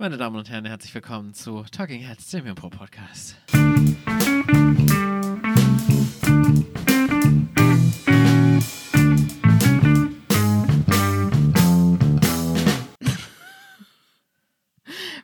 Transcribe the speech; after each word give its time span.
Meine 0.00 0.16
Damen 0.16 0.36
und 0.36 0.48
Herren, 0.48 0.64
herzlich 0.64 0.94
willkommen 0.94 1.34
zu 1.34 1.62
Talking 1.70 2.00
Heads, 2.00 2.30
dem 2.30 2.46
Impro 2.46 2.70
Podcast. 2.70 3.36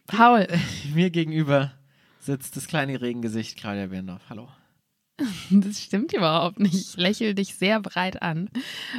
Paul, 0.06 0.46
Mir 0.92 1.08
gegenüber 1.08 1.72
sitzt 2.18 2.58
das 2.58 2.68
kleine 2.68 3.00
Regengesicht 3.00 3.56
Claudia 3.56 3.86
Birndorf. 3.86 4.28
Hallo. 4.28 4.50
das 5.50 5.80
stimmt 5.80 6.12
überhaupt 6.12 6.58
nicht. 6.58 6.74
Ich 6.74 6.96
lächle 6.96 7.34
dich 7.34 7.54
sehr 7.54 7.80
breit 7.80 8.22
an. 8.22 8.50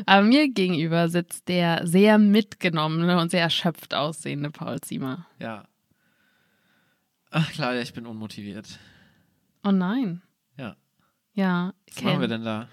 Aber 0.06 0.24
mir 0.24 0.50
gegenüber 0.50 1.10
sitzt 1.10 1.48
der 1.48 1.86
sehr 1.86 2.18
mitgenommene 2.18 3.20
und 3.20 3.32
sehr 3.32 3.42
erschöpft 3.42 3.94
aussehende 3.94 4.50
Paul 4.50 4.82
Ziemer. 4.82 5.28
Ja. 5.40 5.66
Ach, 7.30 7.52
Claudia, 7.52 7.82
ich 7.82 7.94
bin 7.94 8.06
unmotiviert. 8.06 8.80
Oh 9.64 9.72
nein. 9.72 10.22
Ja. 10.58 10.76
Ja, 11.34 11.74
Was 11.94 12.04
machen 12.04 12.22
wir 12.22 12.28
denn 12.28 12.44
da? 12.44 12.68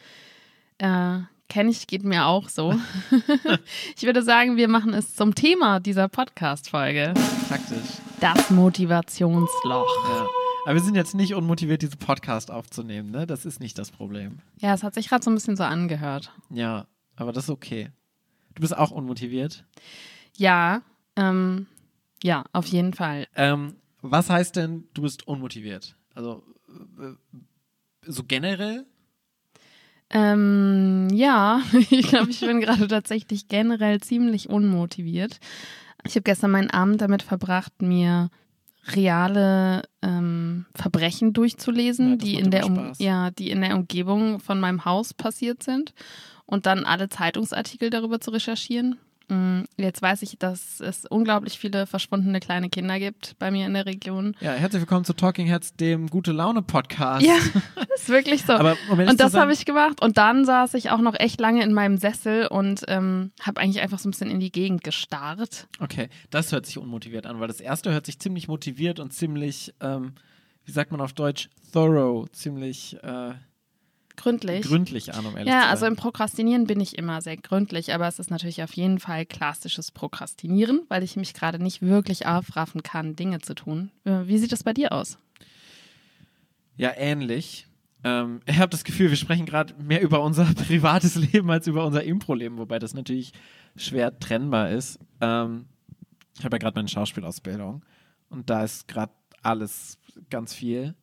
Äh, 0.79 1.25
Kenne 1.49 1.71
ich, 1.71 1.87
geht 1.87 2.03
mir 2.03 2.27
auch 2.27 2.49
so. 2.49 2.75
ich 3.97 4.03
würde 4.03 4.23
sagen, 4.23 4.57
wir 4.57 4.67
machen 4.69 4.95
es 4.95 5.15
zum 5.15 5.35
Thema 5.35 5.79
dieser 5.79 6.09
Podcast-Folge. 6.09 7.15
Taktisch. 7.49 8.01
Das 8.21 8.51
Motivationsloch. 8.51 10.09
Ja. 10.09 10.44
Aber 10.65 10.75
wir 10.75 10.83
sind 10.83 10.95
jetzt 10.95 11.15
nicht 11.15 11.35
unmotiviert, 11.35 11.83
diesen 11.83 11.99
Podcast 11.99 12.51
aufzunehmen, 12.51 13.11
ne? 13.11 13.27
Das 13.27 13.45
ist 13.45 13.61
nicht 13.61 13.79
das 13.79 13.91
Problem. 13.91 14.39
Ja, 14.61 14.73
es 14.73 14.83
hat 14.83 14.95
sich 14.95 15.09
gerade 15.09 15.23
so 15.23 15.31
ein 15.31 15.35
bisschen 15.35 15.57
so 15.57 15.63
angehört. 15.63 16.33
Ja, 16.49 16.87
aber 17.17 17.33
das 17.33 17.45
ist 17.45 17.51
okay. 17.51 17.91
Du 18.55 18.63
bist 18.63 18.77
auch 18.77 18.91
unmotiviert. 18.91 19.67
Ja, 20.37 20.81
ähm, 21.17 21.67
ja, 22.23 22.45
auf 22.53 22.67
jeden 22.67 22.95
Fall. 22.95 23.27
Ähm, 23.37 23.75
was 24.01 24.31
heißt 24.31 24.57
denn, 24.57 24.85
du 24.95 25.03
bist 25.03 25.29
unmotiviert? 25.29 25.97
Also 26.15 26.43
äh, 26.99 27.13
so 28.07 28.25
generell? 28.25 28.87
Ähm, 30.09 31.09
ja, 31.13 31.61
ich 31.91 32.09
glaube, 32.09 32.31
ich 32.31 32.41
bin 32.41 32.61
gerade 32.61 32.89
tatsächlich 32.89 33.49
generell 33.49 34.01
ziemlich 34.01 34.49
unmotiviert. 34.49 35.41
Ich 36.07 36.15
habe 36.15 36.23
gestern 36.23 36.53
meinen 36.53 36.71
Abend 36.71 37.03
damit 37.03 37.23
verbracht, 37.23 37.83
mir 37.83 38.31
reale 38.89 39.83
ähm, 40.03 40.67
Verbrechen 40.75 41.33
durchzulesen, 41.33 42.11
Ja, 42.11 42.17
die 42.17 42.35
in 42.37 42.51
der 42.51 42.67
um 42.67 42.93
ja, 42.99 43.31
die 43.31 43.51
in 43.51 43.61
der 43.61 43.75
Umgebung 43.77 44.41
von 44.41 44.61
meinem 44.61 44.85
Haus 44.85 45.15
passiert 45.15 45.63
sind 45.63 45.95
und 46.47 46.67
dann 46.67 46.85
alle 46.85 47.09
Zeitungsartikel 47.09 47.91
darüber 47.91 48.21
zu 48.21 48.31
recherchieren. 48.31 48.99
Mm, 49.29 49.63
Jetzt 49.77 50.03
weiß 50.03 50.23
ich, 50.23 50.39
dass 50.39 50.81
es 50.81 51.05
unglaublich 51.07 51.59
viele 51.59 51.87
verschwundene 51.87 52.41
kleine 52.41 52.69
Kinder 52.69 52.99
gibt 52.99 53.39
bei 53.39 53.51
mir 53.51 53.67
in 53.67 53.75
der 53.75 53.87
Region. 53.87 54.37
Ja, 54.41 54.53
herzlich 54.53 54.83
willkommen 54.83 55.05
zu 55.05 55.15
Talking 55.15 55.47
Heads, 55.47 55.75
dem 55.75 56.09
Gute 56.09 56.33
Laune 56.33 56.63
Podcast. 56.63 57.25
Ja, 57.27 57.37
ist 57.95 58.09
wirklich 58.09 58.45
so. 58.45 58.53
Aber 58.53 58.77
um 58.91 58.99
Und 58.99 59.21
das 59.21 59.35
habe 59.35 59.53
ich 59.53 59.65
gemacht. 59.65 60.03
Und 60.03 60.19
dann 60.19 60.45
saß 60.45 60.75
ich 60.75 60.91
auch 60.91 61.01
noch 61.01 61.15
echt 61.19 61.41
lange 61.41 61.63
in 61.63 61.73
meinem 61.73 61.97
Sessel 61.99 62.47
und 62.47 62.85
ähm, 62.89 63.33
habe 63.41 63.61
eigentlich 63.61 63.83
einfach 63.83 63.99
so 63.99 64.09
ein 64.09 64.13
bisschen 64.13 64.31
in 64.31 64.41
die 64.41 64.53
Gegend 64.53 64.85
gestarrt. 64.85 65.69
Okay, 65.81 66.09
das 66.31 66.53
hört 66.53 66.67
sich 66.67 66.79
unmotiviert 66.79 67.27
an, 67.27 67.41
weil 67.41 67.49
das 67.49 67.61
erste 67.61 67.93
hört 67.93 68.07
sich 68.07 68.19
ziemlich 68.19 68.49
motiviert 68.49 69.01
und 69.01 69.13
ziemlich, 69.13 69.75
ähm, 69.81 70.15
wie 70.65 70.73
sagt 70.73 70.93
man 70.93 71.01
auf 71.01 71.13
Deutsch, 71.15 71.49
thorough, 71.73 72.31
ziemlich 72.33 72.97
äh, 73.03 73.33
Gründlich. 74.17 74.63
gründlich 74.63 75.15
an, 75.15 75.27
um 75.27 75.37
ehrlich 75.37 75.53
ja, 75.53 75.69
also 75.69 75.87
im 75.87 75.97
Prokrastinieren 75.97 76.67
bin 76.67 76.81
ich 76.81 76.97
immer 76.97 77.21
sehr 77.21 77.37
gründlich, 77.37 77.93
aber 77.93 78.07
es 78.07 78.19
ist 78.19 78.31
natürlich 78.31 78.63
auf 78.63 78.73
jeden 78.75 79.01
Fall 79.01 79.27
klassisches 79.27 79.91
Prokrastinieren, 79.91 80.83
weil 80.89 81.03
ich 81.03 81.17
mich 81.17 81.35
gerade 81.35 81.63
nicht 81.63 81.83
wirklich 81.83 82.27
aufraffen 82.27 82.83
kann, 82.83 83.17
Dinge 83.17 83.41
zu 83.41 83.55
tun. 83.55 83.91
Äh, 84.05 84.27
Wie 84.27 84.39
sieht 84.39 84.53
es 84.53 84.63
bei 84.63 84.73
dir 84.73 84.93
aus? 84.93 85.19
Ja, 86.77 86.93
ähnlich. 86.97 87.67
Ähm, 88.05 88.41
ich 88.47 88.59
habe 88.59 88.71
das 88.71 88.85
Gefühl, 88.85 89.11
wir 89.11 89.17
sprechen 89.17 89.47
gerade 89.47 89.75
mehr 89.83 90.03
über 90.03 90.23
unser 90.23 90.45
privates 90.55 91.17
Leben 91.17 91.51
als 91.51 91.67
über 91.67 91.85
unser 91.85 92.05
Impro-Leben, 92.05 92.59
wobei 92.59 92.79
das 92.79 92.95
natürlich 92.95 93.33
schwer 93.77 94.19
trennbar 94.19 94.71
ist. 94.71 95.01
Ähm, 95.21 95.67
ich 96.39 96.45
habe 96.45 96.55
ja 96.55 96.59
gerade 96.59 96.77
meine 96.77 96.89
Schauspielausbildung 96.89 97.85
und 98.29 98.51
da 98.51 98.65
ist 98.65 98.89
gerade 98.89 99.13
alles 99.43 99.99
ganz 100.31 100.55
viel. 100.55 100.95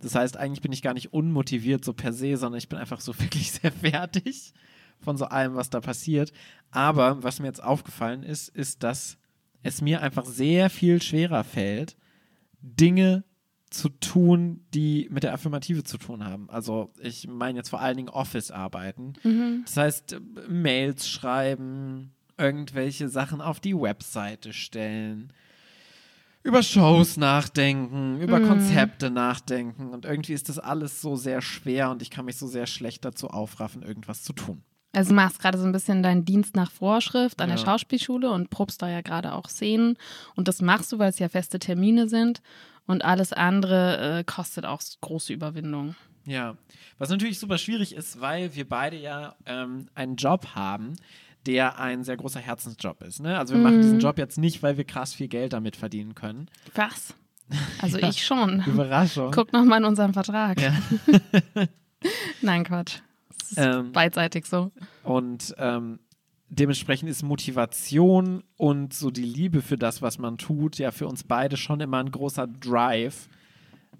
Das 0.00 0.14
heißt, 0.14 0.36
eigentlich 0.36 0.62
bin 0.62 0.72
ich 0.72 0.82
gar 0.82 0.94
nicht 0.94 1.12
unmotiviert 1.12 1.84
so 1.84 1.92
per 1.92 2.12
se, 2.12 2.36
sondern 2.36 2.58
ich 2.58 2.68
bin 2.68 2.78
einfach 2.78 3.00
so 3.00 3.18
wirklich 3.20 3.52
sehr 3.52 3.72
fertig 3.72 4.52
von 5.00 5.16
so 5.16 5.26
allem, 5.26 5.54
was 5.54 5.70
da 5.70 5.80
passiert. 5.80 6.32
Aber 6.70 7.22
was 7.22 7.40
mir 7.40 7.46
jetzt 7.46 7.62
aufgefallen 7.62 8.22
ist, 8.22 8.48
ist, 8.48 8.82
dass 8.82 9.16
es 9.62 9.80
mir 9.80 10.02
einfach 10.02 10.24
sehr 10.24 10.70
viel 10.70 11.02
schwerer 11.02 11.44
fällt, 11.44 11.96
Dinge 12.62 13.24
zu 13.70 13.88
tun, 13.88 14.64
die 14.74 15.06
mit 15.10 15.22
der 15.22 15.32
Affirmative 15.32 15.84
zu 15.84 15.96
tun 15.96 16.24
haben. 16.24 16.50
Also 16.50 16.90
ich 17.00 17.28
meine 17.28 17.58
jetzt 17.58 17.68
vor 17.70 17.80
allen 17.80 17.96
Dingen 17.96 18.08
Office-Arbeiten. 18.08 19.12
Das 19.64 19.76
heißt, 19.76 20.12
äh, 20.14 20.20
Mails 20.48 21.08
schreiben, 21.08 22.12
irgendwelche 22.36 23.08
Sachen 23.08 23.40
auf 23.40 23.60
die 23.60 23.78
Webseite 23.78 24.52
stellen, 24.52 25.32
über 26.42 26.62
Shows 26.62 27.16
nachdenken, 27.16 28.20
über 28.20 28.40
Konzepte 28.40 29.10
nachdenken. 29.10 29.90
Und 29.90 30.04
irgendwie 30.04 30.32
ist 30.32 30.48
das 30.48 30.58
alles 30.58 31.00
so 31.00 31.16
sehr 31.16 31.42
schwer 31.42 31.90
und 31.90 32.02
ich 32.02 32.10
kann 32.10 32.24
mich 32.24 32.36
so 32.36 32.46
sehr 32.46 32.66
schlecht 32.66 33.04
dazu 33.04 33.28
aufraffen, 33.28 33.82
irgendwas 33.82 34.22
zu 34.22 34.32
tun. 34.32 34.62
Also 34.92 35.10
du 35.10 35.14
machst 35.16 35.38
gerade 35.38 35.56
so 35.58 35.64
ein 35.64 35.72
bisschen 35.72 36.02
deinen 36.02 36.24
Dienst 36.24 36.56
nach 36.56 36.70
Vorschrift 36.70 37.40
an 37.40 37.48
der 37.48 37.58
Ja. 37.58 37.64
Schauspielschule 37.64 38.30
und 38.30 38.50
probst 38.50 38.82
da 38.82 38.88
ja 38.88 39.02
gerade 39.02 39.34
auch 39.34 39.48
Szenen. 39.48 39.96
Und 40.34 40.48
das 40.48 40.62
machst 40.62 40.90
du, 40.90 40.98
weil 40.98 41.10
es 41.10 41.18
ja 41.18 41.28
feste 41.28 41.58
Termine 41.58 42.08
sind. 42.08 42.42
Und 42.86 43.04
alles 43.04 43.32
andere 43.32 44.18
äh, 44.18 44.24
kostet 44.24 44.64
auch 44.66 44.82
große 45.00 45.32
Überwindung. 45.32 45.94
Ja, 46.26 46.56
was 46.98 47.08
natürlich 47.08 47.38
super 47.38 47.56
schwierig 47.56 47.94
ist, 47.94 48.20
weil 48.20 48.54
wir 48.54 48.68
beide 48.68 48.96
ja 48.96 49.36
ähm, 49.46 49.86
einen 49.94 50.16
Job 50.16 50.48
haben, 50.54 50.96
der 51.46 51.78
ein 51.78 52.04
sehr 52.04 52.16
großer 52.16 52.40
Herzensjob 52.40 53.02
ist. 53.02 53.20
Ne? 53.20 53.38
Also 53.38 53.54
wir 53.54 53.60
machen 53.62 53.80
diesen 53.80 54.00
Job 54.00 54.18
jetzt 54.18 54.38
nicht, 54.38 54.62
weil 54.62 54.76
wir 54.76 54.84
krass 54.84 55.14
viel 55.14 55.28
Geld 55.28 55.52
damit 55.52 55.76
verdienen 55.76 56.14
können. 56.14 56.48
Was? 56.74 57.14
Also 57.82 57.98
ich 57.98 58.24
schon. 58.24 58.62
Überraschung. 58.64 59.32
Guck 59.32 59.52
noch 59.52 59.64
mal 59.64 59.78
in 59.78 59.84
unseren 59.84 60.12
Vertrag. 60.12 60.60
Ja. 60.60 60.72
Nein, 62.42 62.62
Quatsch. 62.62 62.98
Das 63.38 63.50
ist 63.50 63.58
Ähm. 63.58 63.90
beidseitig 63.90 64.46
so. 64.46 64.70
Und 65.02 65.52
ähm, 65.58 65.98
dementsprechend 66.48 67.10
ist 67.10 67.24
Motivation 67.24 68.44
und 68.56 68.94
so 68.94 69.10
die 69.10 69.24
Liebe 69.24 69.62
für 69.62 69.76
das, 69.76 70.00
was 70.00 70.18
man 70.18 70.38
tut, 70.38 70.78
ja 70.78 70.92
für 70.92 71.08
uns 71.08 71.24
beide 71.24 71.56
schon 71.56 71.80
immer 71.80 71.98
ein 71.98 72.12
großer 72.12 72.46
Drive, 72.46 73.28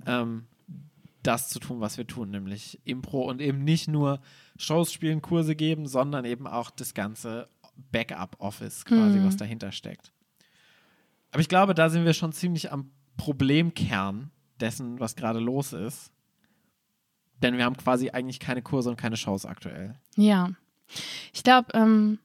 ähm, 0.07 0.45
das 1.23 1.49
zu 1.49 1.59
tun, 1.61 1.81
was 1.81 1.99
wir 1.99 2.07
tun, 2.07 2.31
nämlich 2.31 2.81
Impro 2.85 3.23
und 3.29 3.41
eben 3.41 3.63
nicht 3.65 3.89
nur 3.89 4.21
Shows 4.59 4.93
spielen, 4.93 5.21
Kurse 5.23 5.55
geben, 5.55 5.87
sondern 5.87 6.25
eben 6.25 6.47
auch 6.47 6.71
das 6.71 6.95
ganze 6.95 7.49
Backup-Office 7.93 8.85
quasi, 8.85 9.19
Mhm. 9.19 9.27
was 9.27 9.37
dahinter 9.37 9.73
steckt. 9.73 10.13
Aber 11.31 11.41
ich 11.41 11.49
glaube, 11.49 11.75
da 11.75 11.89
sind 11.91 12.05
wir 12.05 12.13
schon 12.15 12.33
ziemlich 12.33 12.73
am 12.73 12.91
Problemkern 13.17 14.31
dessen, 14.61 14.99
was 15.01 15.17
gerade 15.17 15.39
los 15.41 15.73
ist. 15.73 16.11
Denn 17.43 17.57
wir 17.57 17.65
haben 17.65 17.77
quasi 17.77 18.11
eigentlich 18.11 18.41
keine 18.41 18.63
Kurse 18.63 18.91
und 18.91 18.97
keine 18.97 19.17
Shows 19.17 19.47
aktuell. 19.47 19.95
Ja. 20.17 20.51
Ich 21.33 21.43
glaube, 21.43 21.69
ähm, 21.73 22.19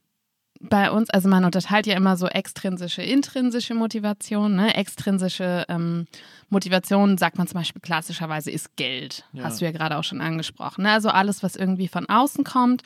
bei 0.69 0.91
uns, 0.91 1.09
also 1.09 1.29
man 1.29 1.45
unterteilt 1.45 1.87
ja 1.87 1.95
immer 1.95 2.17
so 2.17 2.27
extrinsische, 2.27 3.01
intrinsische 3.01 3.73
Motivation. 3.73 4.55
Ne? 4.55 4.75
Extrinsische 4.75 5.65
ähm, 5.69 6.07
Motivation, 6.49 7.17
sagt 7.17 7.37
man 7.37 7.47
zum 7.47 7.59
Beispiel 7.59 7.81
klassischerweise, 7.81 8.51
ist 8.51 8.75
Geld. 8.75 9.25
Ja. 9.33 9.43
Hast 9.43 9.61
du 9.61 9.65
ja 9.65 9.71
gerade 9.71 9.97
auch 9.97 10.03
schon 10.03 10.21
angesprochen. 10.21 10.83
Ne? 10.83 10.91
Also 10.91 11.09
alles, 11.09 11.43
was 11.43 11.55
irgendwie 11.55 11.87
von 11.87 12.07
außen 12.07 12.43
kommt, 12.43 12.83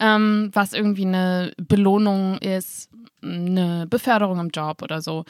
ähm, 0.00 0.50
was 0.52 0.72
irgendwie 0.72 1.06
eine 1.06 1.52
Belohnung 1.56 2.38
ist, 2.38 2.90
eine 3.22 3.86
Beförderung 3.88 4.38
im 4.38 4.50
Job 4.50 4.82
oder 4.82 5.00
so. 5.00 5.24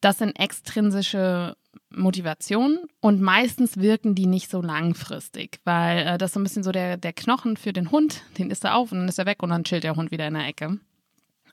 Das 0.00 0.18
sind 0.18 0.38
extrinsische 0.38 1.56
Motivationen 1.90 2.80
und 3.00 3.20
meistens 3.20 3.78
wirken 3.78 4.14
die 4.14 4.26
nicht 4.26 4.50
so 4.50 4.60
langfristig, 4.60 5.60
weil 5.64 6.06
äh, 6.06 6.18
das 6.18 6.30
ist 6.30 6.34
so 6.34 6.40
ein 6.40 6.42
bisschen 6.42 6.62
so 6.62 6.72
der, 6.72 6.96
der 6.96 7.12
Knochen 7.12 7.56
für 7.56 7.72
den 7.72 7.90
Hund, 7.90 8.22
den 8.38 8.50
isst 8.50 8.64
er 8.64 8.76
auf 8.76 8.92
und 8.92 8.98
dann 8.98 9.08
ist 9.08 9.18
er 9.18 9.26
weg 9.26 9.42
und 9.42 9.50
dann 9.50 9.64
chillt 9.64 9.84
der 9.84 9.96
Hund 9.96 10.10
wieder 10.10 10.26
in 10.26 10.34
der 10.34 10.46
Ecke. 10.46 10.78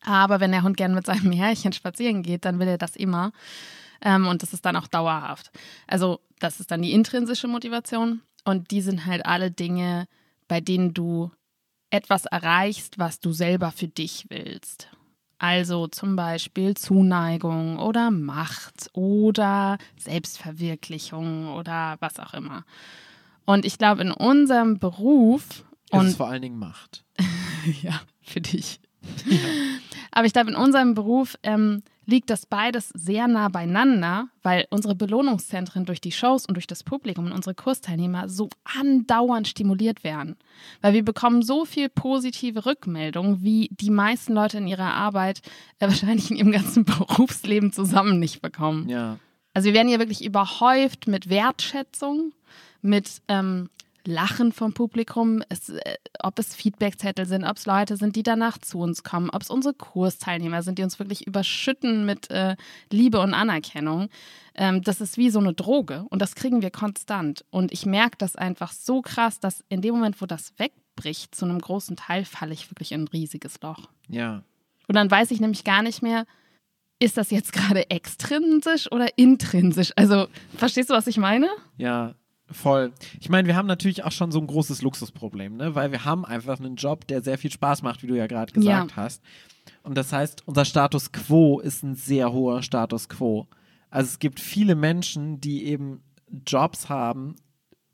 Aber 0.06 0.40
wenn 0.40 0.52
der 0.52 0.64
Hund 0.64 0.78
gern 0.78 0.94
mit 0.94 1.06
seinem 1.06 1.32
Herrchen 1.34 1.74
spazieren 1.74 2.24
geht, 2.24 2.46
dann 2.46 2.60
will 2.60 2.68
er 2.68 2.78
das 2.78 2.96
immer. 2.96 3.32
Ähm, 4.02 4.28
und 4.28 4.44
das 4.44 4.54
ist 4.54 4.66
dann 4.66 4.76
auch 4.76 4.88
dauerhaft. 4.88 5.52
Also, 5.88 6.20
das 6.40 6.60
ist 6.60 6.72
dann 6.72 6.82
die 6.82 6.92
intrinsische 6.92 7.48
Motivation. 7.48 8.22
Und 8.44 8.72
die 8.72 8.82
sind 8.82 9.06
halt 9.06 9.26
alle 9.26 9.52
Dinge, 9.52 10.08
bei 10.48 10.60
denen 10.60 10.94
du 10.94 11.32
etwas 11.90 12.26
erreichst, 12.26 12.98
was 12.98 13.20
du 13.20 13.32
selber 13.32 13.72
für 13.72 13.88
dich 13.88 14.26
willst. 14.30 14.90
Also 15.38 15.88
zum 15.88 16.16
Beispiel 16.16 16.76
Zuneigung 16.76 17.78
oder 17.78 18.12
Macht 18.12 18.90
oder 18.94 19.78
Selbstverwirklichung 19.98 21.54
oder 21.54 21.98
was 22.00 22.18
auch 22.18 22.34
immer. 22.34 22.66
Und 23.46 23.66
ich 23.66 23.78
glaube, 23.78 24.02
in 24.02 24.12
unserem 24.12 24.80
Beruf 24.80 25.66
Es 25.92 26.00
und 26.00 26.08
ist 26.08 26.18
vor 26.18 26.30
allen 26.30 26.42
Dingen 26.42 26.58
Macht. 26.58 27.04
ja, 27.82 28.02
für 28.22 28.42
dich. 28.42 28.80
Aber 30.14 30.26
ich 30.26 30.34
glaube, 30.34 30.52
in 30.52 30.56
unserem 30.56 30.94
Beruf 30.94 31.38
ähm, 31.42 31.82
liegt 32.06 32.30
das 32.30 32.46
beides 32.46 32.90
sehr 32.90 33.28
nah 33.28 33.50
beieinander, 33.50 34.28
weil 34.44 34.68
unsere 34.70 34.94
Belohnungszentren 34.94 35.86
durch 35.86 36.02
die 36.02 36.12
Shows 36.12 36.46
und 36.46 36.54
durch 36.54 36.68
das 36.68 36.84
Publikum 36.84 37.26
und 37.26 37.32
unsere 37.32 37.56
Kursteilnehmer 37.56 38.30
so 38.30 38.50
andauernd 38.80 39.48
stimuliert 39.48 40.04
werden. 40.04 40.36
Weil 40.82 40.94
wir 40.94 41.04
bekommen 41.04 41.42
so 41.42 41.66
viel 41.66 41.90
positive 41.90 42.66
Rückmeldungen, 42.66 43.42
wie 43.42 43.70
die 43.72 43.90
meisten 43.90 44.34
Leute 44.34 44.60
in 44.60 44.68
ihrer 44.68 44.94
Arbeit 44.94 45.42
äh, 45.80 45.88
wahrscheinlich 45.88 46.30
in 46.30 46.38
ihrem 46.38 46.52
ganzen 46.52 46.86
Berufsleben 46.86 47.72
zusammen 47.72 48.20
nicht 48.20 48.42
bekommen. 48.42 48.88
Ja. 48.90 49.18
Also 49.56 49.68
wir 49.68 49.74
werden 49.74 49.88
hier 49.88 50.00
wirklich 50.00 50.24
überhäuft 50.24 51.08
mit 51.08 51.30
Wertschätzung, 51.30 52.34
mit 52.82 53.22
ähm, 53.28 53.70
Lachen 54.06 54.52
vom 54.52 54.74
Publikum, 54.74 55.42
es, 55.50 55.70
äh, 55.70 55.96
ob 56.20 56.38
es 56.40 56.56
Feedbackzettel 56.56 57.26
sind, 57.26 57.44
ob 57.44 57.58
es 57.58 57.66
Leute 57.66 57.98
sind, 57.98 58.16
die 58.16 58.24
danach 58.24 58.58
zu 58.58 58.80
uns 58.80 59.04
kommen, 59.04 59.30
ob 59.30 59.42
es 59.42 59.50
unsere 59.50 59.74
Kursteilnehmer 59.74 60.62
sind, 60.62 60.78
die 60.78 60.84
uns 60.84 61.00
wirklich 61.00 61.26
überschütten 61.26 62.06
mit 62.06 62.30
äh, 62.30 62.56
Liebe 62.92 63.20
und 63.20 63.34
Anerkennung. 63.34 64.10
Ähm, 64.56 64.82
das 64.82 65.02
ist 65.02 65.18
wie 65.18 65.30
so 65.30 65.40
eine 65.40 65.54
Droge 65.54 66.06
und 66.10 66.22
das 66.22 66.36
kriegen 66.36 66.62
wir 66.62 66.72
konstant. 66.72 67.46
Und 67.50 67.72
ich 67.72 67.86
merke 67.86 68.18
das 68.18 68.36
einfach 68.36 68.72
so 68.72 69.02
krass, 69.02 69.40
dass 69.40 69.64
in 69.70 69.82
dem 69.82 69.96
Moment, 69.96 70.22
wo 70.22 70.26
das 70.26 70.54
wegbricht, 70.58 71.34
zu 71.34 71.46
einem 71.46 71.60
großen 71.60 71.96
Teil 71.96 72.26
falle 72.26 72.54
ich 72.54 72.70
wirklich 72.70 72.92
in 72.92 73.04
ein 73.04 73.08
riesiges 73.08 73.62
Loch. 73.62 73.90
Ja. 74.10 74.44
Und 74.88 74.96
dann 74.96 75.10
weiß 75.10 75.32
ich 75.32 75.40
nämlich 75.40 75.64
gar 75.64 75.82
nicht 75.82 76.02
mehr, 76.02 76.26
ist 77.00 77.18
das 77.18 77.32
jetzt 77.32 77.54
gerade 77.54 77.90
extrinsisch 77.90 78.92
oder 78.92 79.18
intrinsisch? 79.18 79.92
Also, 79.96 80.28
verstehst 80.58 80.90
du, 80.90 80.94
was 80.94 81.08
ich 81.08 81.18
meine? 81.18 81.50
Ja, 81.78 82.16
voll. 82.54 82.94
Ich 83.20 83.30
meine, 83.30 83.48
wir 83.48 83.56
haben 83.56 83.68
natürlich 83.68 84.04
auch 84.04 84.12
schon 84.12 84.32
so 84.32 84.40
ein 84.40 84.48
großes 84.48 84.82
Luxusproblem, 84.82 85.58
ne? 85.58 85.76
weil 85.76 85.92
wir 85.92 86.06
haben 86.06 86.26
einfach 86.26 86.60
einen 86.60 86.76
Job, 86.76 87.08
der 87.08 87.22
sehr 87.22 87.38
viel 87.38 87.52
Spaß 87.52 87.82
macht, 87.82 88.04
wie 88.04 88.08
du 88.08 88.16
ja 88.16 88.28
gerade 88.28 88.52
gesagt 88.54 88.92
Ja. 88.92 88.96
hast. 88.98 89.22
Und 89.84 89.98
das 89.98 90.12
heißt, 90.14 90.48
unser 90.48 90.66
Status 90.66 91.12
quo 91.12 91.60
ist 91.60 91.84
ein 91.84 91.96
sehr 91.96 92.32
hoher 92.32 92.64
Status 92.64 93.10
quo. 93.10 93.48
Also 93.90 94.08
es 94.10 94.20
gibt 94.20 94.40
viele 94.40 94.76
Menschen, 94.76 95.40
die 95.40 95.66
eben 95.66 96.02
Jobs 96.48 96.90
haben, 96.90 97.36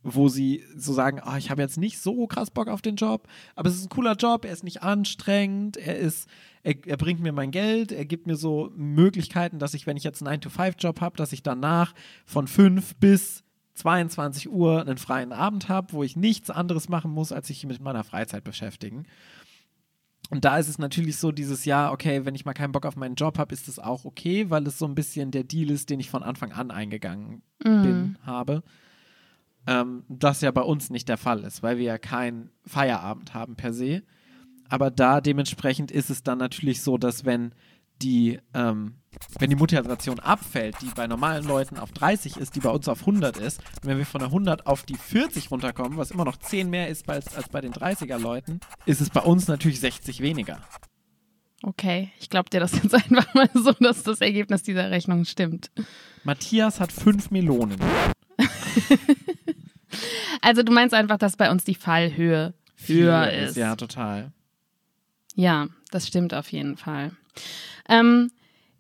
wo 0.02 0.30
sie 0.30 0.64
so 0.78 0.94
sagen, 0.94 1.20
ah, 1.22 1.38
ich 1.38 1.52
habe 1.52 1.62
jetzt 1.62 1.78
nicht 1.78 2.00
so 2.00 2.26
krass 2.26 2.52
Bock 2.52 2.70
auf 2.70 2.82
den 2.82 2.96
Job, 2.96 3.28
aber 3.56 3.68
es 3.70 3.76
ist 3.76 3.86
ein 3.86 3.90
cooler 3.90 4.16
Job, 4.16 4.46
er 4.46 4.54
ist 4.54 4.64
nicht 4.64 4.82
anstrengend, 4.82 5.76
er 5.76 5.98
ist, 5.98 6.30
er, 6.64 6.76
er 6.88 6.96
bringt 6.96 7.20
mir 7.20 7.34
mein 7.34 7.52
Geld, 7.52 7.92
er 7.92 8.06
gibt 8.06 8.26
mir 8.26 8.38
so 8.38 8.72
Möglichkeiten, 8.78 9.60
dass 9.60 9.74
ich, 9.74 9.88
wenn 9.88 9.98
ich 9.98 10.06
jetzt 10.06 10.26
einen 10.26 10.40
9-to-5-Job 10.42 11.02
habe, 11.02 11.18
dass 11.18 11.34
ich 11.34 11.44
danach 11.44 11.94
von 12.26 12.48
5 12.48 12.96
bis 12.96 13.44
22 13.80 14.50
Uhr 14.50 14.82
einen 14.82 14.98
freien 14.98 15.32
Abend 15.32 15.70
habe, 15.70 15.94
wo 15.94 16.04
ich 16.04 16.16
nichts 16.16 16.50
anderes 16.50 16.90
machen 16.90 17.12
muss, 17.12 17.32
als 17.32 17.48
sich 17.48 17.66
mit 17.66 17.82
meiner 17.82 18.04
Freizeit 18.04 18.44
beschäftigen. 18.44 19.06
Und 20.30 20.46
da 20.46 20.58
ist 20.58 20.68
es 20.68 20.78
natürlich 20.78 21.18
so 21.18 21.32
dieses 21.32 21.66
Jahr, 21.66 21.92
okay, 21.92 22.26
wenn 22.26 22.36
ich 22.36 22.46
mal 22.46 22.54
keinen 22.54 22.72
Bock 22.72 22.86
auf 22.86 22.96
meinen 22.96 23.16
Job 23.16 23.40
habe, 23.40 23.54
ist 23.54 23.68
das 23.68 23.80
auch 23.80 24.06
okay, 24.06 24.50
weil 24.50 24.68
es 24.68 24.78
so 24.78 24.86
ein 24.86 24.96
bisschen 24.96 25.32
der 25.32 25.44
Deal 25.44 25.72
ist, 25.72 25.90
den 25.90 26.00
ich 26.00 26.10
von 26.10 26.24
Anfang 26.24 26.52
an 26.52 26.72
eingegangen 26.72 27.42
bin, 27.64 28.18
habe. 28.22 28.64
Ähm, 29.66 30.04
das 30.08 30.42
ja 30.42 30.52
bei 30.52 30.62
uns 30.62 30.90
nicht 30.90 31.10
der 31.10 31.18
Fall 31.18 31.44
ist, 31.44 31.64
weil 31.64 31.78
wir 31.78 31.86
ja 31.86 31.98
keinen 31.98 32.52
Feierabend 32.66 33.34
haben 33.34 33.56
per 33.56 33.74
se. 33.74 34.04
Aber 34.68 34.92
da 34.92 35.20
dementsprechend 35.20 35.90
ist 35.90 36.12
es 36.12 36.22
dann 36.22 36.38
natürlich 36.38 36.82
so, 36.82 36.98
dass 36.98 37.26
wenn 37.26 37.56
die, 38.02 38.40
ähm, 38.54 38.96
wenn 39.40 39.50
die 39.50 39.56
Motivation 39.56 40.20
abfällt, 40.20 40.76
die 40.82 40.90
bei 40.96 41.08
normalen 41.08 41.46
Leuten 41.46 41.78
auf 41.78 41.92
30 41.92 42.38
ist, 42.38 42.56
die 42.56 42.60
bei 42.60 42.70
uns 42.70 42.88
auf 42.88 43.02
100 43.02 43.38
ist, 43.38 43.60
und 43.82 43.90
wenn 43.90 43.98
wir 43.98 44.06
von 44.06 44.20
der 44.20 44.30
100 44.30 44.68
auf 44.68 44.84
die 44.84 44.96
40 44.96 45.52
runterkommen, 45.52 45.98
was 45.98 46.12
immer 46.12 46.26
noch 46.26 46.38
10 46.38 46.70
mehr 46.70 46.88
ist 46.88 47.10
als, 47.10 47.36
als 47.36 47.50
bei 47.50 47.62
den 47.62 47.74
30er 47.74 48.18
Leuten, 48.18 48.60
ist 48.86 49.02
es 49.02 49.10
bei 49.10 49.22
uns 49.22 49.48
natürlich 49.48 49.80
60 49.80 50.22
weniger. 50.22 50.60
Okay, 51.62 52.12
ich 52.20 52.30
glaube 52.30 52.50
dir 52.50 52.60
das 52.60 52.72
jetzt 52.72 52.94
einfach 52.94 53.34
mal 53.34 53.50
so, 53.54 53.74
dass 53.74 54.04
das 54.04 54.22
Ergebnis 54.22 54.64
dieser 54.64 54.92
Rechnung 54.92 55.26
stimmt. 55.26 55.72
Matthias 56.24 56.80
hat 56.80 56.92
5 56.92 57.32
Melonen. 57.32 57.78
Also 60.42 60.64
du 60.64 60.72
meinst 60.72 60.94
einfach, 60.94 61.18
dass 61.18 61.38
bei 61.38 61.52
uns 61.52 61.64
die 61.64 61.76
Fallhöhe 61.76 62.54
höher 62.86 63.32
ist. 63.32 63.58
Ja, 63.58 63.76
total. 63.76 64.32
Ja, 65.36 65.68
das 65.92 66.08
stimmt 66.08 66.34
auf 66.34 66.52
jeden 66.52 66.78
Fall. 66.78 67.12
Ähm, 67.88 68.32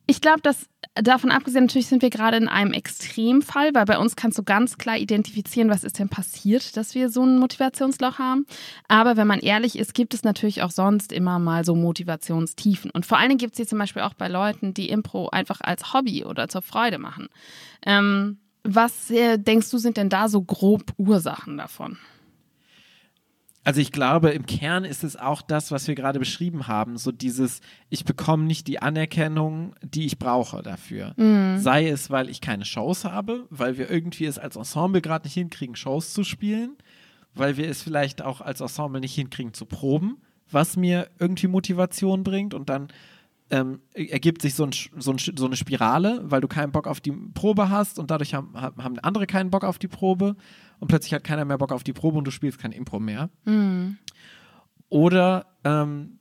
ich 0.05 0.21
glaube, 0.21 0.41
dass 0.41 0.67
davon 0.95 1.31
abgesehen, 1.31 1.65
natürlich 1.65 1.87
sind 1.87 2.01
wir 2.01 2.09
gerade 2.09 2.37
in 2.37 2.47
einem 2.47 2.73
Extremfall, 2.73 3.73
weil 3.73 3.85
bei 3.85 3.97
uns 3.97 4.15
kannst 4.15 4.37
du 4.37 4.43
ganz 4.43 4.77
klar 4.77 4.97
identifizieren, 4.97 5.69
was 5.69 5.83
ist 5.83 5.99
denn 5.99 6.09
passiert, 6.09 6.75
dass 6.77 6.95
wir 6.95 7.09
so 7.09 7.23
ein 7.23 7.37
Motivationsloch 7.37 8.19
haben. 8.19 8.45
Aber 8.87 9.17
wenn 9.17 9.27
man 9.27 9.39
ehrlich 9.39 9.77
ist, 9.77 9.93
gibt 9.93 10.13
es 10.13 10.23
natürlich 10.23 10.61
auch 10.61 10.71
sonst 10.71 11.11
immer 11.11 11.39
mal 11.39 11.63
so 11.63 11.75
Motivationstiefen. 11.75 12.91
Und 12.91 13.05
vor 13.05 13.17
allen 13.17 13.29
Dingen 13.29 13.37
gibt 13.37 13.53
es 13.53 13.57
die 13.57 13.67
zum 13.67 13.79
Beispiel 13.79 14.01
auch 14.01 14.13
bei 14.13 14.27
Leuten, 14.27 14.73
die 14.73 14.89
Impro 14.89 15.29
einfach 15.29 15.61
als 15.61 15.93
Hobby 15.93 16.25
oder 16.25 16.47
zur 16.47 16.61
Freude 16.61 16.97
machen. 16.97 17.27
Ähm, 17.85 18.39
was 18.63 19.09
äh, 19.11 19.37
denkst 19.37 19.69
du, 19.69 19.77
sind 19.77 19.97
denn 19.97 20.09
da 20.09 20.27
so 20.27 20.41
grob 20.41 20.93
Ursachen 20.97 21.57
davon? 21.57 21.97
Also 23.65 23.81
ich 23.81 23.91
glaube, 23.91 24.29
im 24.29 24.45
Kern 24.45 24.85
ist 24.85 25.03
es 25.03 25.15
auch 25.15 25.41
das, 25.41 25.69
was 25.71 25.87
wir 25.87 25.95
gerade 25.95 26.17
beschrieben 26.17 26.67
haben, 26.67 26.97
so 26.97 27.11
dieses, 27.11 27.59
ich 27.89 28.05
bekomme 28.05 28.45
nicht 28.45 28.67
die 28.67 28.81
Anerkennung, 28.81 29.75
die 29.83 30.05
ich 30.05 30.17
brauche 30.17 30.63
dafür. 30.63 31.13
Sei 31.59 31.87
es, 31.89 32.09
weil 32.09 32.29
ich 32.29 32.41
keine 32.41 32.65
Shows 32.65 33.03
habe, 33.05 33.45
weil 33.49 33.77
wir 33.77 33.89
irgendwie 33.89 34.25
es 34.25 34.39
als 34.39 34.55
Ensemble 34.55 35.01
gerade 35.01 35.25
nicht 35.25 35.33
hinkriegen, 35.33 35.75
Shows 35.75 36.13
zu 36.13 36.23
spielen, 36.23 36.77
weil 37.35 37.57
wir 37.57 37.69
es 37.69 37.83
vielleicht 37.83 38.21
auch 38.21 38.41
als 38.41 38.61
Ensemble 38.61 39.01
nicht 39.01 39.13
hinkriegen 39.13 39.53
zu 39.53 39.65
proben, 39.65 40.17
was 40.49 40.77
mir 40.77 41.09
irgendwie 41.19 41.47
Motivation 41.47 42.23
bringt. 42.23 42.53
Und 42.53 42.69
dann 42.69 42.87
ähm, 43.51 43.81
ergibt 43.93 44.41
sich 44.41 44.55
so, 44.55 44.63
ein, 44.63 44.71
so, 44.71 45.11
ein, 45.11 45.17
so 45.17 45.45
eine 45.45 45.55
Spirale, 45.55 46.21
weil 46.23 46.41
du 46.41 46.47
keinen 46.47 46.71
Bock 46.71 46.87
auf 46.87 47.01
die 47.01 47.11
Probe 47.11 47.69
hast 47.69 47.99
und 47.99 48.09
dadurch 48.09 48.33
haben, 48.33 48.53
haben 48.55 48.99
andere 48.99 49.27
keinen 49.27 49.49
Bock 49.49 49.63
auf 49.63 49.79
die 49.79 49.87
Probe 49.87 50.35
und 50.79 50.87
plötzlich 50.87 51.13
hat 51.13 51.23
keiner 51.23 51.45
mehr 51.45 51.57
Bock 51.57 51.71
auf 51.71 51.83
die 51.83 51.93
Probe 51.93 52.17
und 52.17 52.25
du 52.25 52.31
spielst 52.31 52.59
kein 52.59 52.71
Impro 52.71 52.99
mehr. 52.99 53.29
Oder, 54.89 55.45
ähm, 55.63 56.19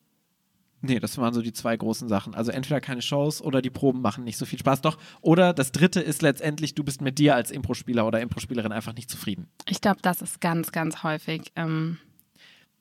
nee, 0.82 0.99
das 1.00 1.16
waren 1.19 1.32
so 1.32 1.43
die 1.43 1.52
zwei 1.52 1.76
großen 1.76 2.08
Sachen. 2.08 2.34
Also 2.34 2.50
entweder 2.50 2.81
keine 2.81 3.02
Shows 3.02 3.40
oder 3.40 3.62
die 3.62 3.70
Proben 3.70 4.00
machen 4.02 4.25
nicht 4.25 4.37
so 4.37 4.44
viel 4.44 4.58
Spaß. 4.58 4.82
Doch, 4.82 4.99
oder 5.20 5.52
das 5.55 5.72
dritte 5.72 6.00
ist 6.00 6.22
letztendlich, 6.22 6.75
du 6.75 6.84
bist 6.84 7.00
mit 7.00 7.19
dir 7.19 7.34
als 7.34 7.50
Impro-Spieler 7.50 8.06
oder 8.06 8.20
Impro-Spielerin 8.20 8.72
einfach 8.72 8.94
nicht 8.94 9.10
zufrieden. 9.10 9.49
Ich 9.66 9.81
glaube, 9.81 10.00
das 10.02 10.20
ist 10.22 10.40
ganz, 10.40 10.72
ganz 10.72 11.02
häufig 11.02 11.52
ähm, 11.56 11.99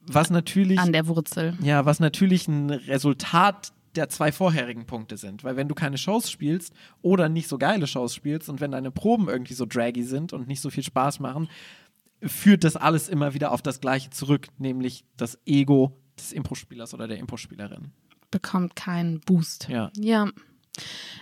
Was 0.02 0.30
natürlich, 0.30 0.80
an 0.80 0.92
der 0.92 1.08
Wurzel. 1.08 1.58
ja, 1.62 1.86
was 1.86 2.00
natürlich 2.00 2.48
ein 2.48 2.70
Resultat 2.70 3.72
der 3.98 4.10
zwei 4.10 4.32
vorherigen 4.32 4.86
Punkte 4.86 5.18
sind. 5.18 5.44
Weil 5.44 5.56
wenn 5.56 5.68
du 5.68 5.76
keine 5.76 5.98
Shows 5.98 6.32
spielst 6.32 6.74
oder 7.02 7.30
nicht 7.30 7.48
so 7.48 7.58
geile 7.58 7.88
Shows 7.88 8.16
spielst 8.16 8.50
und 8.50 8.62
wenn 8.62 8.72
deine 8.72 8.92
Proben 8.92 9.28
irgendwie 9.28 9.54
so 9.54 9.66
draggy 9.66 10.04
sind 10.04 10.34
und 10.34 10.48
nicht 10.48 10.62
so 10.62 10.70
viel 10.70 10.84
Spaß 10.84 11.20
machen, 11.20 11.50
führt 12.24 12.64
das 12.64 12.76
alles 12.76 13.10
immer 13.10 13.34
wieder 13.34 13.52
auf 13.52 13.62
das 13.62 13.80
Gleiche 13.82 14.10
zurück, 14.10 14.48
nämlich 14.58 15.04
das 15.18 15.38
Ego 15.46 15.98
des 16.18 16.32
Impro-Spielers 16.32 16.94
oder 16.94 17.08
der 17.08 17.18
Impro-Spielerin. 17.18 17.92
bekommt 18.32 18.76
keinen 18.76 19.20
Boost. 19.22 19.68
Ja. 19.70 19.92
Ja. 19.98 20.30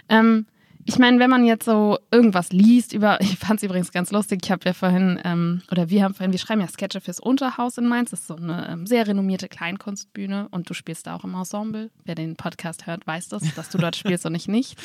Ähm, 0.09 0.47
ich 0.87 0.99
meine, 0.99 1.19
wenn 1.19 1.31
man 1.31 1.45
jetzt 1.45 1.65
so 1.65 1.97
irgendwas 2.11 2.51
liest 2.51 2.93
über, 2.93 3.19
ich 3.21 3.37
fand 3.37 3.59
es 3.59 3.63
übrigens 3.63 3.91
ganz 3.91 4.11
lustig, 4.11 4.41
ich 4.43 4.51
habe 4.51 4.61
ja 4.65 4.73
vorhin, 4.73 5.19
ähm, 5.23 5.61
oder 5.71 5.89
wir 5.89 6.03
haben 6.03 6.13
vorhin, 6.13 6.31
wir 6.31 6.39
schreiben 6.39 6.61
ja 6.61 6.67
Sketche 6.67 7.01
fürs 7.01 7.19
Unterhaus 7.19 7.77
in 7.77 7.87
Mainz, 7.87 8.11
das 8.11 8.21
ist 8.21 8.27
so 8.27 8.35
eine 8.35 8.69
ähm, 8.69 8.85
sehr 8.85 9.07
renommierte 9.07 9.47
Kleinkunstbühne 9.47 10.47
und 10.51 10.69
du 10.69 10.73
spielst 10.73 11.07
da 11.07 11.15
auch 11.15 11.23
im 11.23 11.33
Ensemble. 11.33 11.89
Wer 12.03 12.15
den 12.15 12.35
Podcast 12.35 12.85
hört, 12.85 13.05
weiß 13.07 13.29
das, 13.29 13.41
dass 13.55 13.69
du 13.69 13.77
dort 13.79 13.95
spielst 13.95 14.25
und 14.25 14.35
ich 14.35 14.47
nicht. 14.47 14.77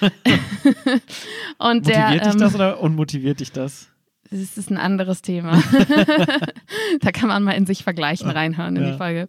und 1.58 1.86
der, 1.86 2.10
Motiviert 2.10 2.26
dich 2.26 2.32
ähm, 2.32 2.40
das 2.40 2.54
oder 2.54 2.80
unmotiviert 2.80 3.40
dich 3.40 3.52
das? 3.52 3.93
Das 4.30 4.56
ist 4.58 4.70
ein 4.70 4.76
anderes 4.78 5.22
Thema. 5.22 5.62
da 7.00 7.10
kann 7.12 7.28
man 7.28 7.42
mal 7.42 7.52
in 7.52 7.66
sich 7.66 7.84
vergleichen, 7.84 8.30
reinhören 8.30 8.76
in 8.76 8.82
Ja. 8.84 8.90
die 8.92 8.96
Folge. 8.96 9.28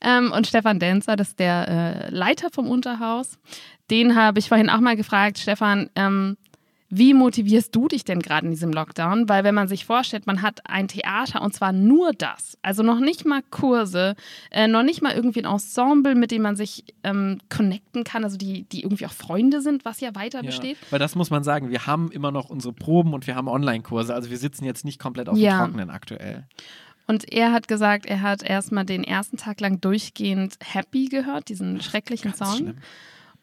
Ähm, 0.00 0.32
und 0.32 0.46
Stefan 0.46 0.78
Denzer, 0.78 1.16
das 1.16 1.28
ist 1.28 1.38
der 1.38 1.68
äh, 1.68 2.10
Leiter 2.14 2.48
vom 2.52 2.68
Unterhaus. 2.68 3.38
Den 3.90 4.16
habe 4.16 4.38
ich 4.38 4.48
vorhin 4.48 4.70
auch 4.70 4.80
mal 4.80 4.96
gefragt, 4.96 5.38
Stefan, 5.38 5.90
ähm, 5.96 6.36
wie 6.96 7.14
motivierst 7.14 7.74
du 7.74 7.88
dich 7.88 8.04
denn 8.04 8.20
gerade 8.20 8.46
in 8.46 8.52
diesem 8.52 8.72
Lockdown? 8.72 9.28
Weil 9.28 9.42
wenn 9.44 9.54
man 9.54 9.68
sich 9.68 9.84
vorstellt, 9.84 10.26
man 10.26 10.42
hat 10.42 10.60
ein 10.68 10.88
Theater 10.88 11.42
und 11.42 11.54
zwar 11.54 11.72
nur 11.72 12.12
das, 12.12 12.58
also 12.62 12.82
noch 12.82 13.00
nicht 13.00 13.24
mal 13.24 13.42
Kurse, 13.50 14.14
äh, 14.50 14.66
noch 14.68 14.82
nicht 14.82 15.02
mal 15.02 15.12
irgendwie 15.12 15.40
ein 15.44 15.52
Ensemble, 15.52 16.14
mit 16.14 16.30
dem 16.30 16.42
man 16.42 16.56
sich 16.56 16.84
ähm, 17.02 17.38
connecten 17.48 18.04
kann, 18.04 18.22
also 18.24 18.36
die, 18.36 18.64
die 18.64 18.82
irgendwie 18.82 19.06
auch 19.06 19.12
Freunde 19.12 19.60
sind, 19.60 19.84
was 19.84 20.00
ja 20.00 20.14
weiter 20.14 20.42
besteht. 20.42 20.76
Weil 20.90 20.98
das 20.98 21.14
muss 21.14 21.30
man 21.30 21.42
sagen, 21.42 21.70
wir 21.70 21.86
haben 21.86 22.10
immer 22.12 22.30
noch 22.30 22.50
unsere 22.50 22.72
Proben 22.72 23.14
und 23.14 23.26
wir 23.26 23.34
haben 23.34 23.48
Online-Kurse. 23.48 24.14
Also 24.14 24.30
wir 24.30 24.38
sitzen 24.38 24.64
jetzt 24.64 24.84
nicht 24.84 24.98
komplett 25.00 25.28
auf 25.28 25.36
Ja. 25.36 25.56
dem 25.58 25.64
Trockenen 25.66 25.90
aktuell. 25.90 26.44
Und 27.06 27.30
er 27.32 27.52
hat 27.52 27.68
gesagt, 27.68 28.06
er 28.06 28.22
hat 28.22 28.42
erstmal 28.42 28.84
den 28.86 29.04
ersten 29.04 29.36
Tag 29.36 29.60
lang 29.60 29.80
durchgehend 29.80 30.56
Happy 30.64 31.06
gehört, 31.06 31.48
diesen 31.50 31.80
schrecklichen 31.82 32.30
Ganz 32.32 32.38
Song. 32.38 32.56
schlimm. 32.56 32.78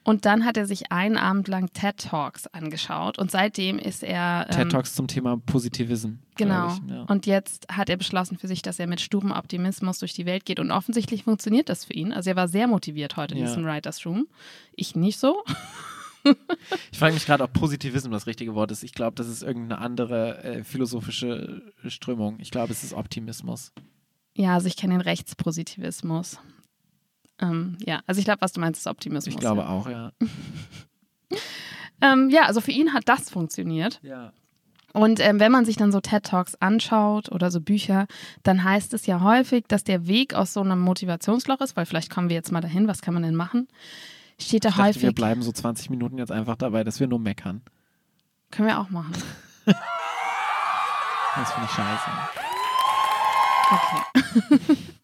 Und 0.04 0.26
dann 0.26 0.46
hat 0.46 0.58
er 0.58 0.66
sich 0.66 0.92
einen 0.92 1.16
Abend 1.18 1.48
lang 1.48 1.72
TED 1.74 1.98
Talks 1.98 2.48
angeschaut 2.48 3.20
und 3.20 3.30
seitdem 3.30 3.78
ist 3.78 4.02
er. 4.04 4.48
ähm, 4.50 4.56
TED 4.56 4.72
Talks 4.72 4.96
zum 4.96 5.08
Thema 5.08 5.38
Positivism. 5.38 6.14
Genau. 6.38 6.70
Ich, 6.74 6.92
ja. 6.92 7.02
Und 7.04 7.28
jetzt 7.28 7.68
hat 7.72 7.88
er 7.90 7.98
beschlossen 7.98 8.38
für 8.40 8.48
sich, 8.48 8.64
dass 8.64 8.80
er 8.80 8.88
mit 8.88 9.00
sturem 9.00 9.32
Optimismus 9.32 10.00
durch 10.00 10.14
die 10.14 10.26
Welt 10.26 10.46
geht. 10.46 10.60
Und 10.60 10.72
offensichtlich 10.72 11.24
funktioniert 11.26 11.70
das 11.70 11.86
für 11.86 11.94
ihn. 11.94 12.14
Also 12.14 12.32
er 12.32 12.36
war 12.36 12.48
sehr 12.48 12.68
motiviert 12.68 13.16
heute 13.16 13.36
in 13.36 13.42
Ja. 13.42 13.46
diesem 13.48 13.64
Writers 13.64 14.04
Room. 14.06 14.28
Ich 14.76 14.96
nicht 14.96 15.20
so. 15.20 15.44
Ich 16.92 17.00
frage 17.00 17.16
mich 17.16 17.26
gerade, 17.26 17.44
ob 17.44 17.52
Positivismus 17.54 18.12
das 18.12 18.28
richtige 18.28 18.54
Wort 18.54 18.70
ist. 18.70 18.84
Ich 18.84 18.94
glaube, 18.94 19.16
das 19.16 19.28
ist 19.28 19.42
irgendeine 19.42 19.82
andere 19.82 20.44
äh, 20.44 20.64
philosophische 20.64 21.64
Strömung. 21.88 22.36
Ich 22.40 22.52
glaube, 22.52 22.72
es 22.72 22.84
ist 22.84 22.94
Optimismus. 22.94 23.72
Ja, 24.36 24.54
also 24.54 24.68
ich 24.68 24.78
kenne 24.78 24.94
den 24.94 25.02
Rechtspositivismus. 25.02 26.38
Ähm, 27.42 27.78
ja, 27.86 28.02
also 28.08 28.20
ich 28.20 28.26
glaube, 28.26 28.42
was 28.42 28.54
du 28.54 28.60
meinst, 28.60 28.80
ist 28.80 28.88
Optimismus. 28.88 29.34
Ich 29.34 29.40
glaube 29.40 29.62
ja. 29.62 29.68
auch, 29.68 29.90
ja. 29.90 30.12
Ähm, 32.02 32.30
ja, 32.32 32.46
also 32.46 32.62
für 32.62 32.72
ihn 32.72 32.94
hat 32.94 33.08
das 33.08 33.30
funktioniert. 33.30 34.00
Ja. 34.02 34.34
Und 34.94 35.20
ähm, 35.20 35.40
wenn 35.40 35.52
man 35.52 35.66
sich 35.66 35.78
dann 35.78 35.92
so 35.92 36.02
TED 36.02 36.24
Talks 36.26 36.56
anschaut 36.56 37.32
oder 37.32 37.52
so 37.52 37.62
Bücher, 37.62 38.08
dann 38.44 38.64
heißt 38.64 38.94
es 38.94 39.06
ja 39.06 39.22
häufig, 39.22 39.66
dass 39.68 39.84
der 39.84 40.08
Weg 40.08 40.34
aus 40.34 40.52
so 40.52 40.62
einem 40.62 40.80
Motivationsloch 40.80 41.62
ist, 41.62 41.78
weil 41.78 41.86
vielleicht 41.86 42.10
kommen 42.10 42.28
wir 42.30 42.36
jetzt 42.36 42.52
mal 42.52 42.60
dahin, 42.60 42.88
was 42.88 43.02
kann 43.02 43.14
man 43.14 43.24
denn 43.24 43.36
machen? 43.36 43.68
Steht 44.40 44.66
da 44.66 44.70
Ich 44.70 44.76
dachte, 44.76 44.88
häufig. 44.90 45.02
wir 45.04 45.14
bleiben 45.14 45.44
so 45.44 45.52
20 45.52 45.92
Minuten 45.92 46.18
jetzt 46.18 46.32
einfach 46.32 46.56
dabei, 46.56 46.84
dass 46.84 47.00
wir 47.00 47.08
nur 47.08 47.20
meckern. 47.20 47.62
können 48.50 48.68
wir 48.68 48.80
auch 48.80 48.90
machen. 48.90 49.14
Das 51.34 51.54
finde 51.54 51.70
ich 51.70 51.76
scheiße. 51.76 52.12
Okay. 53.72 54.88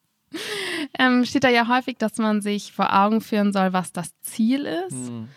ähm, 1.00 1.26
steht 1.26 1.44
da 1.44 1.50
ja 1.50 1.68
häufig, 1.68 1.98
dass 1.98 2.18
man 2.18 2.42
sich 2.42 2.72
vor 2.72 2.94
Augen 2.94 3.22
führen 3.22 3.54
soll, 3.54 3.74
was 3.74 3.92
das 3.92 4.20
Ziel 4.22 4.66
ist. 4.66 5.08
Hm. 5.08 5.28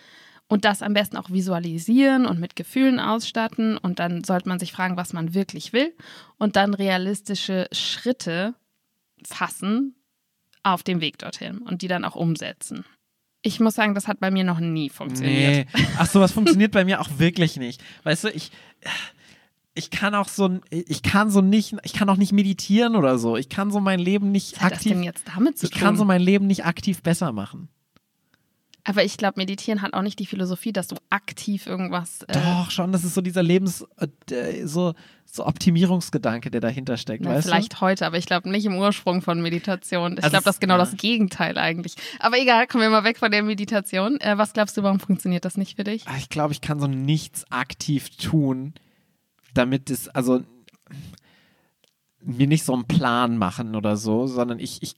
Und 0.48 0.64
das 0.64 0.82
am 0.82 0.94
besten 0.94 1.16
auch 1.16 1.30
visualisieren 1.30 2.26
und 2.26 2.40
mit 2.40 2.56
Gefühlen 2.56 2.98
ausstatten. 2.98 3.78
Und 3.78 4.00
dann 4.00 4.24
sollte 4.24 4.48
man 4.48 4.58
sich 4.58 4.72
fragen, 4.72 4.96
was 4.96 5.12
man 5.12 5.32
wirklich 5.32 5.72
will. 5.72 5.94
Und 6.38 6.56
dann 6.56 6.74
realistische 6.74 7.68
Schritte 7.70 8.54
fassen 9.24 9.94
auf 10.62 10.82
dem 10.82 11.00
Weg 11.00 11.18
dorthin 11.18 11.58
und 11.58 11.82
die 11.82 11.88
dann 11.88 12.04
auch 12.04 12.16
umsetzen. 12.16 12.84
Ich 13.42 13.60
muss 13.60 13.74
sagen, 13.74 13.94
das 13.94 14.08
hat 14.08 14.20
bei 14.20 14.30
mir 14.30 14.44
noch 14.44 14.60
nie 14.60 14.90
funktioniert. 14.90 15.68
Nee. 15.72 15.84
Ach 15.98 16.06
so, 16.06 16.20
was 16.20 16.32
funktioniert 16.32 16.72
bei 16.72 16.84
mir 16.84 17.00
auch 17.00 17.08
wirklich 17.18 17.56
nicht. 17.56 17.82
Weißt 18.02 18.24
du, 18.24 18.28
ich, 18.28 18.50
ich 19.74 19.90
kann 19.90 20.14
auch 20.14 20.28
so, 20.28 20.60
ich 20.70 21.02
kann 21.02 21.30
so 21.30 21.40
nicht, 21.40 21.76
ich 21.84 21.92
kann 21.92 22.08
auch 22.08 22.16
nicht 22.16 22.32
meditieren 22.32 22.96
oder 22.96 23.18
so. 23.18 23.36
Ich 23.36 23.48
kann 23.48 23.70
so 23.70 23.80
mein 23.80 24.00
Leben 24.00 24.32
nicht 24.32 24.56
Was 24.56 24.60
hat 24.62 24.72
das 24.72 24.78
aktiv, 24.78 24.92
denn 24.92 25.02
jetzt 25.02 25.24
damit 25.34 25.58
zu 25.58 25.66
ich 25.66 25.72
kann 25.72 25.94
so 25.96 26.00
tun? 26.02 26.08
mein 26.08 26.20
Leben 26.22 26.46
nicht 26.46 26.64
aktiv 26.64 27.02
besser 27.02 27.32
machen. 27.32 27.68
Aber 28.82 29.04
ich 29.04 29.18
glaube, 29.18 29.34
Meditieren 29.38 29.82
hat 29.82 29.92
auch 29.92 30.00
nicht 30.00 30.18
die 30.18 30.26
Philosophie, 30.26 30.72
dass 30.72 30.88
du 30.88 30.96
aktiv 31.10 31.66
irgendwas. 31.66 32.22
Äh, 32.22 32.32
Doch, 32.32 32.70
schon, 32.70 32.92
das 32.92 33.04
ist 33.04 33.12
so 33.14 33.20
dieser 33.20 33.42
Lebens, 33.42 33.84
äh, 34.30 34.66
so, 34.66 34.94
so 35.26 35.44
Optimierungsgedanke, 35.46 36.50
der 36.50 36.62
dahinter 36.62 36.96
steckt, 36.96 37.22
Na, 37.22 37.30
weißt 37.30 37.46
vielleicht 37.46 37.80
heute, 37.82 38.06
aber 38.06 38.16
ich 38.16 38.24
glaube 38.24 38.48
nicht 38.50 38.64
im 38.64 38.74
Ursprung 38.76 39.20
von 39.20 39.42
Meditation. 39.42 40.12
Ich 40.14 40.24
Also 40.24 40.30
glaube, 40.30 40.44
das 40.44 40.56
ist 40.56 40.60
genau 40.60 40.74
ja. 40.74 40.78
das 40.78 40.96
Gegenteil 40.96 41.58
eigentlich. 41.58 41.94
Aber 42.20 42.38
egal, 42.38 42.66
kommen 42.66 42.82
wir 42.82 42.90
mal 42.90 43.04
weg 43.04 43.18
von 43.18 43.30
der 43.30 43.42
Meditation. 43.42 44.18
Äh, 44.20 44.38
was 44.38 44.54
glaubst 44.54 44.78
du, 44.78 44.82
warum 44.82 44.98
funktioniert 44.98 45.44
das 45.44 45.58
nicht 45.58 45.76
für 45.76 45.84
dich? 45.84 46.04
du? 46.04 46.10
Ah, 46.10 46.16
Ich 46.18 46.30
glaube, 46.30 46.52
ich 46.54 46.62
kann 46.62 46.80
so 46.80 46.86
nichts 46.86 47.44
aktiv 47.52 48.08
tun, 48.16 48.72
damit 49.54 49.90
es, 49.90 50.08
also 50.08 50.42
mir 52.20 52.46
nicht 52.46 52.64
so 52.64 52.74
einen 52.74 52.86
Plan 52.86 53.38
machen 53.38 53.74
oder 53.74 53.96
so, 53.96 54.26
sondern 54.26 54.58
ich, 54.58 54.82
ich, 54.82 54.96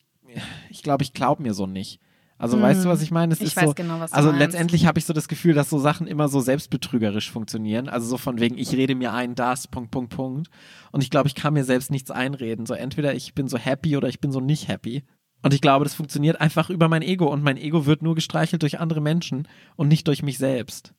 ich 0.71 0.83
glaube, 0.83 1.05
ich 1.05 1.13
glaube 1.13 1.43
mir 1.43 1.55
so 1.55 1.67
nicht. 1.67 2.01
Also 2.43 2.61
weißt 2.61 2.85
du, 2.85 2.89
was 2.89 3.03
ich 3.03 3.13
meine? 3.13 3.33
Es 3.33 3.41
Ich 3.41 3.49
ist 3.49 3.57
weiß 3.57 3.67
so, 3.67 3.75
genau, 3.75 4.01
was 4.01 4.11
du 4.11 4.17
also 4.17 4.31
meinst. 4.31 4.41
letztendlich 4.41 4.85
habe 4.85 4.99
ich 4.99 5.05
so 5.05 5.13
das 5.13 5.29
Gefühl, 5.29 5.55
dass 5.55 5.71
so 5.71 5.79
Sachen 5.79 6.09
immer 6.09 6.27
so 6.27 6.41
selbstbetrügerisch 6.41 7.31
funktionieren. 7.31 7.89
Also 7.89 8.09
so 8.09 8.19
von 8.19 8.41
wegen, 8.41 8.59
ich 8.59 8.73
rede 8.73 8.97
mir 8.97 9.13
ein, 9.13 9.37
das, 9.37 9.69
Punkt, 9.69 9.93
Punkt, 9.93 10.17
Punkt. 10.17 10.51
Und 10.91 11.05
ich 11.05 11.11
glaube, 11.11 11.29
ich 11.29 11.37
kann 11.37 11.55
mir 11.55 11.63
selbst 11.63 11.93
nichts 11.93 12.11
einreden. 12.11 12.67
So 12.67 12.75
entweder 12.75 13.15
ich 13.15 13.35
bin 13.35 13.47
so 13.47 13.59
happy 13.59 13.97
oder 13.97 14.09
ich 14.09 14.19
bin 14.19 14.33
so 14.33 14.41
nicht 14.41 14.67
happy. 14.67 15.05
Und 15.43 15.55
ich 15.55 15.61
glaube, 15.61 15.85
das 15.85 15.95
funktioniert 15.95 16.41
einfach 16.41 16.69
über 16.69 16.89
mein 16.89 17.03
Ego. 17.03 17.33
Und 17.33 17.45
mein 17.45 17.59
Ego 17.59 17.87
wird 17.87 18.03
nur 18.03 18.17
gestreichelt 18.17 18.63
durch 18.63 18.81
andere 18.81 19.01
Menschen 19.01 19.47
und 19.77 19.87
nicht 19.87 20.09
durch 20.09 20.25
mich 20.25 20.39
selbst. 20.39 20.95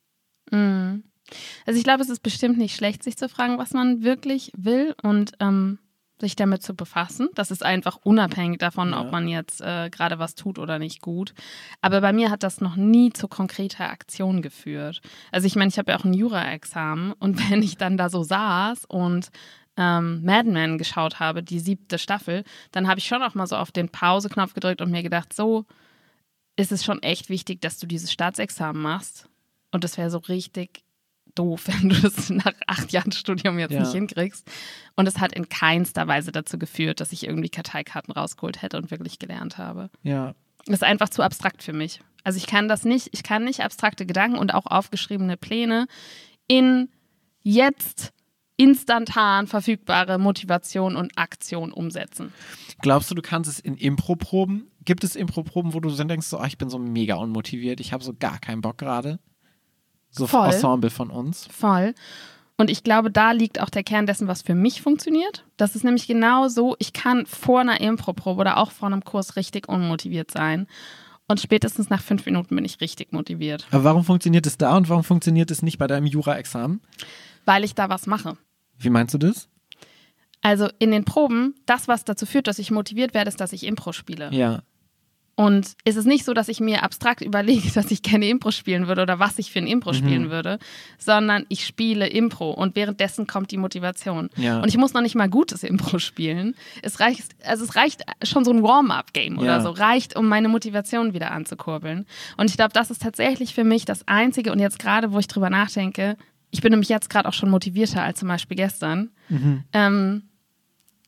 Mm. 0.50 1.00
Also 1.66 1.78
ich 1.78 1.84
glaube, 1.84 2.02
es 2.02 2.08
ist 2.08 2.22
bestimmt 2.22 2.58
nicht 2.58 2.76
schlecht, 2.76 3.02
sich 3.02 3.16
zu 3.16 3.28
fragen, 3.28 3.58
was 3.58 3.72
man 3.72 4.02
wirklich 4.02 4.52
will 4.56 4.94
und 5.02 5.32
ähm, 5.40 5.78
sich 6.20 6.36
damit 6.36 6.62
zu 6.62 6.74
befassen. 6.74 7.28
Das 7.34 7.50
ist 7.50 7.64
einfach 7.64 7.98
unabhängig 8.04 8.58
davon, 8.58 8.90
Ja. 8.90 9.00
ob 9.00 9.10
man 9.10 9.26
jetzt 9.28 9.60
äh, 9.60 9.90
gerade 9.90 10.18
was 10.18 10.34
tut 10.36 10.58
oder 10.58 10.78
nicht 10.78 11.02
gut. 11.02 11.34
Aber 11.80 12.00
bei 12.00 12.12
mir 12.12 12.30
hat 12.30 12.42
das 12.44 12.60
noch 12.60 12.76
nie 12.76 13.12
zu 13.12 13.26
konkreter 13.28 13.90
Aktion 13.90 14.40
geführt. 14.40 15.00
Also 15.32 15.46
ich 15.46 15.56
meine, 15.56 15.70
ich 15.70 15.78
habe 15.78 15.90
ja 15.90 15.98
auch 15.98 16.04
ein 16.04 16.14
Jura-Examen 16.14 17.12
und 17.14 17.38
wenn 17.50 17.62
ich 17.62 17.76
dann 17.76 17.96
da 17.96 18.08
so 18.08 18.22
saß 18.22 18.84
und 18.86 19.30
ähm, 19.76 20.22
Mad 20.24 20.48
Men 20.48 20.78
geschaut 20.78 21.18
habe, 21.18 21.42
die 21.42 21.58
siebte 21.58 21.98
Staffel, 21.98 22.44
dann 22.70 22.86
habe 22.86 23.00
ich 23.00 23.06
schon 23.08 23.22
auch 23.22 23.34
mal 23.34 23.48
so 23.48 23.56
auf 23.56 23.72
den 23.72 23.88
Pause-Knopf 23.88 24.54
gedrückt 24.54 24.80
und 24.80 24.92
mir 24.92 25.02
gedacht, 25.02 25.32
so 25.32 25.64
ist 26.54 26.70
es 26.70 26.84
schon 26.84 27.02
echt 27.02 27.28
wichtig, 27.28 27.60
dass 27.60 27.78
du 27.78 27.88
dieses 27.88 28.12
Staatsexamen 28.12 28.80
machst. 28.80 29.28
Und 29.72 29.82
das 29.82 29.98
wäre 29.98 30.10
so 30.10 30.18
richtig 30.18 30.83
doof, 31.34 31.64
wenn 31.66 31.88
du 31.90 32.00
das 32.00 32.30
nach 32.30 32.52
acht 32.66 32.92
Jahren 32.92 33.12
Studium 33.12 33.58
jetzt 33.58 33.72
Ja. 33.72 33.80
nicht 33.80 33.92
hinkriegst. 33.92 34.46
Und 34.96 35.06
es 35.06 35.18
hat 35.18 35.32
in 35.32 35.48
keinster 35.48 36.06
Weise 36.06 36.32
dazu 36.32 36.58
geführt, 36.58 37.00
dass 37.00 37.12
ich 37.12 37.26
irgendwie 37.26 37.48
Karteikarten 37.48 38.12
rausgeholt 38.12 38.62
hätte 38.62 38.76
und 38.76 38.90
wirklich 38.90 39.18
gelernt 39.18 39.58
habe. 39.58 39.90
Ja. 40.02 40.34
Das 40.66 40.76
ist 40.76 40.84
einfach 40.84 41.08
zu 41.10 41.22
abstrakt 41.22 41.62
für 41.62 41.72
mich. 41.72 42.00
Also 42.22 42.38
ich 42.38 42.46
kann 42.46 42.68
das 42.68 42.84
nicht, 42.84 43.10
ich 43.12 43.22
kann 43.22 43.44
nicht 43.44 43.60
abstrakte 43.60 44.06
Gedanken 44.06 44.38
und 44.38 44.54
auch 44.54 44.66
aufgeschriebene 44.66 45.36
Pläne 45.36 45.86
in 46.46 46.88
jetzt 47.42 48.12
instantan 48.56 49.46
verfügbare 49.46 50.18
Motivation 50.18 50.96
und 50.96 51.18
Aktion 51.18 51.72
umsetzen. 51.72 52.32
Glaubst 52.80 53.10
du, 53.10 53.14
du 53.14 53.22
kannst 53.22 53.50
es 53.50 53.58
in 53.58 53.76
Impro-Proben? 53.76 54.70
Gibt 54.84 55.04
es 55.04 55.16
Impro-Proben, 55.16 55.74
wo 55.74 55.80
du 55.80 55.90
dann 55.90 56.08
denkst, 56.08 56.28
so, 56.28 56.40
oh, 56.40 56.44
ich 56.44 56.56
bin 56.56 56.70
so 56.70 56.78
mega 56.78 57.16
unmotiviert, 57.16 57.80
ich 57.80 57.92
habe 57.92 58.04
so 58.04 58.14
gar 58.14 58.38
keinen 58.38 58.60
Bock 58.60 58.78
gerade? 58.78 59.18
So 60.16 60.26
Voll. 60.26 60.46
Ensemble 60.46 60.90
von 60.90 61.10
uns. 61.10 61.46
Voll. 61.50 61.94
Und 62.56 62.70
ich 62.70 62.84
glaube, 62.84 63.10
da 63.10 63.32
liegt 63.32 63.60
auch 63.60 63.68
der 63.68 63.82
Kern 63.82 64.06
dessen, 64.06 64.28
was 64.28 64.42
für 64.42 64.54
mich 64.54 64.80
funktioniert. 64.80 65.44
Das 65.56 65.74
ist 65.74 65.82
nämlich 65.84 66.06
genau 66.06 66.46
so, 66.48 66.76
ich 66.78 66.92
kann 66.92 67.26
vor 67.26 67.60
einer 67.60 67.80
Improprobe 67.80 68.40
oder 68.40 68.58
auch 68.58 68.70
vor 68.70 68.86
einem 68.86 69.02
Kurs 69.04 69.34
richtig 69.34 69.68
unmotiviert 69.68 70.30
sein. 70.30 70.68
Und 71.26 71.40
spätestens 71.40 71.90
nach 71.90 72.02
fünf 72.02 72.26
Minuten 72.26 72.54
bin 72.54 72.64
ich 72.64 72.80
richtig 72.80 73.12
motiviert, 73.12 73.66
Aber 73.70 73.84
warum 73.84 74.04
funktioniert 74.04 74.46
es 74.46 74.56
da 74.58 74.76
und 74.76 74.88
warum 74.88 75.02
funktioniert 75.02 75.50
es 75.50 75.62
nicht 75.62 75.78
bei 75.78 75.86
deinem 75.86 76.06
Jura-Examen? 76.06 76.80
weil 77.46 77.64
ich 77.64 77.74
da 77.74 77.88
was 77.90 78.06
mache. 78.06 78.36
Wie 78.78 78.88
meinst 78.90 79.12
du 79.14 79.18
das? 79.18 79.48
Also 80.40 80.68
in 80.78 80.90
den 80.90 81.04
Proben, 81.04 81.54
das, 81.66 81.88
was 81.88 82.04
dazu 82.04 82.24
führt, 82.26 82.46
dass 82.46 82.58
ich 82.58 82.70
motiviert 82.70 83.14
werde, 83.14 83.28
ist, 83.28 83.40
dass 83.40 83.52
ich 83.52 83.64
Impro 83.64 83.92
spiele. 83.92 84.30
Ja. 84.32 84.62
Und 85.36 85.72
es 85.84 85.96
ist 85.96 86.04
nicht 86.06 86.24
so, 86.24 86.32
dass 86.32 86.48
ich 86.48 86.60
mir 86.60 86.84
abstrakt 86.84 87.20
überlege, 87.22 87.68
dass 87.72 87.90
ich 87.90 88.02
gerne 88.02 88.28
Impro 88.28 88.50
spielen 88.52 88.86
würde 88.86 89.02
oder 89.02 89.18
was 89.18 89.38
ich 89.38 89.50
für 89.50 89.58
ein 89.58 89.66
Impro 89.66 89.90
Mhm. 89.90 89.94
spielen 89.96 90.30
würde, 90.30 90.58
sondern 90.98 91.44
ich 91.48 91.66
spiele 91.66 92.06
Impro 92.08 92.50
und 92.52 92.76
währenddessen 92.76 93.26
kommt 93.26 93.50
die 93.50 93.56
Motivation. 93.56 94.30
Ja. 94.36 94.60
Und 94.60 94.68
ich 94.68 94.76
muss 94.76 94.92
noch 94.94 95.00
nicht 95.02 95.14
mal 95.16 95.28
gutes 95.28 95.62
Impro 95.64 95.98
spielen. 95.98 96.54
Es 96.82 97.00
reicht, 97.00 97.34
also 97.44 97.64
es 97.64 97.74
reicht 97.74 98.02
schon 98.22 98.44
so 98.44 98.52
ein 98.52 98.62
Warm-up-Game 98.62 99.34
Ja. 99.36 99.40
oder 99.40 99.60
so, 99.60 99.70
reicht, 99.70 100.14
um 100.16 100.28
meine 100.28 100.48
Motivation 100.48 101.14
wieder 101.14 101.32
anzukurbeln. 101.32 102.06
Und 102.36 102.48
ich 102.50 102.56
glaube, 102.56 102.72
das 102.72 102.90
ist 102.92 103.02
tatsächlich 103.02 103.54
für 103.54 103.64
mich 103.64 103.84
das 103.84 104.06
Einzige 104.06 104.52
und 104.52 104.60
jetzt 104.60 104.78
gerade, 104.78 105.12
wo 105.12 105.18
ich 105.18 105.26
drüber 105.26 105.50
nachdenke, 105.50 106.16
ich 106.52 106.60
bin 106.60 106.70
nämlich 106.70 106.88
jetzt 106.88 107.10
gerade 107.10 107.28
auch 107.28 107.32
schon 107.32 107.50
motivierter 107.50 108.02
als 108.02 108.20
zum 108.20 108.28
Beispiel 108.28 108.56
gestern. 108.56 109.10
Mhm. 109.28 109.64
Ähm, 109.72 110.22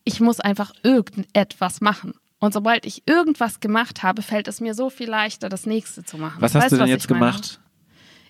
ich 0.02 0.18
muss 0.21 0.40
einfach 0.40 0.73
irgendetwas 0.83 1.80
machen. 1.80 2.14
Und 2.38 2.52
sobald 2.52 2.85
ich 2.85 3.02
irgendwas 3.07 3.61
gemacht 3.61 4.02
habe, 4.02 4.21
fällt 4.23 4.47
es 4.49 4.61
mir 4.61 4.75
so 4.75 4.90
viel 4.90 5.09
leichter, 5.09 5.49
das 5.49 5.64
nächste 5.66 6.05
zu 6.05 6.19
machen. 6.19 6.37
Was 6.40 6.55
hast 6.55 6.64
Weißt 6.64 6.73
du 6.73 6.76
denn 6.78 6.88
jetzt 6.88 7.02
ich 7.05 7.09
gemacht? 7.09 7.61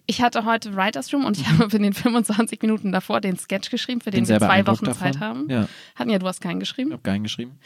Ich 0.06 0.22
hatte 0.22 0.44
heute 0.44 0.76
Writers 0.76 1.12
Room 1.12 1.24
und 1.24 1.36
ich 1.36 1.50
Mhm. 1.50 1.58
habe 1.58 1.76
in 1.76 1.82
den 1.82 1.92
25 1.94 2.62
Minuten 2.62 2.92
davor 2.92 3.20
den 3.20 3.36
Sketch 3.36 3.70
geschrieben, 3.70 4.00
für 4.00 4.10
den 4.12 4.22
Bin 4.24 4.28
wir 4.28 4.38
zwei 4.38 4.64
Wochen 4.66 4.84
davon. 4.84 5.02
Zeit 5.12 5.18
haben. 5.20 5.48
Ja, 5.50 5.68
Hatten 5.96 6.10
ja, 6.10 6.18
du 6.20 6.26
hast 6.28 6.40
keinen 6.40 6.58
ich 6.60 6.68
geschrieben. 6.68 6.92
habe 6.92 7.02
keinen 7.02 7.24
geschrieben. 7.24 7.58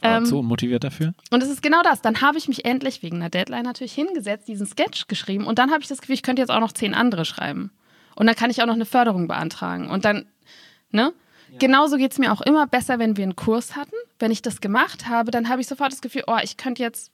War 0.00 0.18
Ähm, 0.18 0.26
zu 0.26 0.38
unmotiviert 0.40 0.82
dafür. 0.82 1.14
Und 1.30 1.42
es 1.42 1.48
ist 1.48 1.62
genau 1.62 1.82
das. 1.82 2.02
Dann 2.02 2.20
habe 2.20 2.38
ich 2.38 2.48
mich 2.48 2.64
endlich 2.64 3.02
wegen 3.04 3.16
einer 3.16 3.30
Deadline 3.30 3.62
natürlich 3.64 3.92
hingesetzt, 3.92 4.48
diesen 4.48 4.66
Sketch 4.66 5.06
geschrieben 5.06 5.44
und 5.46 5.58
dann 5.60 5.70
habe 5.70 5.82
ich 5.82 5.88
das 5.88 6.00
Gefühl, 6.00 6.14
ich 6.16 6.22
könnte 6.22 6.42
jetzt 6.42 6.50
auch 6.50 6.60
noch 6.60 6.72
zehn 6.72 6.94
andere 6.94 7.24
schreiben. 7.24 7.70
Und 8.16 8.26
dann 8.26 8.34
kann 8.34 8.50
ich 8.50 8.60
auch 8.62 8.66
noch 8.66 8.74
eine 8.74 8.84
Förderung 8.84 9.28
beantragen. 9.28 9.88
Und 9.88 10.04
dann, 10.04 10.26
ne? 10.90 11.12
Genauso 11.58 11.96
geht 11.96 12.12
es 12.12 12.18
mir 12.18 12.32
auch 12.32 12.40
immer 12.40 12.66
besser, 12.66 12.98
wenn 12.98 13.16
wir 13.16 13.24
einen 13.24 13.36
Kurs 13.36 13.76
hatten. 13.76 13.94
Wenn 14.18 14.30
ich 14.30 14.42
das 14.42 14.60
gemacht 14.60 15.08
habe, 15.08 15.30
dann 15.30 15.48
habe 15.48 15.60
ich 15.60 15.66
sofort 15.66 15.92
das 15.92 16.00
Gefühl, 16.00 16.24
oh, 16.26 16.38
ich 16.42 16.56
könnte 16.56 16.82
jetzt 16.82 17.10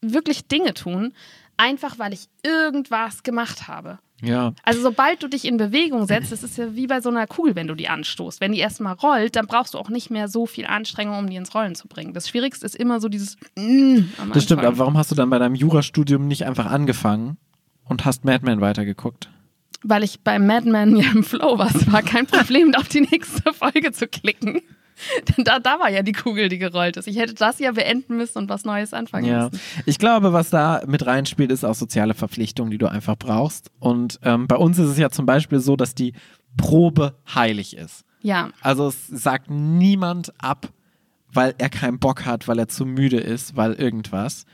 wirklich 0.00 0.46
Dinge 0.46 0.74
tun, 0.74 1.12
einfach 1.56 1.98
weil 1.98 2.12
ich 2.12 2.28
irgendwas 2.42 3.22
gemacht 3.22 3.68
habe. 3.68 3.98
Ja. 4.22 4.54
Also 4.62 4.80
sobald 4.80 5.22
du 5.22 5.28
dich 5.28 5.44
in 5.44 5.58
Bewegung 5.58 6.06
setzt, 6.06 6.32
das 6.32 6.42
ist 6.42 6.56
ja 6.56 6.74
wie 6.74 6.86
bei 6.86 7.00
so 7.00 7.10
einer 7.10 7.26
Kugel, 7.26 7.54
wenn 7.54 7.66
du 7.66 7.74
die 7.74 7.88
anstoßt. 7.88 8.40
Wenn 8.40 8.52
die 8.52 8.58
erstmal 8.58 8.94
rollt, 8.94 9.36
dann 9.36 9.46
brauchst 9.46 9.74
du 9.74 9.78
auch 9.78 9.90
nicht 9.90 10.10
mehr 10.10 10.28
so 10.28 10.46
viel 10.46 10.66
Anstrengung, 10.66 11.18
um 11.18 11.28
die 11.28 11.36
ins 11.36 11.54
Rollen 11.54 11.74
zu 11.74 11.86
bringen. 11.86 12.14
Das 12.14 12.28
Schwierigste 12.28 12.64
ist 12.64 12.76
immer 12.76 13.00
so 13.00 13.08
dieses 13.08 13.36
mm, 13.56 13.98
Das 14.32 14.44
stimmt, 14.44 14.64
aber 14.64 14.78
warum 14.78 14.96
hast 14.96 15.10
du 15.10 15.14
dann 15.14 15.28
bei 15.28 15.38
deinem 15.38 15.54
Jurastudium 15.54 16.26
nicht 16.26 16.46
einfach 16.46 16.66
angefangen 16.66 17.36
und 17.84 18.04
hast 18.06 18.24
Mad 18.24 18.44
Men 18.44 18.60
weitergeguckt? 18.60 19.28
Weil 19.88 20.02
ich 20.02 20.20
beim 20.20 20.46
Madman 20.46 20.96
ja 20.96 21.10
im 21.12 21.22
Flow 21.22 21.58
war. 21.58 21.74
Es 21.74 21.90
war 21.92 22.02
kein 22.02 22.26
Problem, 22.26 22.74
auf 22.74 22.88
die 22.88 23.02
nächste 23.02 23.52
Folge 23.52 23.92
zu 23.92 24.06
klicken. 24.08 24.60
da, 25.38 25.58
da 25.58 25.78
war 25.78 25.90
ja 25.90 26.02
die 26.02 26.12
Kugel, 26.12 26.48
die 26.48 26.58
gerollt 26.58 26.96
ist. 26.96 27.06
Ich 27.06 27.18
hätte 27.18 27.34
das 27.34 27.58
ja 27.58 27.70
beenden 27.72 28.16
müssen 28.16 28.38
und 28.38 28.48
was 28.48 28.64
Neues 28.64 28.94
anfangen 28.94 29.26
Ja, 29.26 29.44
müssen. 29.50 29.60
ich 29.84 29.98
glaube, 29.98 30.32
was 30.32 30.48
da 30.50 30.82
mit 30.86 31.04
reinspielt, 31.06 31.52
ist 31.52 31.64
auch 31.64 31.74
soziale 31.74 32.14
Verpflichtung, 32.14 32.70
die 32.70 32.78
du 32.78 32.86
einfach 32.90 33.16
brauchst. 33.16 33.70
Und 33.78 34.18
ähm, 34.22 34.46
bei 34.46 34.56
uns 34.56 34.78
ist 34.78 34.88
es 34.88 34.98
ja 34.98 35.10
zum 35.10 35.26
Beispiel 35.26 35.60
so, 35.60 35.76
dass 35.76 35.94
die 35.94 36.14
Probe 36.56 37.14
heilig 37.34 37.76
ist. 37.76 38.04
Ja, 38.22 38.48
Also 38.62 38.88
es 38.88 39.06
sagt 39.06 39.50
niemand 39.50 40.32
ab, 40.42 40.68
weil 41.32 41.54
er 41.58 41.68
keinen 41.68 41.98
Bock 41.98 42.24
hat, 42.24 42.48
weil 42.48 42.58
er 42.58 42.66
zu 42.68 42.86
müde 42.86 43.18
ist, 43.18 43.54
weil 43.54 43.74
irgendwas. 43.74 44.46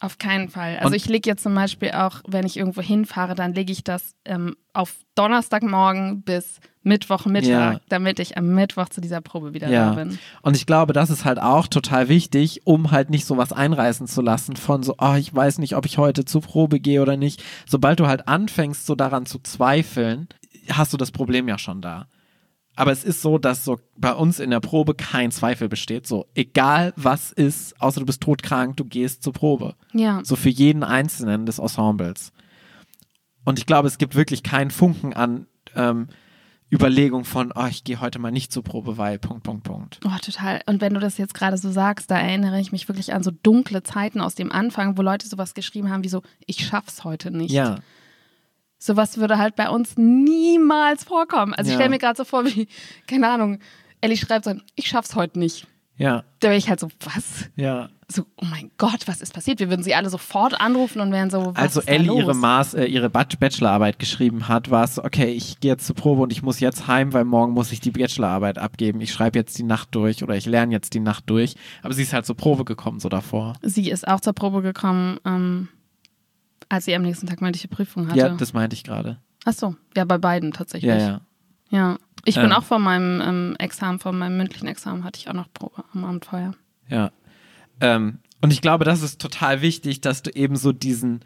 Auf 0.00 0.18
keinen 0.18 0.48
Fall. 0.48 0.76
Also 0.76 0.88
Und- 0.88 0.94
ich 0.94 1.06
lege 1.08 1.28
jetzt 1.30 1.42
zum 1.42 1.54
Beispiel 1.54 1.90
auch, 1.92 2.20
wenn 2.28 2.44
ich 2.46 2.56
irgendwo 2.56 2.82
hinfahre, 2.82 3.34
dann 3.34 3.54
lege 3.54 3.72
ich 3.72 3.82
das 3.84 4.14
ähm, 4.24 4.56
auf 4.72 4.94
Donnerstagmorgen 5.14 6.22
bis 6.22 6.60
Mittwochmittag, 6.82 7.48
Ja. 7.48 7.80
damit 7.88 8.20
ich 8.20 8.38
am 8.38 8.54
Mittwoch 8.54 8.88
zu 8.88 9.00
dieser 9.00 9.20
Probe 9.20 9.54
wieder 9.54 9.68
Ja. 9.68 9.90
da 9.90 9.94
bin. 10.04 10.18
Und 10.42 10.56
ich 10.56 10.66
glaube, 10.66 10.92
das 10.92 11.10
ist 11.10 11.24
halt 11.24 11.40
auch 11.40 11.66
total 11.66 12.08
wichtig, 12.08 12.60
um 12.64 12.90
halt 12.92 13.10
nicht 13.10 13.24
sowas 13.26 13.52
einreißen 13.52 14.06
zu 14.06 14.22
lassen 14.22 14.56
von 14.56 14.82
so, 14.82 14.94
oh, 14.98 15.14
ich 15.14 15.34
weiß 15.34 15.58
nicht, 15.58 15.74
ob 15.76 15.84
ich 15.86 15.98
heute 15.98 16.24
zur 16.24 16.42
Probe 16.42 16.78
gehe 16.78 17.02
oder 17.02 17.16
nicht. 17.16 17.42
Sobald 17.66 17.98
du 18.00 18.06
halt 18.06 18.28
anfängst, 18.28 18.86
so 18.86 18.94
daran 18.94 19.26
zu 19.26 19.38
zweifeln, 19.40 20.28
hast 20.70 20.92
du 20.92 20.96
das 20.96 21.10
Problem 21.10 21.48
ja 21.48 21.58
schon 21.58 21.80
da. 21.82 22.06
Aber 22.76 22.92
es 22.92 23.04
ist 23.04 23.22
so, 23.22 23.38
dass 23.38 23.64
so 23.64 23.80
bei 23.96 24.12
uns 24.12 24.38
in 24.38 24.50
der 24.50 24.60
Probe 24.60 24.94
kein 24.94 25.30
Zweifel 25.30 25.68
besteht. 25.68 26.06
So, 26.06 26.26
egal 26.34 26.92
was 26.96 27.32
ist, 27.32 27.80
außer 27.80 28.00
du 28.00 28.06
bist 28.06 28.20
todkrank, 28.20 28.76
du 28.76 28.84
gehst 28.84 29.22
zur 29.22 29.32
Probe. 29.32 29.74
Ja. 29.94 30.20
So 30.22 30.36
für 30.36 30.50
jeden 30.50 30.84
Einzelnen 30.84 31.46
des 31.46 31.58
Ensembles. 31.58 32.32
Und 33.44 33.58
ich 33.58 33.64
glaube, 33.64 33.88
es 33.88 33.96
gibt 33.96 34.14
wirklich 34.14 34.42
keinen 34.42 34.70
Funken 34.70 35.14
an 35.14 35.46
ähm, 35.74 36.08
Überlegung 36.70 37.24
von, 37.24 37.52
oh, 37.54 37.66
ich 37.70 37.84
gehe 37.84 38.00
heute 38.00 38.18
mal 38.18 38.32
nicht 38.32 38.52
zur 38.52 38.64
Probe, 38.64 38.98
weil 38.98 39.18
Punkt, 39.18 39.44
Punkt, 39.44 39.64
Punkt. 39.64 40.00
Oh, 40.04 40.18
total. 40.20 40.60
Und 40.66 40.80
wenn 40.80 40.94
du 40.94 41.00
das 41.00 41.16
jetzt 41.16 41.32
gerade 41.32 41.56
so 41.56 41.70
sagst, 41.70 42.10
da 42.10 42.18
erinnere 42.18 42.60
ich 42.60 42.72
mich 42.72 42.88
wirklich 42.88 43.14
an 43.14 43.22
so 43.22 43.30
dunkle 43.30 43.84
Zeiten 43.84 44.20
aus 44.20 44.34
dem 44.34 44.50
Anfang, 44.50 44.98
wo 44.98 45.02
Leute 45.02 45.28
sowas 45.28 45.54
geschrieben 45.54 45.90
haben 45.90 46.04
wie 46.04 46.08
so, 46.08 46.22
ich 46.44 46.66
schaff's 46.66 47.04
heute 47.04 47.30
nicht. 47.30 47.52
Ja, 47.52 47.76
Sowas 48.78 49.18
würde 49.18 49.38
halt 49.38 49.56
bei 49.56 49.68
uns 49.70 49.96
niemals 49.96 51.04
vorkommen. 51.04 51.54
Also 51.54 51.68
ich 51.68 51.72
Ja. 51.72 51.78
stelle 51.78 51.90
mir 51.90 51.98
gerade 51.98 52.16
so 52.16 52.24
vor, 52.24 52.44
wie, 52.44 52.68
keine 53.06 53.28
Ahnung, 53.28 53.58
Ellie 54.00 54.16
schreibt 54.16 54.44
so, 54.44 54.54
ich 54.74 54.88
schaff's 54.88 55.14
heute 55.14 55.38
nicht. 55.38 55.66
ja, 55.96 56.24
Da 56.40 56.48
wäre 56.48 56.58
ich 56.58 56.68
halt 56.68 56.80
so, 56.80 56.88
was? 57.04 57.48
ja. 57.56 57.88
So, 58.08 58.22
oh 58.36 58.44
mein 58.44 58.70
Gott, 58.78 59.08
was 59.08 59.20
ist 59.20 59.34
passiert? 59.34 59.58
Wir 59.58 59.68
würden 59.68 59.82
sie 59.82 59.92
alle 59.96 60.08
sofort 60.10 60.60
anrufen 60.60 61.00
und 61.00 61.10
wären 61.10 61.28
so, 61.28 61.46
was 61.46 61.56
Als 61.56 61.74
so 61.74 61.80
ist 61.80 61.88
Ellie 61.88 62.14
ihre, 62.16 62.34
Maß, 62.34 62.74
äh, 62.74 62.84
ihre 62.84 63.10
Bachelorarbeit 63.10 63.98
geschrieben 63.98 64.46
hat, 64.46 64.70
war 64.70 64.84
es 64.84 65.00
okay, 65.00 65.32
ich 65.32 65.58
gehe 65.58 65.72
jetzt 65.72 65.86
zur 65.88 65.96
Probe 65.96 66.22
und 66.22 66.30
ich 66.30 66.40
muss 66.40 66.60
jetzt 66.60 66.86
heim, 66.86 67.12
weil 67.14 67.24
morgen 67.24 67.52
muss 67.52 67.72
ich 67.72 67.80
die 67.80 67.90
Bachelorarbeit 67.90 68.58
abgeben. 68.58 69.00
Ich 69.00 69.12
schreibe 69.12 69.36
jetzt 69.40 69.58
die 69.58 69.64
Nacht 69.64 69.88
durch 69.96 70.22
oder 70.22 70.36
ich 70.36 70.46
lerne 70.46 70.70
jetzt 70.72 70.94
die 70.94 71.00
Nacht 71.00 71.24
durch. 71.28 71.56
Aber 71.82 71.94
sie 71.94 72.02
ist 72.02 72.12
halt 72.12 72.26
zur 72.26 72.36
Probe 72.36 72.64
gekommen, 72.64 73.00
so 73.00 73.08
davor. 73.08 73.54
Sie 73.62 73.90
ist 73.90 74.06
auch 74.06 74.20
zur 74.20 74.34
Probe 74.34 74.62
gekommen, 74.62 75.18
ähm, 75.24 75.68
als 76.68 76.84
sie 76.84 76.94
am 76.94 77.02
nächsten 77.02 77.26
Tag 77.26 77.40
mündliche 77.40 77.68
Prüfung 77.68 78.08
hatte. 78.08 78.18
Ja, 78.18 78.28
das 78.30 78.52
meinte 78.52 78.74
ich 78.74 78.84
gerade. 78.84 79.18
Ach 79.44 79.52
so, 79.52 79.76
ja, 79.96 80.04
bei 80.04 80.18
beiden 80.18 80.52
tatsächlich. 80.52 80.88
Ja, 80.88 80.98
ja. 80.98 81.20
Ja. 81.70 81.98
Ich 82.24 82.34
bin 82.34 82.46
Ähm. 82.46 82.52
auch 82.52 82.64
vor 82.64 82.78
meinem 82.80 83.20
ähm, 83.20 83.56
Examen, 83.58 83.98
vor 84.00 84.12
meinem 84.12 84.36
mündlichen 84.36 84.66
Examen 84.66 85.04
hatte 85.04 85.18
ich 85.20 85.28
auch 85.28 85.32
noch 85.34 85.52
Probe 85.52 85.84
am 85.92 86.04
Abend 86.04 86.24
vorher. 86.24 86.54
Ja. 86.88 87.12
Ähm, 87.80 88.18
und 88.40 88.52
ich 88.52 88.60
glaube, 88.62 88.84
das 88.84 89.02
ist 89.02 89.20
total 89.20 89.62
wichtig, 89.62 90.00
dass 90.00 90.22
du 90.22 90.30
eben 90.30 90.56
so 90.56 90.72
diesen, 90.72 91.20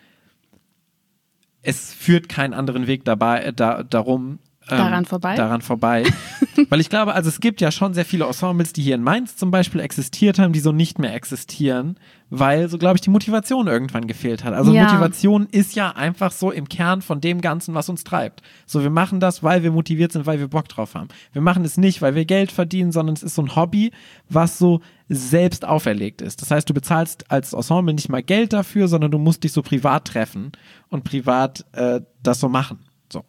es 1.63 1.93
führt 1.95 2.29
keinen 2.29 2.55
anderen 2.55 2.87
Weg 2.87 3.05
dabei, 3.05 3.41
äh, 3.45 3.53
da, 3.53 3.83
darum. 3.83 4.39
Ähm, 4.71 4.79
Daran 4.79 5.05
vorbei? 5.05 5.35
Daran 5.35 5.61
vorbei. 5.63 6.05
Weil 6.69 6.81
ich 6.81 6.89
glaube, 6.89 7.15
also 7.15 7.29
es 7.29 7.41
gibt 7.41 7.61
ja 7.61 7.71
schon 7.71 7.95
sehr 7.95 8.05
viele 8.05 8.27
Ensembles, 8.27 8.73
die 8.73 8.83
hier 8.83 8.95
in 8.95 9.03
Mainz 9.03 9.37
zum 9.37 9.51
Beispiel 9.51 9.81
existiert 9.81 10.39
haben, 10.39 10.53
die 10.53 10.61
so 10.61 10.73
nicht 10.73 10.99
mehr 10.99 11.15
existieren, 11.15 11.99
weil 12.31 12.69
so, 12.69 12.79
glaube 12.79 12.97
ich, 12.97 13.01
die 13.01 13.11
Motivation 13.11 13.67
irgendwann 13.67 14.07
gefehlt 14.07 14.45
hat. 14.45 14.55
Also 14.55 14.73
Ja. 14.73 14.85
Motivation 14.85 15.49
ist 15.51 15.75
ja 15.75 15.91
einfach 15.91 16.31
so 16.31 16.53
im 16.53 16.69
Kern 16.69 17.03
von 17.03 17.21
dem 17.21 17.41
Ganzen, 17.41 17.75
was 17.75 17.89
uns 17.89 18.05
treibt. 18.05 18.43
So, 18.67 18.83
wir 18.83 18.91
machen 18.91 19.19
das, 19.19 19.43
weil 19.43 19.63
wir 19.63 19.73
motiviert 19.73 20.13
sind, 20.13 20.27
weil 20.27 20.39
wir 20.39 20.49
Bock 20.49 20.69
drauf 20.69 20.95
haben. 20.95 21.09
Wir 21.33 21.43
machen 21.43 21.65
es 21.65 21.77
nicht, 21.77 22.03
weil 22.03 22.15
wir 22.15 22.25
Geld 22.25 22.53
verdienen, 22.53 22.93
sondern 22.93 23.17
es 23.17 23.25
ist 23.25 23.35
so 23.35 23.43
ein 23.43 23.57
Hobby, 23.57 23.91
was 24.29 24.59
so 24.59 24.81
selbst 25.09 25.65
auferlegt 25.67 26.23
ist. 26.23 26.41
Das 26.41 26.53
heißt, 26.53 26.71
du 26.71 26.75
bezahlst 26.75 27.31
als 27.33 27.53
Ensemble 27.53 27.95
nicht 27.95 28.09
mal 28.09 28.23
Geld 28.23 28.53
dafür, 28.53 28.87
sondern 28.87 29.11
du 29.11 29.19
musst 29.19 29.43
dich 29.43 29.53
so 29.53 29.63
privat 29.63 30.07
treffen 30.07 30.53
und 30.89 31.03
privat 31.03 31.65
äh, 31.73 32.01
das 32.23 32.39
so 32.39 32.49
machen. 32.49 32.79
So. 33.13 33.25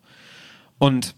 Und 0.77 1.15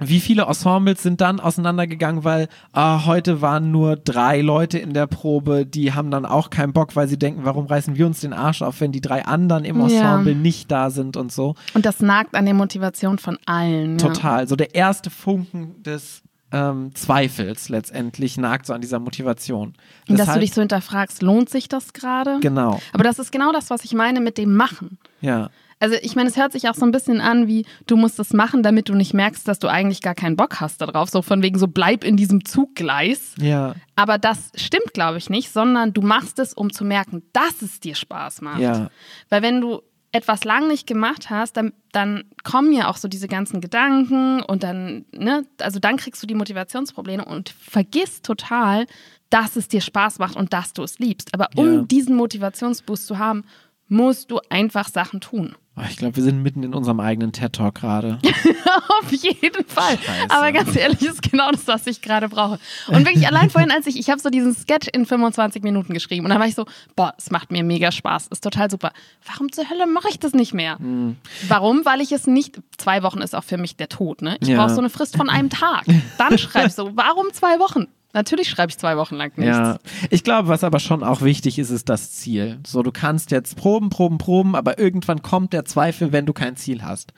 wie 0.00 0.20
viele 0.20 0.42
Ensembles 0.42 1.02
sind 1.02 1.20
dann 1.22 1.40
auseinandergegangen, 1.40 2.22
weil 2.22 2.48
ah, 2.72 3.06
heute 3.06 3.40
waren 3.40 3.70
nur 3.70 3.96
drei 3.96 4.42
Leute 4.42 4.78
in 4.78 4.92
der 4.92 5.06
Probe, 5.06 5.64
die 5.64 5.94
haben 5.94 6.10
dann 6.10 6.26
auch 6.26 6.50
keinen 6.50 6.72
Bock, 6.74 6.94
weil 6.96 7.08
sie 7.08 7.18
denken, 7.18 7.40
warum 7.44 7.66
reißen 7.66 7.96
wir 7.96 8.06
uns 8.06 8.20
den 8.20 8.32
Arsch 8.34 8.60
auf, 8.62 8.80
wenn 8.82 8.92
die 8.92 9.00
drei 9.00 9.24
anderen 9.24 9.64
im 9.64 9.76
Ja. 9.80 9.84
Ensemble 9.86 10.34
nicht 10.34 10.70
da 10.70 10.90
sind 10.90 11.16
und 11.16 11.32
so. 11.32 11.54
Und 11.72 11.86
das 11.86 12.00
nagt 12.00 12.34
an 12.34 12.44
der 12.44 12.54
Motivation 12.54 13.18
von 13.18 13.38
allen. 13.46 13.98
Ja. 13.98 14.08
Total. 14.08 14.46
So 14.48 14.54
der 14.56 14.74
erste 14.74 15.08
Funken 15.08 15.82
des 15.82 16.22
ähm, 16.52 16.94
Zweifels 16.94 17.68
letztendlich 17.70 18.36
nagt 18.36 18.66
so 18.66 18.72
an 18.74 18.80
dieser 18.80 18.98
Motivation. 19.00 19.68
Und 19.68 19.76
dass 20.10 20.16
du 20.16 20.16
Deshalb- 20.16 20.40
dich 20.40 20.52
so 20.54 20.60
hinterfragst, 20.60 21.22
lohnt 21.22 21.48
sich 21.50 21.68
das 21.68 21.92
gerade? 21.92 22.38
Genau. 22.40 22.80
Aber 22.92 23.02
das 23.02 23.18
ist 23.18 23.32
genau 23.32 23.50
das, 23.52 23.70
was 23.70 23.84
ich 23.84 23.94
meine 23.94 24.20
mit 24.20 24.36
dem 24.38 24.54
Machen. 24.54 24.98
Ja. 25.20 25.48
Also 25.78 25.96
ich 26.00 26.16
meine, 26.16 26.28
es 26.30 26.36
hört 26.36 26.52
sich 26.52 26.68
auch 26.70 26.74
so 26.74 26.86
ein 26.86 26.90
bisschen 26.90 27.20
an, 27.20 27.48
wie 27.48 27.66
du 27.86 27.96
musst 27.96 28.18
es 28.18 28.32
machen, 28.32 28.62
damit 28.62 28.88
du 28.88 28.94
nicht 28.94 29.12
merkst, 29.12 29.46
dass 29.46 29.58
du 29.58 29.68
eigentlich 29.68 30.00
gar 30.00 30.14
keinen 30.14 30.36
Bock 30.36 30.60
hast 30.60 30.80
darauf. 30.80 31.10
So 31.10 31.20
von 31.20 31.42
wegen 31.42 31.58
so 31.58 31.68
bleib 31.68 32.02
in 32.02 32.16
diesem 32.16 32.44
Zuggleis. 32.46 33.34
Ja. 33.38 33.74
Aber 33.94 34.16
das 34.18 34.50
stimmt, 34.54 34.94
glaube 34.94 35.18
ich, 35.18 35.28
nicht, 35.30 35.52
sondern 35.52 35.92
du 35.92 36.00
machst 36.00 36.38
es, 36.38 36.54
um 36.54 36.72
zu 36.72 36.84
merken, 36.84 37.22
dass 37.32 37.60
es 37.62 37.80
dir 37.80 37.94
Spaß 37.94 38.40
macht. 38.40 38.60
Ja. 38.60 38.90
Weil 39.28 39.42
wenn 39.42 39.60
du 39.60 39.82
etwas 40.12 40.44
lang 40.44 40.68
nicht 40.68 40.86
gemacht 40.86 41.28
hast, 41.28 41.58
dann, 41.58 41.74
dann 41.92 42.24
kommen 42.42 42.72
ja 42.72 42.88
auch 42.88 42.96
so 42.96 43.06
diese 43.06 43.28
ganzen 43.28 43.60
Gedanken 43.60 44.40
und 44.42 44.62
dann, 44.62 45.04
ne, 45.12 45.44
also 45.60 45.78
dann 45.78 45.98
kriegst 45.98 46.22
du 46.22 46.26
die 46.26 46.34
Motivationsprobleme 46.34 47.22
und 47.24 47.50
vergisst 47.50 48.24
total, 48.24 48.86
dass 49.28 49.56
es 49.56 49.68
dir 49.68 49.80
Spaß 49.82 50.18
macht 50.20 50.36
und 50.36 50.52
dass 50.54 50.72
du 50.72 50.82
es 50.84 50.98
liebst. 50.98 51.34
Aber 51.34 51.48
um 51.56 51.66
Ja. 51.74 51.82
diesen 51.82 52.16
Motivationsboost 52.16 53.06
zu 53.06 53.18
haben, 53.18 53.44
musst 53.88 54.30
du 54.30 54.40
einfach 54.50 54.88
Sachen 54.88 55.20
tun. 55.20 55.54
Oh, 55.78 55.82
Ich 55.90 55.98
glaube, 55.98 56.16
wir 56.16 56.22
sind 56.22 56.42
mitten 56.42 56.62
in 56.62 56.72
unserem 56.72 57.00
eigenen 57.00 57.32
TED-Talk 57.32 57.74
gerade. 57.74 58.18
Auf 59.02 59.12
jeden 59.12 59.64
Fall. 59.66 59.98
Scheiße. 59.98 60.30
Aber 60.30 60.50
ganz 60.50 60.74
ehrlich, 60.74 61.02
ist 61.02 61.20
genau 61.30 61.50
das, 61.50 61.66
was 61.66 61.86
ich 61.86 62.00
gerade 62.00 62.30
brauche. 62.30 62.58
Und 62.88 63.04
wirklich 63.06 63.26
allein 63.26 63.50
vorhin, 63.50 63.70
als 63.70 63.86
ich, 63.86 63.98
ich 63.98 64.08
habe 64.08 64.18
so 64.18 64.30
diesen 64.30 64.54
Sketch 64.54 64.88
in 64.92 65.04
25 65.04 65.62
Minuten 65.62 65.92
geschrieben 65.92 66.24
und 66.24 66.30
dann 66.30 66.40
war 66.40 66.46
ich 66.46 66.54
so, 66.54 66.64
boah, 66.96 67.12
es 67.18 67.30
macht 67.30 67.52
mir 67.52 67.62
mega 67.62 67.92
Spaß, 67.92 68.28
ist 68.28 68.42
total 68.42 68.70
super. 68.70 68.90
Warum 69.30 69.52
zur 69.52 69.68
Hölle 69.68 69.86
mache 69.86 70.08
ich 70.08 70.18
das 70.18 70.32
nicht 70.32 70.54
mehr? 70.54 70.78
Hm. 70.78 71.16
Warum? 71.46 71.84
Weil 71.84 72.00
ich 72.00 72.10
es 72.10 72.26
nicht, 72.26 72.58
zwei 72.78 73.02
Wochen 73.02 73.20
ist 73.20 73.34
auch 73.36 73.44
für 73.44 73.58
mich 73.58 73.76
der 73.76 73.90
Tod, 73.90 74.22
ne? 74.22 74.38
Ich 74.40 74.48
Ja. 74.48 74.56
brauche 74.64 74.74
so 74.74 74.80
eine 74.80 74.88
Frist 74.90 75.14
von 75.16 75.28
einem 75.28 75.50
Tag. 75.50 75.84
Dann 76.16 76.38
schreib 76.38 76.68
ich 76.68 76.74
so, 76.74 76.92
warum 76.96 77.26
zwei 77.32 77.58
Wochen? 77.58 77.86
Natürlich 78.12 78.48
schreibe 78.48 78.70
ich 78.70 78.78
zwei 78.78 78.96
Wochen 78.96 79.14
lang 79.16 79.32
nichts. 79.36 79.56
Ja, 79.56 79.78
ich 80.08 80.24
glaube, 80.24 80.48
was 80.48 80.64
aber 80.64 80.78
schon 80.80 81.02
auch 81.02 81.20
wichtig 81.20 81.58
ist, 81.58 81.68
ist 81.68 81.88
das 81.90 82.12
Ziel. 82.12 82.58
So, 82.66 82.82
du 82.82 82.90
kannst 82.90 83.30
jetzt 83.30 83.56
proben, 83.56 83.90
proben, 83.90 84.16
proben, 84.16 84.54
aber 84.54 84.78
irgendwann 84.78 85.20
kommt 85.20 85.52
der 85.52 85.66
Zweifel, 85.66 86.12
wenn 86.12 86.24
du 86.24 86.32
kein 86.32 86.56
Ziel 86.56 86.82
hast. 86.82 87.12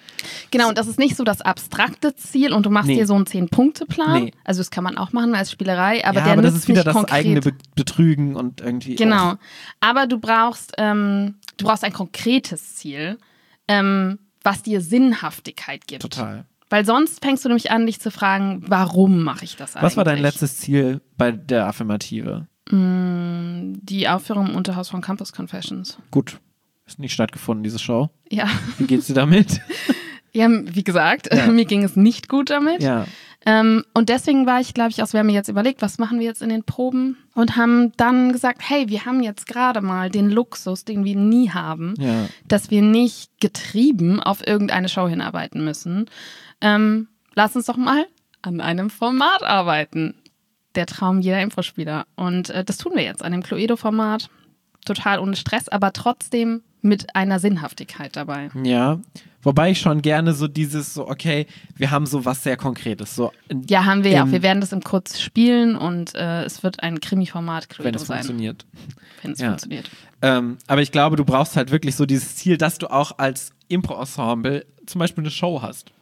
Genau, 0.51 0.69
und 0.71 0.77
das 0.77 0.89
ist 0.89 0.99
nicht 0.99 1.15
so 1.15 1.23
das 1.23 1.41
abstrakte 1.41 2.17
Ziel 2.17 2.53
und 2.53 2.67
du 2.67 2.71
machst 2.71 2.89
Nee. 2.89 2.97
dir 2.97 3.07
so 3.07 3.15
einen 3.15 3.27
Zehn-Punkte-Plan. 3.27 4.25
Nee. 4.25 4.33
Also 4.43 4.59
das 4.61 4.71
kann 4.73 4.83
man 4.83 4.99
auch 4.99 5.13
machen 5.13 5.37
als 5.37 5.53
Spielerei, 5.53 6.05
aber 6.05 6.19
ja, 6.19 6.25
der 6.25 6.33
aber 6.33 6.43
das 6.43 6.55
ist 6.57 6.67
wieder 6.67 6.79
nicht 6.79 6.87
das 6.89 6.95
konkret. 6.97 7.15
eigene 7.15 7.41
Be 7.43 7.53
Betrügen 7.77 8.35
und 8.35 8.61
irgendwie. 8.61 8.97
Genau. 8.97 9.35
Oh, 9.35 9.37
Aber 9.79 10.09
du 10.09 10.19
brauchst, 10.19 10.73
ähm, 10.79 11.37
du 11.59 11.65
brauchst 11.67 11.85
ein 11.85 11.93
konkretes 11.93 12.75
Ziel, 12.75 13.19
ähm, 13.69 14.19
was 14.43 14.63
dir 14.63 14.81
Sinnhaftigkeit 14.81 15.87
gibt. 15.87 16.03
total. 16.03 16.45
Weil 16.71 16.85
sonst 16.85 17.23
fängst 17.25 17.45
du 17.45 17.49
nämlich 17.49 17.71
an, 17.71 17.87
dich 17.87 18.01
zu 18.01 18.11
fragen, 18.11 18.63
warum 18.67 19.23
mache 19.23 19.45
ich 19.45 19.57
das 19.57 19.75
eigentlich? 19.75 19.83
Was 19.85 19.97
war 19.97 20.05
dein 20.05 20.19
letztes 20.19 20.59
Ziel 20.59 21.01
bei 21.17 21.33
der 21.33 21.67
Affirmative? 21.67 22.47
Die 22.71 24.09
Aufführung 24.09 24.49
im 24.51 24.55
Unterhaus 24.57 24.91
von 24.91 25.01
Campus 25.01 25.33
Confessions. 25.33 25.99
Gut, 26.11 26.39
ist 26.87 26.99
nicht 26.99 27.15
stattgefunden, 27.15 27.63
diese 27.65 27.79
Show. 27.79 28.11
Ja, 28.31 28.49
Wie 28.77 28.85
geht's 28.87 29.07
dir 29.07 29.15
damit? 29.15 29.61
ja 30.33 30.49
wie 30.51 30.85
gesagt, 30.85 31.33
Ja. 31.35 31.47
mir 31.51 31.65
ging 31.65 31.83
es 31.85 31.97
nicht 31.97 32.29
gut 32.29 32.51
damit. 32.51 32.83
ja. 32.83 33.07
Ähm, 33.47 33.85
und 33.95 34.09
deswegen 34.09 34.47
war 34.47 34.61
ich, 34.61 34.75
glaube 34.75 34.91
ich, 34.91 35.03
auch, 35.03 35.13
wir 35.13 35.21
haben 35.21 35.27
mir 35.27 35.33
jetzt 35.33 35.49
überlegt, 35.49 35.81
was 35.81 35.99
machen 35.99 36.19
wir 36.19 36.27
jetzt 36.27 36.43
in 36.43 36.49
den 36.49 36.65
Proben? 36.65 37.17
Und 37.35 37.57
haben 37.57 37.93
dann 37.97 38.33
gesagt, 38.33 38.61
hey, 38.69 38.89
wir 38.89 39.05
haben 39.07 39.23
jetzt 39.23 39.47
gerade 39.47 39.81
mal 39.81 40.11
den 40.11 40.29
Luxus, 40.29 40.85
den 40.85 41.05
wir 41.05 41.17
nie 41.17 41.51
haben, 41.51 41.95
Ja. 41.99 42.27
dass 42.47 42.71
wir 42.71 42.83
nicht 42.83 43.31
getrieben 43.41 44.21
auf 44.21 44.45
irgendeine 44.47 44.89
Show 44.89 45.09
hinarbeiten 45.09 45.65
müssen. 45.65 46.07
Ähm, 46.61 47.09
lass 47.35 47.55
uns 47.55 47.67
doch 47.67 47.77
mal 47.77 48.07
an 48.43 48.61
einem 48.61 48.91
Format 48.91 49.43
arbeiten. 49.45 50.15
Der 50.75 50.87
Traum 50.87 51.21
jeder 51.21 51.41
Infospieler. 51.41 52.07
Und 52.17 52.51
äh, 52.51 52.65
das 52.65 52.77
tun 52.79 52.93
wir 52.97 53.03
jetzt 53.05 53.23
an 53.23 53.33
dem 53.33 53.43
Cluedo-Format. 53.43 54.31
Total 54.85 55.19
ohne 55.21 55.37
Stress, 55.37 55.69
aber 55.69 55.93
trotzdem 55.93 56.63
mit 56.83 57.15
einer 57.17 57.39
Sinnhaftigkeit 57.41 58.15
dabei. 58.17 58.51
Ja. 58.63 59.01
Wobei 59.43 59.71
ich 59.71 59.81
schon 59.81 60.03
gerne 60.03 60.33
so 60.35 60.49
dieses, 60.49 60.95
so, 60.95 61.09
okay, 61.09 61.47
wir 61.77 61.91
haben 61.91 62.07
so 62.07 62.25
was 62.25 62.43
sehr 62.43 62.57
Konkretes. 62.57 63.15
So, 63.15 63.33
Ja, 63.69 63.85
haben 63.85 64.03
wir 64.05 64.11
ja 64.11 64.25
auch. 64.25 64.31
Wir 64.31 64.43
werden 64.43 64.61
das 64.61 64.73
im 64.73 64.83
Kurz 64.83 65.21
spielen 65.21 65.77
und 65.77 66.15
äh, 66.15 66.43
es 66.45 66.63
wird 66.63 66.83
ein 66.83 67.01
Krimi-Format 67.01 67.69
wenn 67.79 67.95
es 67.95 68.07
sein, 68.07 68.19
funktioniert. 68.19 68.67
wenn 69.23 69.33
es 69.33 69.39
Ja. 69.41 69.49
funktioniert. 69.51 69.89
Ähm, 70.23 70.59
aber 70.67 70.83
ich 70.83 70.91
glaube, 70.93 71.17
du 71.17 71.25
brauchst 71.25 71.57
halt 71.57 71.71
wirklich 71.71 71.95
so 71.95 72.05
dieses 72.05 72.35
Ziel, 72.37 72.59
dass 72.59 72.79
du 72.79 72.89
auch 72.93 73.19
als 73.19 73.53
Impro-Ensemble 73.69 74.67
zum 74.87 74.99
Beispiel 74.99 75.23
eine 75.23 75.31
Show 75.31 75.63
hast. 75.63 75.93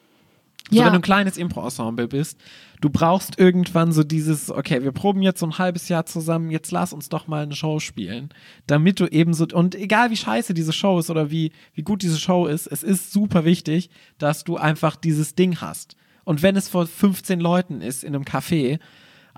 So, 0.71 0.79
Ja. 0.79 0.87
wenn 0.87 0.93
du 0.95 0.99
ein 0.99 1.03
kleines 1.03 1.37
Impro-Ensemble 1.37 2.09
bist, 2.09 2.39
du 2.81 2.91
brauchst 2.91 3.39
irgendwann 3.39 3.93
so 3.93 4.03
dieses, 4.03 4.51
okay, 4.51 4.83
wir 4.83 4.91
proben 4.93 5.23
jetzt 5.23 5.39
so 5.41 5.47
ein 5.47 5.59
halbes 5.59 5.89
Jahr 5.89 6.07
zusammen, 6.07 6.51
jetzt 6.51 6.73
lass 6.73 6.93
uns 6.93 7.09
doch 7.09 7.29
mal 7.29 7.45
eine 7.45 7.55
Show 7.55 7.79
spielen. 7.79 8.31
Damit 8.67 8.99
du 8.99 9.07
eben 9.07 9.33
so, 9.33 9.47
und 9.53 9.75
egal 9.77 10.11
wie 10.11 10.17
scheiße 10.17 10.55
diese 10.55 10.73
Show 10.73 10.99
ist 10.99 11.09
oder 11.11 11.31
wie, 11.31 11.53
wie 11.75 11.83
gut 11.83 12.03
diese 12.03 12.19
Show 12.19 12.47
ist, 12.47 12.67
es 12.67 12.83
ist 12.83 13.13
super 13.13 13.45
wichtig, 13.45 13.91
dass 14.19 14.43
du 14.45 14.57
einfach 14.57 14.97
dieses 14.97 15.35
Ding 15.37 15.61
hast. 15.61 15.97
Und 16.25 16.43
wenn 16.43 16.57
es 16.57 16.69
vor 16.69 16.87
15 16.87 17.39
Leuten 17.39 17.81
ist 17.81 18.03
in 18.03 18.15
einem 18.15 18.25
Café, 18.25 18.81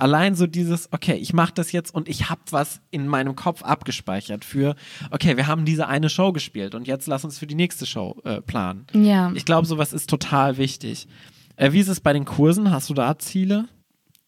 allein 0.00 0.34
so 0.34 0.46
dieses, 0.46 0.92
okay, 0.92 1.14
ich 1.14 1.32
mache 1.32 1.52
das 1.54 1.72
jetzt 1.72 1.94
und 1.94 2.08
ich 2.08 2.30
habe 2.30 2.40
was 2.50 2.80
in 2.90 3.06
meinem 3.08 3.36
Kopf 3.36 3.62
abgespeichert 3.62 4.44
für, 4.44 4.74
okay, 5.10 5.36
wir 5.36 5.46
haben 5.46 5.64
diese 5.64 5.88
eine 5.88 6.08
Show 6.08 6.32
gespielt 6.32 6.74
und 6.74 6.86
jetzt 6.86 7.06
lass 7.06 7.24
uns 7.24 7.38
für 7.38 7.46
die 7.46 7.54
nächste 7.54 7.86
Show 7.86 8.20
äh, 8.24 8.40
planen. 8.40 8.86
Ja. 8.92 9.32
Ich 9.34 9.44
glaube, 9.44 9.66
sowas 9.66 9.92
ist 9.92 10.08
total 10.08 10.56
wichtig. 10.58 11.06
Äh, 11.56 11.72
wie 11.72 11.80
ist 11.80 11.88
es 11.88 12.00
bei 12.00 12.12
den 12.12 12.24
Kursen? 12.24 12.70
Hast 12.70 12.88
du 12.90 12.94
da 12.94 13.18
Ziele? 13.18 13.66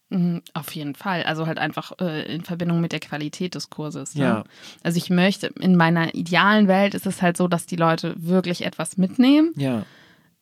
Mhm, 0.09 0.41
Auf 0.53 0.71
jeden 0.75 0.93
Fall. 0.95 1.23
Also 1.23 1.47
halt 1.47 1.57
einfach 1.57 1.93
äh, 2.01 2.33
in 2.35 2.43
Verbindung 2.43 2.81
mit 2.81 2.91
der 2.91 2.99
Qualität 2.99 3.55
des 3.55 3.69
Kurses. 3.69 4.15
Ne? 4.15 4.23
Ja. 4.23 4.43
Also 4.83 4.97
ich 4.97 5.09
möchte, 5.09 5.47
in 5.47 5.77
meiner 5.77 6.13
idealen 6.13 6.67
Welt 6.67 6.93
ist 6.95 7.05
es 7.05 7.21
halt 7.21 7.37
so, 7.37 7.47
dass 7.47 7.65
die 7.65 7.77
Leute 7.77 8.13
wirklich 8.17 8.65
etwas 8.65 8.97
mitnehmen 8.97 9.53
Ja. 9.55 9.85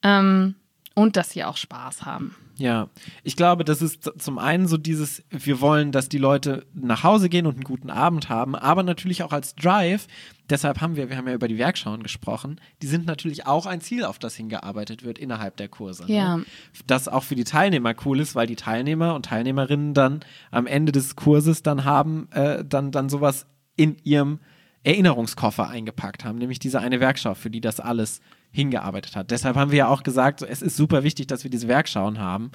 ähm, 0.01 0.55
und 0.99 1.15
dass 1.15 1.29
sie 1.29 1.45
auch 1.45 1.55
Spaß 1.55 2.05
haben. 2.05 2.35
Ja, 2.57 2.89
ich 3.23 3.37
glaube, 3.37 3.63
das 3.63 3.81
ist 3.81 4.11
zum 4.17 4.37
einen 4.37 4.67
so 4.67 4.75
dieses, 4.75 5.23
wir 5.29 5.61
wollen, 5.61 5.93
dass 5.93 6.09
die 6.09 6.17
Leute 6.17 6.65
nach 6.73 7.03
Hause 7.03 7.29
gehen 7.29 7.45
und 7.45 7.53
einen 7.53 7.63
guten 7.63 7.89
Abend 7.89 8.27
haben, 8.27 8.53
aber 8.53 8.83
natürlich 8.83 9.23
auch 9.23 9.31
als 9.31 9.55
Drive. 9.55 10.07
Deshalb 10.49 10.81
haben 10.81 10.97
wir, 10.97 11.09
wir 11.09 11.15
haben 11.15 11.29
ja 11.29 11.33
über 11.35 11.47
die 11.47 11.57
Werkschauen 11.57 12.03
gesprochen, 12.03 12.59
die 12.81 12.87
sind 12.87 13.05
natürlich 13.05 13.47
auch 13.47 13.65
ein 13.65 13.79
Ziel, 13.79 14.03
auf 14.03 14.19
das 14.19 14.35
hingearbeitet 14.35 15.05
wird 15.05 15.17
innerhalb 15.17 15.55
der 15.55 15.69
Kurse. 15.69 16.03
Ja. 16.07 16.37
Ne? 16.37 16.45
Das 16.85 17.07
auch 17.07 17.23
für 17.23 17.35
die 17.35 17.45
Teilnehmer 17.45 17.93
cool 18.03 18.19
ist, 18.19 18.35
weil 18.35 18.47
die 18.47 18.57
Teilnehmer 18.57 19.15
und 19.15 19.27
Teilnehmerinnen 19.27 19.93
dann 19.93 20.19
am 20.51 20.67
Ende 20.67 20.91
des 20.91 21.15
Kurses 21.15 21.63
dann 21.63 21.85
haben, 21.85 22.27
äh, 22.33 22.65
dann, 22.65 22.91
dann 22.91 23.07
sowas 23.07 23.45
in 23.77 23.95
ihrem 24.03 24.39
Erinnerungskoffer 24.83 25.69
eingepackt 25.69 26.25
haben, 26.25 26.37
nämlich 26.37 26.59
diese 26.59 26.81
eine 26.81 26.99
Werkschau, 26.99 27.35
für 27.35 27.49
die 27.49 27.61
das 27.61 27.79
alles 27.79 28.19
hingearbeitet 28.51 29.15
hat. 29.15 29.31
Deshalb 29.31 29.55
haben 29.55 29.71
wir 29.71 29.77
ja 29.79 29.87
auch 29.87 30.03
gesagt, 30.03 30.39
so, 30.39 30.45
es 30.45 30.61
ist 30.61 30.75
super 30.75 31.03
wichtig, 31.03 31.27
dass 31.27 31.43
wir 31.43 31.51
diese 31.51 31.67
Werkschauen 31.67 32.19
haben. 32.19 32.51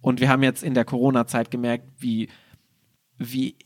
Und 0.00 0.20
wir 0.20 0.28
haben 0.28 0.42
jetzt 0.42 0.62
in 0.62 0.74
der 0.74 0.84
Corona-Zeit 0.84 1.50
gemerkt, 1.50 1.84
wie, 1.98 2.28
wie 3.18 3.56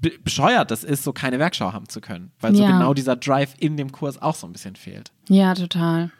be- 0.00 0.18
bescheuert 0.22 0.70
das 0.70 0.84
ist, 0.84 1.04
so 1.04 1.12
keine 1.12 1.38
Werkschau 1.38 1.72
haben 1.72 1.88
zu 1.88 2.00
können. 2.00 2.32
Weil 2.40 2.54
so 2.54 2.62
Ja. 2.62 2.72
genau 2.72 2.94
dieser 2.94 3.16
Drive 3.16 3.54
in 3.58 3.76
dem 3.76 3.92
Kurs 3.92 4.20
auch 4.20 4.34
so 4.34 4.46
ein 4.46 4.52
bisschen 4.52 4.76
fehlt. 4.76 5.12
Ja, 5.28 5.54
total. 5.54 6.10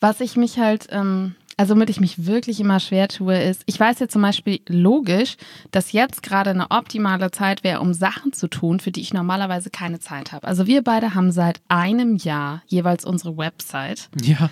Was 0.00 0.20
ich 0.20 0.36
mich 0.36 0.58
halt, 0.58 0.88
ähm, 0.90 1.34
also 1.56 1.74
womit 1.74 1.90
ich 1.90 2.00
mich 2.00 2.26
wirklich 2.26 2.60
immer 2.60 2.80
schwer 2.80 3.08
tue, 3.08 3.42
ist, 3.42 3.62
ich 3.66 3.80
weiß 3.80 3.98
ja 4.00 4.08
zum 4.08 4.22
Beispiel 4.22 4.60
logisch, 4.68 5.36
dass 5.70 5.92
jetzt 5.92 6.22
gerade 6.22 6.50
eine 6.50 6.70
optimale 6.70 7.30
Zeit 7.30 7.64
wäre, 7.64 7.80
um 7.80 7.94
Sachen 7.94 8.32
zu 8.32 8.48
tun, 8.48 8.80
für 8.80 8.90
die 8.90 9.00
ich 9.00 9.14
normalerweise 9.14 9.70
keine 9.70 9.98
Zeit 9.98 10.32
habe. 10.32 10.46
Also 10.46 10.66
wir 10.66 10.82
beide 10.82 11.14
haben 11.14 11.32
seit 11.32 11.60
einem 11.68 12.16
Jahr 12.16 12.62
jeweils 12.66 13.04
unsere 13.04 13.36
Website. 13.36 14.08
Ja. 14.22 14.50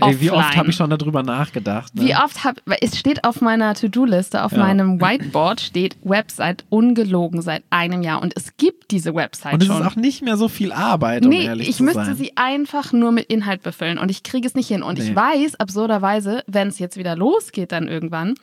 Ey, 0.00 0.20
wie 0.20 0.30
oft 0.30 0.56
habe 0.56 0.70
ich 0.70 0.76
schon 0.76 0.90
darüber 0.90 1.22
nachgedacht? 1.22 1.94
Ne? 1.94 2.02
Wie 2.04 2.14
oft 2.16 2.44
habe, 2.44 2.60
es 2.80 2.98
steht 2.98 3.24
auf 3.24 3.40
meiner 3.40 3.74
To-Do-Liste, 3.74 4.44
auf 4.44 4.52
Ja. 4.52 4.58
meinem 4.58 5.00
Whiteboard 5.00 5.60
steht 5.60 5.96
Website 6.02 6.64
ungelogen 6.68 7.42
seit 7.42 7.62
einem 7.70 8.02
Jahr 8.02 8.22
und 8.22 8.34
es 8.36 8.56
gibt 8.56 8.90
diese 8.90 9.14
Website 9.14 9.54
Und 9.54 9.62
es 9.62 9.66
schon. 9.68 9.80
ist 9.80 9.86
auch 9.86 9.96
nicht 9.96 10.22
mehr 10.22 10.36
so 10.36 10.48
viel 10.48 10.72
Arbeit, 10.72 11.24
um 11.24 11.30
Nee, 11.30 11.44
ehrlich 11.44 11.68
ich 11.68 11.76
zu 11.76 11.82
müsste 11.84 12.04
sein. 12.04 12.16
sie 12.16 12.32
einfach 12.36 12.92
nur 12.92 13.12
mit 13.12 13.26
Inhalt 13.26 13.62
befüllen 13.62 13.98
und 13.98 14.10
ich 14.10 14.22
kriege 14.22 14.46
es 14.46 14.54
nicht 14.54 14.68
hin. 14.68 14.82
Und 14.82 14.98
ich 14.98 15.10
Nee. 15.10 15.16
weiß, 15.16 15.56
absurderweise, 15.60 16.42
wenn 16.46 16.68
es 16.68 16.78
jetzt 16.78 16.96
wieder 16.96 17.16
losgeht 17.16 17.72
dann 17.72 17.88
irgendwann, 17.88 18.34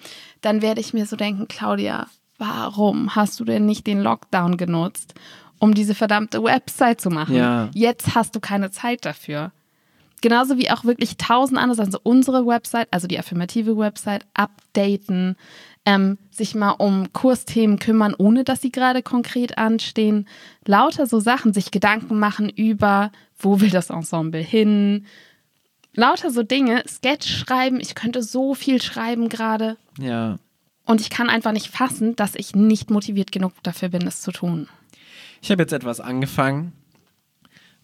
dann 0.41 0.61
werde 0.61 0.81
ich 0.81 0.93
mir 0.93 1.05
so 1.05 1.15
denken, 1.15 1.47
Claudia, 1.47 2.07
warum 2.37 3.15
hast 3.15 3.39
du 3.39 3.45
denn 3.45 3.65
nicht 3.65 3.87
den 3.87 4.01
Lockdown 4.01 4.57
genutzt, 4.57 5.13
um 5.59 5.73
diese 5.73 5.95
verdammte 5.95 6.43
Website 6.43 6.99
zu 7.01 7.09
machen? 7.09 7.35
Ja. 7.35 7.69
Jetzt 7.73 8.13
hast 8.15 8.35
du 8.35 8.39
keine 8.39 8.71
Zeit 8.71 9.05
dafür. 9.05 9.51
Genauso 10.21 10.57
wie 10.57 10.71
auch 10.71 10.85
wirklich 10.85 11.17
tausend 11.17 11.59
andere 11.59 11.75
Sachen. 11.75 11.91
So 11.91 11.99
unsere 12.03 12.45
Website, 12.45 12.87
also 12.91 13.07
die 13.07 13.19
affirmative 13.19 13.77
Website, 13.77 14.25
updaten, 14.33 15.35
ähm, 15.85 16.17
sich 16.31 16.55
mal 16.55 16.71
um 16.71 17.13
Kursthemen 17.13 17.79
kümmern, 17.79 18.15
ohne 18.17 18.43
dass 18.43 18.61
sie 18.61 18.71
gerade 18.71 19.03
konkret 19.03 19.57
anstehen. 19.57 20.27
Lauter 20.65 21.05
so 21.05 21.19
Sachen, 21.19 21.53
sich 21.53 21.71
Gedanken 21.71 22.17
machen 22.17 22.49
über, 22.49 23.11
wo 23.37 23.61
will 23.61 23.69
das 23.69 23.91
Ensemble 23.91 24.41
hin. 24.41 25.05
Lauter 25.93 26.31
so 26.31 26.43
Dinge, 26.43 26.83
Sketch 26.87 27.27
schreiben, 27.27 27.79
ich 27.79 27.95
könnte 27.95 28.23
so 28.23 28.53
viel 28.53 28.81
schreiben 28.81 29.29
gerade. 29.29 29.77
Ja. 29.99 30.39
Und 30.85 31.01
ich 31.01 31.09
kann 31.09 31.29
einfach 31.29 31.51
nicht 31.51 31.67
fassen, 31.67 32.15
dass 32.15 32.35
ich 32.35 32.55
nicht 32.55 32.89
motiviert 32.89 33.31
genug 33.31 33.53
dafür 33.63 33.89
bin, 33.89 34.05
es 34.05 34.21
zu 34.21 34.31
tun. 34.31 34.67
Ich 35.41 35.51
habe 35.51 35.61
jetzt 35.61 35.73
etwas 35.73 35.99
angefangen, 35.99 36.73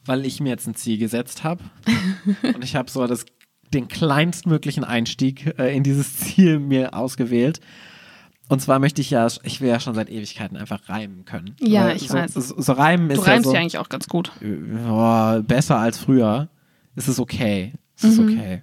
weil 0.06 0.26
ich 0.26 0.40
mir 0.40 0.50
jetzt 0.50 0.68
ein 0.68 0.76
Ziel 0.76 0.98
gesetzt 0.98 1.44
habe. 1.44 1.64
und 2.56 2.64
ich 2.64 2.76
habe 2.76 2.90
so 2.90 3.06
das, 3.08 3.26
den 3.74 3.88
kleinstmöglichen 3.88 4.84
Einstieg 4.84 5.58
äh, 5.60 5.76
in 5.76 5.84
dieses 5.84 6.18
Ziel 6.18 6.60
mir 6.60 6.94
ausgewählt. 6.94 7.60
Und 8.50 8.62
zwar 8.62 8.80
möchte 8.80 9.00
ich 9.00 9.10
ja, 9.12 9.28
ich 9.44 9.62
will 9.62 9.70
ja 9.70 9.80
schon 9.80 9.96
seit 9.96 10.10
Ewigkeiten 10.10 10.58
einfach 10.58 10.90
reimen 10.90 11.24
können. 11.24 11.56
Ja, 11.62 11.86
Weil 11.86 11.96
ich 11.96 12.10
so, 12.10 12.16
weiß. 12.16 12.34
So, 12.34 12.42
so 12.62 12.74
reimen 12.74 13.08
Du 13.08 13.16
ist 13.16 13.26
ja 13.26 13.34
reimst 13.34 13.46
so, 13.48 13.54
ja 13.54 13.60
eigentlich 13.62 13.78
auch 13.78 13.88
ganz 13.88 14.08
gut. 14.08 14.32
ja, 14.42 15.40
besser 15.40 15.78
als 15.78 15.98
früher. 16.00 16.50
Es 16.96 17.08
ist 17.08 17.20
okay. 17.20 17.74
Es 17.96 18.04
ist 18.04 18.20
Mhm. 18.20 18.34
okay. 18.38 18.62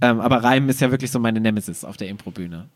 Ähm, 0.00 0.20
aber 0.20 0.42
Reimen 0.42 0.70
ist 0.70 0.80
ja 0.80 0.90
wirklich 0.90 1.10
so 1.10 1.18
meine 1.18 1.40
Nemesis 1.40 1.84
auf 1.84 1.98
der 1.98 2.08
Improbühne. 2.08 2.70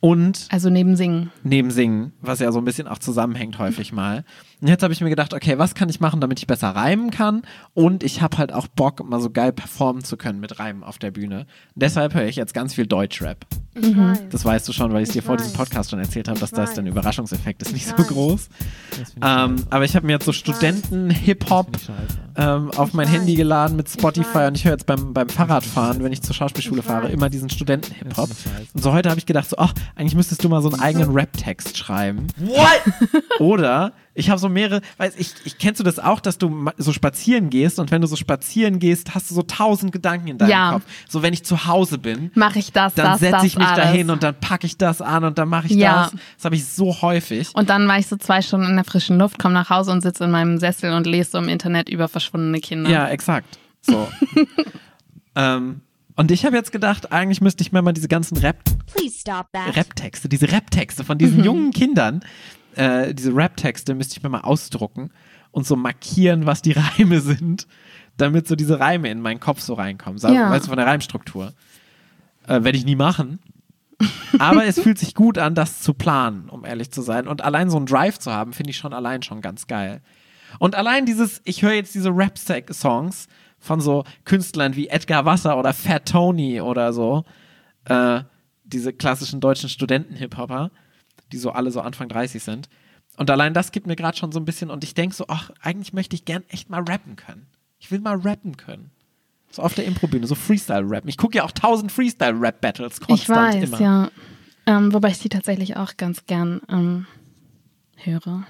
Und 0.00 0.46
Also 0.50 0.70
neben 0.70 0.94
Singen. 0.94 1.32
neben 1.42 1.72
Singen, 1.72 2.12
was 2.20 2.38
ja 2.38 2.52
so 2.52 2.58
ein 2.60 2.64
bisschen 2.64 2.86
auch 2.86 2.98
zusammenhängt 2.98 3.58
häufig 3.58 3.92
mal. 3.92 4.24
Und 4.60 4.68
jetzt 4.68 4.82
habe 4.84 4.92
ich 4.92 5.00
mir 5.00 5.10
gedacht, 5.10 5.34
okay, 5.34 5.58
was 5.58 5.74
kann 5.74 5.88
ich 5.88 5.98
machen, 5.98 6.20
damit 6.20 6.38
ich 6.38 6.46
besser 6.46 6.68
reimen 6.70 7.10
kann? 7.10 7.42
Und 7.74 8.04
ich 8.04 8.22
habe 8.22 8.38
halt 8.38 8.52
auch 8.52 8.68
Bock, 8.68 9.08
mal 9.08 9.20
so 9.20 9.30
geil 9.30 9.52
performen 9.52 10.04
zu 10.04 10.16
können 10.16 10.38
mit 10.40 10.58
Reimen 10.60 10.84
auf 10.84 10.98
der 10.98 11.10
Bühne. 11.10 11.46
Deshalb 11.74 12.14
höre 12.14 12.26
ich 12.26 12.36
jetzt 12.36 12.54
ganz 12.54 12.74
viel 12.74 12.86
Deutschrap. 12.86 13.44
Ich 13.74 13.96
weiß. 13.96 14.22
Das 14.30 14.44
weißt 14.44 14.68
du 14.68 14.72
schon, 14.72 14.92
weil 14.92 15.02
ich 15.02 15.08
es 15.08 15.12
dir 15.14 15.22
vor 15.22 15.36
diesem. 15.36 15.52
Podcast 15.52 15.90
schon 15.90 15.98
erzählt 16.00 16.28
habe, 16.28 16.38
dass 16.40 16.50
das 16.50 16.74
dein 16.74 16.86
Überraschungseffekt 16.88 17.62
ist 17.62 17.68
Ich 17.68 17.74
nicht 17.74 17.86
so 17.88 17.98
weiß. 17.98 18.08
groß. 18.08 18.48
Das 18.90 18.96
find 19.12 19.24
ich 19.24 19.30
Ähm, 19.30 19.56
aber 19.70 19.84
ich 19.84 19.94
habe 19.96 20.06
mir 20.06 20.12
jetzt 20.14 20.24
so 20.24 20.32
Studenten-Hip-Hop 20.32 21.76
ähm, 22.36 22.70
auf 22.72 22.88
Ich 22.88 22.94
mein 22.94 23.06
weiß. 23.06 23.14
Handy 23.14 23.34
geladen 23.34 23.76
mit 23.76 23.88
Spotify 23.88 24.46
und 24.48 24.56
ich 24.56 24.64
höre 24.64 24.72
jetzt 24.72 24.86
beim, 24.86 25.12
beim 25.12 25.28
Fahrradfahren, 25.28 26.02
wenn 26.02 26.12
ich 26.12 26.22
zur 26.22 26.34
Schauspielschule 26.34 26.80
Ich 26.80 26.86
fahre, 26.86 27.04
weiß. 27.04 27.12
immer 27.12 27.30
diesen 27.30 27.50
Studenten-Hip-Hop. 27.50 28.30
Und 28.74 28.82
so 28.82 28.92
heute 28.92 29.10
habe 29.10 29.18
ich 29.18 29.26
gedacht, 29.26 29.48
so, 29.48 29.56
ach, 29.58 29.74
eigentlich 29.96 30.14
müsstest 30.14 30.42
du 30.44 30.48
mal 30.48 30.62
so 30.62 30.70
einen 30.70 30.80
eigenen 30.80 31.10
Rap-Text 31.12 31.76
schreiben. 31.76 32.26
What? 32.36 32.82
Oder 33.40 33.92
ich 34.14 34.30
habe 34.30 34.38
so 34.40 34.48
mehrere, 34.48 34.80
weiß 34.96 35.14
ich, 35.16 35.32
ich 35.44 35.58
kennst 35.58 35.78
du 35.78 35.84
das 35.84 35.98
auch, 36.00 36.18
dass 36.20 36.38
du 36.38 36.68
so 36.76 36.92
spazieren 36.92 37.50
gehst 37.50 37.78
und 37.78 37.90
wenn 37.92 38.00
du 38.00 38.06
so 38.08 38.16
spazieren 38.16 38.78
gehst, 38.80 39.14
hast 39.14 39.30
du 39.30 39.34
so 39.34 39.42
tausend 39.42 39.92
Gedanken 39.92 40.28
in 40.28 40.38
deinem 40.38 40.50
Ja. 40.50 40.72
Kopf. 40.72 40.82
So 41.08 41.22
wenn 41.22 41.32
ich 41.32 41.44
zu 41.44 41.66
Hause 41.66 41.98
bin, 41.98 42.30
Mache 42.34 42.58
ich 42.58 42.72
das, 42.72 42.94
dann 42.94 43.16
setze 43.18 43.46
ich 43.46 43.56
mich 43.56 43.66
alles. 43.66 43.84
dahin 43.84 44.10
und 44.10 44.22
dann 44.24 44.34
packe 44.38 44.66
ich 44.66 44.76
das 44.76 45.00
an 45.00 45.22
und 45.24 45.38
dann 45.38 45.48
mache 45.48 45.66
ich 45.66 45.72
Ja. 45.74 46.04
das. 46.04 46.12
Das 46.36 46.44
habe 46.46 46.56
ich 46.56 46.66
so 46.66 47.00
häufig. 47.02 47.50
Und 47.54 47.70
dann 47.70 47.86
war 47.86 47.98
ich 47.98 48.06
so 48.08 48.16
zwei 48.16 48.42
Stunden 48.42 48.66
in 48.66 48.74
der 48.76 48.84
frischen 48.84 49.18
Luft, 49.18 49.38
komme 49.38 49.54
nach 49.54 49.70
Hause 49.70 49.92
und 49.92 50.00
sitze 50.00 50.24
in 50.24 50.30
meinem 50.32 50.58
Sessel 50.58 50.92
und 50.92 51.06
lese 51.06 51.30
so 51.32 51.38
im 51.38 51.48
Internet 51.48 51.88
über 51.88 52.08
verschwundene 52.08 52.60
Kinder. 52.60 52.90
Ja, 52.90 53.08
exakt. 53.08 53.58
So. 53.82 54.08
ähm, 55.36 55.80
und 56.18 56.32
ich 56.32 56.44
habe 56.44 56.56
jetzt 56.56 56.72
gedacht, 56.72 57.12
eigentlich 57.12 57.40
müsste 57.40 57.62
ich 57.62 57.70
mir 57.70 57.80
mal 57.80 57.92
diese 57.92 58.08
ganzen 58.08 58.36
Rap. 58.38 58.58
Rap-Texte, 59.76 60.28
diese 60.28 60.50
Rap-Texte 60.50 61.04
von 61.04 61.16
diesen 61.16 61.44
jungen 61.44 61.70
Kindern, 61.70 62.20
äh, 62.74 63.14
diese 63.14 63.34
Rap-Texte 63.34 63.94
müsste 63.94 64.16
ich 64.16 64.22
mir 64.24 64.28
mal 64.28 64.40
ausdrucken 64.40 65.10
und 65.52 65.64
so 65.64 65.76
markieren, 65.76 66.44
was 66.44 66.60
die 66.60 66.72
Reime 66.76 67.20
sind, 67.20 67.68
damit 68.16 68.48
so 68.48 68.56
diese 68.56 68.80
Reime 68.80 69.08
in 69.08 69.20
meinen 69.20 69.38
Kopf 69.38 69.60
so 69.60 69.74
reinkommen. 69.74 70.18
So, 70.18 70.28
Ja. 70.28 70.50
Weißt 70.50 70.66
du, 70.66 70.70
von 70.70 70.76
der 70.78 70.86
Reimstruktur. 70.86 71.52
Äh, 72.48 72.64
Werde 72.64 72.76
ich 72.76 72.84
nie 72.84 72.96
machen. 72.96 73.38
Aber 74.40 74.64
es 74.64 74.80
fühlt 74.80 74.98
sich 74.98 75.14
gut 75.14 75.38
an, 75.38 75.54
das 75.54 75.82
zu 75.82 75.94
planen, 75.94 76.48
um 76.48 76.64
ehrlich 76.64 76.90
zu 76.90 77.02
sein. 77.02 77.28
Und 77.28 77.42
allein 77.42 77.70
so 77.70 77.76
einen 77.76 77.86
Drive 77.86 78.18
zu 78.18 78.32
haben, 78.32 78.52
finde 78.52 78.70
ich 78.70 78.76
schon 78.76 78.92
allein 78.92 79.22
schon 79.22 79.40
ganz 79.40 79.68
geil. 79.68 80.00
Und 80.58 80.74
allein 80.74 81.06
dieses, 81.06 81.40
ich 81.44 81.62
höre 81.62 81.74
jetzt 81.74 81.94
diese 81.94 82.10
Rap-Songs 82.10 83.28
von 83.58 83.80
so 83.80 84.04
Künstlern 84.24 84.76
wie 84.76 84.88
Edgar 84.88 85.24
Wasser 85.24 85.58
oder 85.58 85.72
Fat 85.72 86.06
Tony 86.06 86.60
oder 86.60 86.92
so, 86.92 87.24
äh, 87.86 88.20
diese 88.64 88.92
klassischen 88.92 89.40
deutschen 89.40 89.68
Studenten-Hip-Hopper, 89.68 90.70
die 91.32 91.38
so 91.38 91.50
alle 91.50 91.70
so 91.70 91.80
Anfang 91.80 92.08
30 92.08 92.42
sind. 92.42 92.68
Und 93.16 93.30
allein 93.30 93.52
das 93.54 93.72
gibt 93.72 93.86
mir 93.86 93.96
gerade 93.96 94.16
schon 94.16 94.30
so 94.30 94.38
ein 94.38 94.44
bisschen, 94.44 94.70
und 94.70 94.84
ich 94.84 94.94
denke 94.94 95.14
so, 95.14 95.24
ach, 95.28 95.50
eigentlich 95.60 95.92
möchte 95.92 96.14
ich 96.14 96.24
gern 96.24 96.44
echt 96.48 96.70
mal 96.70 96.82
rappen 96.82 97.16
können. 97.16 97.46
Ich 97.78 97.90
will 97.90 98.00
mal 98.00 98.16
rappen 98.16 98.56
können. 98.56 98.90
So 99.50 99.62
auf 99.62 99.74
der 99.74 99.86
Improbühne, 99.86 100.26
so 100.26 100.34
Freestyle-Rappen. 100.34 101.08
Ich 101.08 101.16
gucke 101.16 101.38
ja 101.38 101.44
auch 101.44 101.52
tausend 101.52 101.90
Freestyle-Rap-Battles 101.90 103.00
konstant 103.00 103.54
Ich 103.54 103.62
weiß, 103.62 103.68
immer. 103.68 103.80
ja. 103.80 104.10
Ähm, 104.66 104.92
wobei 104.92 105.08
ich 105.08 105.18
die 105.18 105.30
tatsächlich 105.30 105.76
auch 105.76 105.96
ganz 105.96 106.26
gern 106.26 106.60
ähm, 106.68 107.06
höre. 107.96 108.44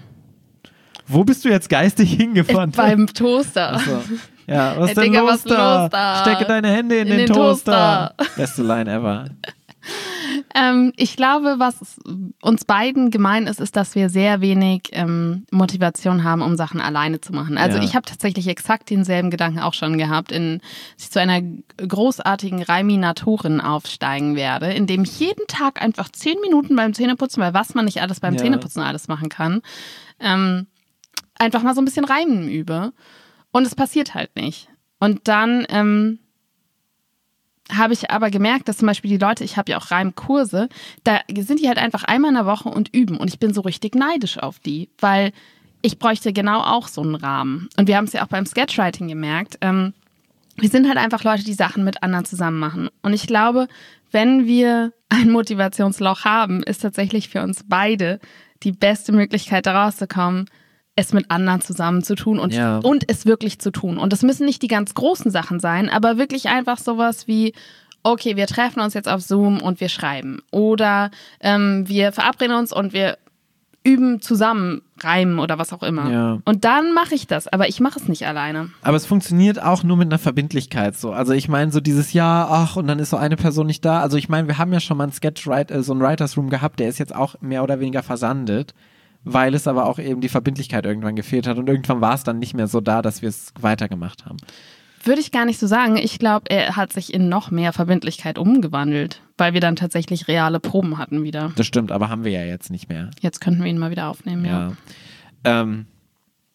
Wo 1.06 1.24
bist 1.24 1.44
du 1.44 1.48
jetzt 1.48 1.68
geistig 1.68 2.12
hingefahren? 2.12 2.72
Beim 2.72 3.06
Toaster. 3.06 3.74
Achso. 3.74 4.02
Ja, 4.48 4.74
was 4.78 4.86
Ey, 4.86 4.88
ist 4.92 4.96
denn 4.96 5.04
Digga, 5.04 5.20
los 5.20 5.30
was 5.30 5.44
da? 5.44 5.82
los 5.82 5.90
da? 5.90 6.16
Stecke 6.22 6.44
deine 6.46 6.68
Hände 6.68 6.96
in, 6.96 7.02
In 7.08 7.18
den, 7.18 7.26
den 7.26 7.34
Toaster. 7.34 8.14
Toaster. 8.16 8.34
Beste 8.36 8.62
Line 8.62 8.90
ever. 8.90 9.26
Ähm, 10.54 10.92
ich 10.96 11.16
glaube, 11.16 11.54
was 11.58 11.98
uns 12.42 12.64
beiden 12.64 13.10
gemein 13.10 13.46
ist, 13.46 13.60
ist, 13.60 13.76
dass 13.76 13.94
wir 13.94 14.10
sehr 14.10 14.40
wenig 14.40 14.82
ähm, 14.92 15.46
Motivation 15.50 16.24
haben, 16.24 16.42
um 16.42 16.56
Sachen 16.56 16.80
alleine 16.80 17.20
zu 17.20 17.32
machen. 17.32 17.56
Also 17.56 17.78
Ja. 17.78 17.84
ich 17.84 17.94
habe 17.94 18.04
tatsächlich 18.04 18.48
exakt 18.48 18.90
denselben 18.90 19.30
Gedanken 19.30 19.60
auch 19.60 19.72
schon 19.74 19.96
gehabt, 19.96 20.30
in, 20.32 20.58
dass 20.96 21.04
ich 21.06 21.10
zu 21.10 21.20
einer 21.20 21.40
großartigen 21.86 22.62
Reiminatorin 22.62 23.60
aufsteigen 23.60 24.36
werde, 24.36 24.72
indem 24.72 25.04
ich 25.04 25.18
jeden 25.20 25.46
Tag 25.46 25.80
einfach 25.80 26.10
zehn 26.10 26.38
Minuten 26.42 26.76
beim 26.76 26.92
Zähneputzen, 26.92 27.42
weil 27.42 27.54
was 27.54 27.74
man 27.74 27.84
nicht 27.86 28.02
alles 28.02 28.20
beim 28.20 28.34
Ja. 28.34 28.40
Zähneputzen 28.42 28.82
alles 28.82 29.08
machen 29.08 29.28
kann, 29.28 29.62
ähm, 30.20 30.66
einfach 31.38 31.62
mal 31.62 31.74
so 31.74 31.80
ein 31.80 31.84
bisschen 31.86 32.04
reimen 32.04 32.48
übe. 32.48 32.92
Und 33.52 33.66
es 33.66 33.74
passiert 33.74 34.14
halt 34.14 34.34
nicht. 34.36 34.68
Und 35.00 35.28
dann 35.28 35.66
ähm, 35.68 36.18
habe 37.70 37.92
ich 37.92 38.10
aber 38.10 38.30
gemerkt, 38.30 38.68
dass 38.68 38.78
zum 38.78 38.86
Beispiel 38.86 39.10
die 39.10 39.24
Leute, 39.24 39.44
ich 39.44 39.56
habe 39.56 39.70
ja 39.70 39.78
auch 39.78 39.90
Reimkurse, 39.90 40.68
da 41.04 41.20
sind 41.38 41.60
die 41.60 41.68
halt 41.68 41.78
einfach 41.78 42.04
einmal 42.04 42.30
in 42.30 42.36
der 42.36 42.46
Woche 42.46 42.68
und 42.68 42.94
üben. 42.94 43.16
Und 43.16 43.28
ich 43.28 43.38
bin 43.38 43.52
so 43.52 43.60
richtig 43.60 43.94
neidisch 43.94 44.38
auf 44.38 44.58
die, 44.58 44.90
weil 44.98 45.32
ich 45.82 45.98
bräuchte 45.98 46.32
genau 46.32 46.60
auch 46.60 46.88
so 46.88 47.02
einen 47.02 47.14
Rahmen. 47.14 47.68
Und 47.76 47.86
wir 47.86 47.96
haben 47.96 48.06
es 48.06 48.12
ja 48.12 48.24
auch 48.24 48.28
beim 48.28 48.46
Sketchwriting 48.46 49.08
gemerkt. 49.08 49.58
Ähm, 49.60 49.94
wir 50.56 50.68
sind 50.68 50.88
halt 50.88 50.98
einfach 50.98 51.22
Leute, 51.24 51.44
die 51.44 51.54
Sachen 51.54 51.84
mit 51.84 52.02
anderen 52.02 52.24
zusammen 52.24 52.58
machen. 52.58 52.88
Und 53.02 53.12
ich 53.12 53.26
glaube, 53.26 53.68
wenn 54.10 54.46
wir 54.46 54.92
ein 55.08 55.30
Motivationsloch 55.30 56.24
haben, 56.24 56.62
ist 56.62 56.82
tatsächlich 56.82 57.28
für 57.28 57.42
uns 57.42 57.64
beide 57.66 58.18
die 58.62 58.72
beste 58.72 59.12
Möglichkeit, 59.12 59.66
da 59.66 59.84
rauszukommen, 59.84 60.46
es 60.98 61.12
mit 61.12 61.30
anderen 61.30 61.60
zusammen 61.60 62.02
zu 62.02 62.14
tun 62.16 62.38
und, 62.40 62.52
Ja. 62.52 62.78
und 62.78 63.04
es 63.08 63.24
wirklich 63.24 63.60
zu 63.60 63.70
tun. 63.70 63.98
Und 63.98 64.12
das 64.12 64.22
müssen 64.22 64.44
nicht 64.44 64.62
die 64.62 64.68
ganz 64.68 64.94
großen 64.94 65.30
Sachen 65.30 65.60
sein, 65.60 65.88
aber 65.88 66.18
wirklich 66.18 66.48
einfach 66.48 66.78
sowas 66.78 67.28
wie, 67.28 67.54
okay, 68.02 68.36
wir 68.36 68.46
treffen 68.46 68.80
uns 68.80 68.94
jetzt 68.94 69.08
auf 69.08 69.22
Zoom 69.22 69.60
und 69.60 69.80
wir 69.80 69.88
schreiben. 69.88 70.40
Oder 70.50 71.10
ähm, 71.40 71.88
wir 71.88 72.12
verabreden 72.12 72.56
uns 72.56 72.72
und 72.72 72.92
wir 72.92 73.16
üben 73.84 74.20
zusammen 74.20 74.82
Reimen 75.00 75.38
oder 75.38 75.56
was 75.58 75.72
auch 75.72 75.84
immer. 75.84 76.10
Ja. 76.10 76.38
Und 76.44 76.64
dann 76.64 76.92
mache 76.92 77.14
ich 77.14 77.28
das, 77.28 77.46
aber 77.46 77.68
ich 77.68 77.78
mache 77.78 77.98
es 78.00 78.08
nicht 78.08 78.26
alleine. 78.26 78.70
Aber 78.82 78.96
es 78.96 79.06
funktioniert 79.06 79.62
auch 79.62 79.84
nur 79.84 79.96
mit 79.96 80.08
einer 80.08 80.18
Verbindlichkeit 80.18 80.96
so. 80.96 81.12
Also 81.12 81.32
ich 81.32 81.48
meine 81.48 81.70
so 81.70 81.80
dieses 81.80 82.12
Jahr, 82.12 82.48
ach, 82.50 82.74
und 82.74 82.88
dann 82.88 82.98
ist 82.98 83.10
so 83.10 83.16
eine 83.16 83.36
Person 83.36 83.68
nicht 83.68 83.84
da. 83.84 84.00
Also 84.00 84.16
ich 84.16 84.28
meine, 84.28 84.48
wir 84.48 84.58
haben 84.58 84.72
ja 84.72 84.80
schon 84.80 84.96
mal 84.96 85.04
einen 85.04 85.12
Sketch 85.12 85.46
äh, 85.46 85.82
so 85.82 85.92
einen 85.92 86.02
Writers 86.02 86.36
Room 86.36 86.50
gehabt, 86.50 86.80
der 86.80 86.88
ist 86.88 86.98
jetzt 86.98 87.14
auch 87.14 87.36
mehr 87.40 87.62
oder 87.62 87.78
weniger 87.78 88.02
versandet, 88.02 88.74
weil 89.32 89.54
es 89.54 89.66
aber 89.66 89.86
auch 89.86 89.98
eben 89.98 90.20
die 90.20 90.28
Verbindlichkeit 90.28 90.86
irgendwann 90.86 91.16
gefehlt 91.16 91.46
hat 91.46 91.58
und 91.58 91.68
irgendwann 91.68 92.00
war 92.00 92.14
es 92.14 92.24
dann 92.24 92.38
nicht 92.38 92.54
mehr 92.54 92.66
so 92.66 92.80
da, 92.80 93.02
dass 93.02 93.22
wir 93.22 93.28
es 93.28 93.52
weitergemacht 93.60 94.24
haben. 94.26 94.38
Würde 95.04 95.20
ich 95.20 95.30
gar 95.30 95.44
nicht 95.44 95.60
so 95.60 95.66
sagen. 95.66 95.96
Ich 95.96 96.18
glaube, 96.18 96.50
er 96.50 96.76
hat 96.76 96.92
sich 96.92 97.14
in 97.14 97.28
noch 97.28 97.50
mehr 97.50 97.72
Verbindlichkeit 97.72 98.38
umgewandelt, 98.38 99.22
weil 99.36 99.54
wir 99.54 99.60
dann 99.60 99.76
tatsächlich 99.76 100.28
reale 100.28 100.60
Proben 100.60 100.98
hatten 100.98 101.22
wieder. 101.22 101.52
Das 101.56 101.66
stimmt, 101.66 101.92
aber 101.92 102.08
haben 102.08 102.24
wir 102.24 102.32
ja 102.32 102.44
jetzt 102.44 102.70
nicht 102.70 102.88
mehr. 102.88 103.10
Jetzt 103.20 103.40
könnten 103.40 103.62
wir 103.62 103.70
ihn 103.70 103.78
mal 103.78 103.90
wieder 103.90 104.08
aufnehmen, 104.08 104.44
ja. 104.44 104.72
Ja. 105.44 105.62
Ähm, 105.62 105.86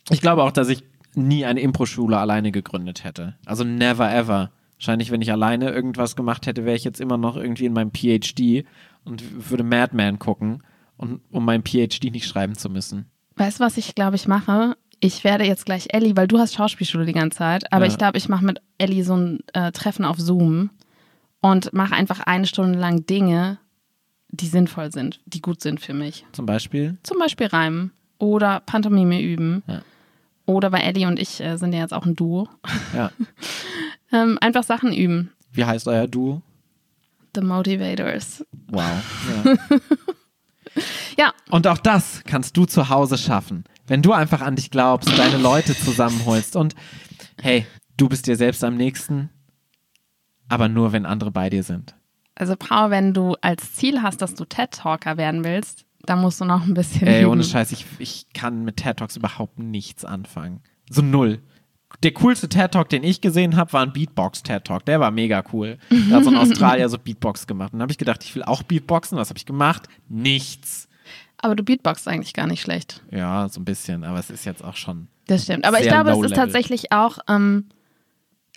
ich 0.09 0.19
glaube 0.19 0.43
auch, 0.43 0.51
dass 0.51 0.69
ich 0.69 0.83
nie 1.15 1.45
eine 1.45 1.61
Impro-Schule 1.61 2.17
alleine 2.17 2.51
gegründet 2.51 3.03
hätte. 3.03 3.35
Also 3.45 3.63
never 3.63 4.13
ever. 4.13 4.51
Wahrscheinlich, 4.77 5.11
wenn 5.11 5.21
ich 5.21 5.31
alleine 5.31 5.69
irgendwas 5.69 6.15
gemacht 6.15 6.45
hätte, 6.45 6.65
wäre 6.65 6.75
ich 6.75 6.83
jetzt 6.83 6.99
immer 6.99 7.17
noch 7.17 7.37
irgendwie 7.37 7.65
in 7.65 7.73
meinem 7.73 7.91
PhD 7.91 8.65
und 9.05 9.49
würde 9.49 9.63
Madman 9.63 10.19
gucken, 10.19 10.63
und, 10.97 11.21
um 11.31 11.45
mein 11.45 11.63
PhD 11.63 12.11
nicht 12.11 12.27
schreiben 12.27 12.55
zu 12.55 12.69
müssen. 12.69 13.05
Weißt 13.35 13.59
du, 13.59 13.63
was 13.63 13.77
ich 13.77 13.95
glaube 13.95 14.15
ich 14.15 14.27
mache? 14.27 14.75
Ich 14.99 15.23
werde 15.23 15.43
jetzt 15.45 15.65
gleich 15.65 15.87
Ellie, 15.89 16.15
weil 16.15 16.27
du 16.27 16.39
hast 16.39 16.53
Schauspielschule 16.55 17.05
die 17.05 17.11
ganze 17.13 17.39
Zeit, 17.39 17.71
aber 17.73 17.85
Ja. 17.85 17.91
ich 17.91 17.97
glaube, 17.97 18.17
ich 18.17 18.29
mache 18.29 18.45
mit 18.45 18.61
Ellie 18.77 19.03
so 19.03 19.15
ein 19.17 19.39
äh, 19.53 19.71
Treffen 19.71 20.05
auf 20.05 20.17
Zoom 20.19 20.69
und 21.41 21.73
mache 21.73 21.93
einfach 21.93 22.21
eine 22.21 22.45
Stunde 22.47 22.79
lang 22.79 23.05
Dinge, 23.05 23.57
die 24.29 24.47
sinnvoll 24.47 24.91
sind, 24.91 25.19
die 25.25 25.41
gut 25.41 25.61
sind 25.61 25.79
für 25.81 25.93
mich. 25.93 26.25
Zum 26.31 26.45
Beispiel. 26.45 26.97
Zum 27.03 27.19
Beispiel 27.19 27.47
Reimen 27.47 27.91
oder 28.17 28.61
Pantomime 28.61 29.21
üben. 29.21 29.61
Ja. 29.67 29.81
Oder 30.45 30.71
weil 30.71 30.81
Ellie 30.83 31.07
und 31.07 31.19
ich 31.19 31.39
äh, 31.41 31.57
sind 31.57 31.73
ja 31.73 31.79
jetzt 31.81 31.93
auch 31.93 32.05
ein 32.05 32.15
Duo. 32.15 32.47
Ja. 32.95 33.11
Ähm, 34.11 34.37
einfach 34.41 34.61
Sachen 34.61 34.93
üben. 34.93 35.31
Wie 35.53 35.65
heißt 35.65 35.87
euer 35.87 36.07
Duo? 36.07 36.43
The 37.33 37.41
Motivators. 37.41 38.45
Wow. 38.67 38.83
Ja. 39.45 39.77
Ja, 41.17 41.33
Und 41.49 41.67
auch 41.67 41.77
das 41.77 42.21
kannst 42.25 42.57
du 42.57 42.65
zu 42.65 42.89
Hause 42.89 43.17
schaffen. 43.17 43.63
Wenn 43.87 44.01
du 44.01 44.13
einfach 44.13 44.41
an 44.41 44.55
dich 44.55 44.71
glaubst, 44.71 45.17
deine 45.17 45.37
Leute 45.37 45.75
zusammenholst 45.77 46.55
und 46.55 46.75
hey, 47.41 47.65
du 47.97 48.07
bist 48.09 48.27
dir 48.27 48.35
selbst 48.35 48.63
am 48.63 48.75
nächsten, 48.77 49.29
aber 50.49 50.67
nur 50.69 50.91
wenn 50.91 51.05
andere 51.05 51.31
bei 51.31 51.49
dir 51.49 51.63
sind. 51.63 51.95
also 52.35 52.55
Paul, 52.57 52.89
wenn 52.89 53.13
du 53.13 53.35
als 53.41 53.73
Ziel 53.73 54.01
hast, 54.01 54.21
dass 54.21 54.35
du 54.35 54.45
TED-Talker 54.45 55.17
werden 55.17 55.43
willst, 55.43 55.85
dann 56.05 56.19
musst 56.21 56.41
du 56.41 56.45
noch 56.45 56.63
ein 56.65 56.73
bisschen 56.73 57.07
Ey, 57.07 57.25
ohne 57.25 57.43
Scheiß, 57.43 57.71
ich, 57.71 57.85
ich 57.99 58.27
kann 58.33 58.63
mit 58.65 58.77
TED 58.77 58.97
Talks 58.97 59.15
überhaupt 59.15 59.59
nichts 59.59 60.03
anfangen. 60.03 60.61
So 60.89 61.01
null. 61.01 61.41
Der 62.01 62.11
coolste 62.13 62.49
TED 62.49 62.71
Talk, 62.71 62.89
den 62.89 63.03
ich 63.03 63.21
gesehen 63.21 63.55
habe, 63.55 63.71
war 63.71 63.83
ein 63.83 63.93
Beatbox 63.93 64.43
TED 64.43 64.65
Talk. 64.65 64.85
Der 64.85 64.99
war 64.99 65.11
mega 65.11 65.43
cool. 65.53 65.77
Da 66.09 66.17
hat 66.17 66.23
so 66.25 66.29
ein 66.29 66.35
Australier 66.51 66.89
so 66.89 66.97
Beatbox 66.97 67.47
gemacht. 67.47 67.71
Und 67.71 67.79
dann 67.79 67.83
habe 67.83 67.91
ich 67.91 67.97
gedacht, 67.97 68.23
ich 68.23 68.35
will 68.35 68.43
auch 68.43 68.63
Beatboxen. 68.63 69.17
Was 69.17 69.29
habe 69.29 69.37
ich 69.37 69.45
gemacht? 69.45 69.87
Nichts. 70.09 70.89
Aber 71.43 71.55
du 71.55 71.63
beatboxst 71.63 72.07
eigentlich 72.07 72.33
gar 72.33 72.47
nicht 72.47 72.61
schlecht. 72.61 73.03
Ja, 73.11 73.49
so 73.49 73.59
ein 73.59 73.65
bisschen, 73.65 74.05
aber 74.05 74.17
es 74.17 74.29
ist 74.29 74.45
jetzt 74.45 74.63
auch 74.63 74.77
schon. 74.77 75.09
Das 75.27 75.43
stimmt. 75.43 75.65
Aber 75.65 75.81
ich 75.81 75.87
glaube, 75.87 76.11
es 76.11 76.21
ist 76.23 76.35
tatsächlich 76.35 76.93
auch, 76.93 77.17
ähm, 77.27 77.67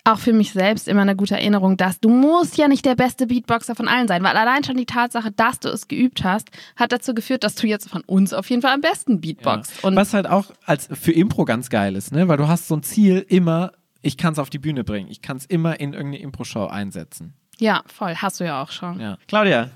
auch 0.05 0.19
für 0.19 0.31
mich 0.31 0.53
selbst 0.53 0.87
immer 0.87 1.01
eine 1.01 1.17
gute 1.17 1.35
Erinnerung, 1.35 1.75
dass 1.75 1.99
du 1.99 2.07
musst 2.07 2.57
ja 2.57 2.69
nicht 2.69 2.85
der 2.85 2.95
beste 2.95 3.27
Beatboxer 3.27 3.75
von 3.75 3.89
allen 3.89 4.07
sein, 4.07 4.23
weil 4.23 4.37
allein 4.37 4.63
schon 4.63 4.77
die 4.77 4.85
Tatsache, 4.85 5.33
dass 5.33 5.59
du 5.59 5.67
es 5.67 5.89
geübt 5.89 6.23
hast, 6.23 6.47
hat 6.77 6.93
dazu 6.93 7.13
geführt, 7.13 7.43
dass 7.43 7.55
du 7.55 7.67
jetzt 7.67 7.89
von 7.89 8.03
uns 8.05 8.31
auf 8.31 8.49
jeden 8.49 8.61
Fall 8.61 8.73
am 8.73 8.79
besten 8.79 9.19
beatboxst. 9.19 9.83
Und 9.83 9.97
Was 9.97 10.13
halt 10.13 10.27
auch 10.27 10.45
als 10.65 10.87
für 10.89 11.11
Impro 11.11 11.43
ganz 11.43 11.69
geil 11.69 11.93
ist, 11.97 12.13
ne? 12.13 12.29
Weil 12.29 12.37
du 12.37 12.47
hast 12.47 12.69
so 12.69 12.75
ein 12.77 12.83
Ziel 12.83 13.25
immer, 13.27 13.73
ich 14.01 14.15
kann 14.15 14.31
es 14.31 14.39
auf 14.39 14.49
die 14.49 14.59
Bühne 14.59 14.85
bringen. 14.85 15.09
Ich 15.11 15.21
kann 15.21 15.35
es 15.35 15.45
immer 15.45 15.77
in 15.81 15.91
irgendeine 15.91 16.23
Impro-Show 16.23 16.67
einsetzen. 16.67 17.33
ja, 17.59 17.83
voll, 17.87 18.15
hast 18.15 18.39
du 18.39 18.45
ja 18.45 18.63
auch 18.63 18.71
schon. 18.71 18.97
Ja. 19.01 19.17
Claudia, 19.27 19.71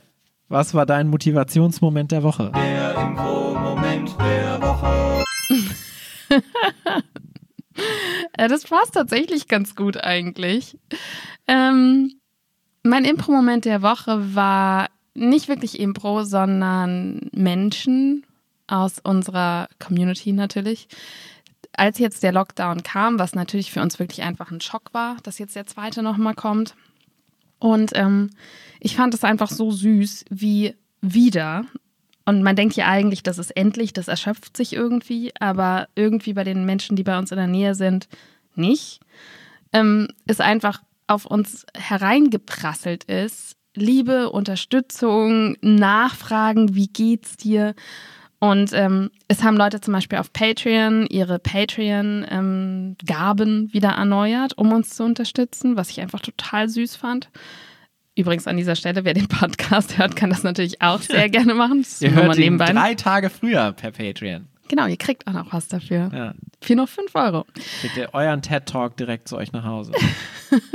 was 0.51 0.73
war 0.73 0.85
dein 0.85 1.07
Motivationsmoment 1.07 2.11
der 2.11 2.23
Woche? 2.23 2.51
Der 2.53 2.95
Impro-Moment 2.95 4.15
der 4.19 4.61
Woche. 4.61 5.23
Äh, 8.33 8.47
das 8.47 8.65
passt 8.65 8.93
tatsächlich 8.93 9.47
ganz 9.47 9.75
gut 9.75 9.97
eigentlich. 9.97 10.77
Ähm, 11.47 12.13
mein 12.83 13.05
Impro-Moment 13.05 13.65
der 13.65 13.81
Woche 13.81 14.35
war 14.35 14.89
nicht 15.15 15.47
wirklich 15.47 15.79
Impro, 15.79 16.23
sondern 16.23 17.29
Menschen 17.31 18.23
aus 18.67 18.99
unserer 18.99 19.67
Community 19.79 20.31
natürlich. 20.33 20.89
Als 21.73 21.97
jetzt 21.97 22.21
der 22.21 22.33
Lockdown 22.33 22.83
kam, 22.83 23.17
was 23.17 23.33
natürlich 23.33 23.71
für 23.71 23.81
uns 23.81 23.97
wirklich 23.97 24.21
einfach 24.21 24.51
ein 24.51 24.61
Schock 24.61 24.93
war, 24.93 25.17
dass 25.23 25.39
jetzt 25.39 25.55
der 25.55 25.65
zweite 25.65 26.03
nochmal 26.03 26.35
kommt. 26.35 26.75
Und 27.61 27.91
ähm, 27.93 28.31
ich 28.79 28.95
fand 28.95 29.13
es 29.13 29.23
einfach 29.23 29.51
so 29.51 29.71
süß, 29.71 30.25
wie 30.31 30.73
wieder. 31.01 31.65
Und 32.25 32.41
man 32.41 32.55
denkt 32.55 32.75
ja 32.75 32.87
eigentlich, 32.87 33.21
das 33.21 33.37
ist 33.37 33.51
endlich, 33.51 33.93
das 33.93 34.07
erschöpft 34.07 34.57
sich 34.57 34.73
irgendwie, 34.73 35.31
aber 35.39 35.87
irgendwie 35.95 36.33
bei 36.33 36.43
den 36.43 36.65
Menschen, 36.65 36.95
die 36.95 37.03
bei 37.03 37.17
uns 37.17 37.31
in 37.31 37.37
der 37.37 37.47
Nähe 37.47 37.75
sind, 37.75 38.07
nicht. 38.55 38.99
Ähm, 39.73 40.07
ist 40.25 40.41
einfach 40.41 40.81
auf 41.05 41.25
uns 41.25 41.65
hereingeprasselt 41.75 43.03
ist. 43.03 43.55
Liebe, 43.75 44.31
Unterstützung, 44.31 45.55
Nachfragen, 45.61 46.73
wie 46.73 46.87
geht's 46.87 47.37
dir? 47.37 47.75
Und 48.43 48.73
ähm, 48.73 49.11
es 49.27 49.43
haben 49.43 49.55
Leute 49.55 49.81
zum 49.81 49.93
Beispiel 49.93 50.17
auf 50.17 50.33
Patreon 50.33 51.05
ihre 51.05 51.37
Patreon-Gaben 51.37 53.71
wieder 53.71 53.89
erneuert, 53.89 54.57
um 54.57 54.73
uns 54.73 54.95
zu 54.95 55.03
unterstützen, 55.03 55.77
was 55.77 55.91
ich 55.91 56.01
einfach 56.01 56.21
total 56.21 56.67
süß 56.67 56.95
fand. 56.95 57.29
Übrigens 58.15 58.47
an 58.47 58.57
dieser 58.57 58.75
Stelle, 58.75 59.05
wer 59.05 59.13
den 59.13 59.27
Podcast 59.27 59.95
hört, 59.99 60.15
kann 60.15 60.31
das 60.31 60.41
natürlich 60.41 60.81
auch 60.81 61.01
sehr 61.01 61.29
gerne 61.29 61.53
machen. 61.53 61.83
Das 61.83 62.01
Ihr 62.01 62.15
hört 62.15 62.35
ihn 62.39 62.57
drei 62.57 62.95
Tage 62.95 63.29
früher 63.29 63.73
per 63.73 63.91
Patreon. 63.91 64.47
Genau, 64.69 64.87
ihr 64.87 64.97
kriegt 64.97 65.27
auch 65.27 65.33
noch 65.33 65.53
was 65.53 65.67
dafür. 65.67 66.09
Ja. 66.11 66.33
Für 66.61 66.75
nur 66.75 66.87
5 66.87 67.13
Euro. 67.13 67.45
Kriegt 67.81 67.95
ihr 67.95 68.09
euren 68.13 68.41
TED 68.41 68.65
Talk 68.65 68.97
direkt 68.97 69.27
zu 69.27 69.37
euch 69.37 69.51
nach 69.51 69.65
Hause. 69.65 69.91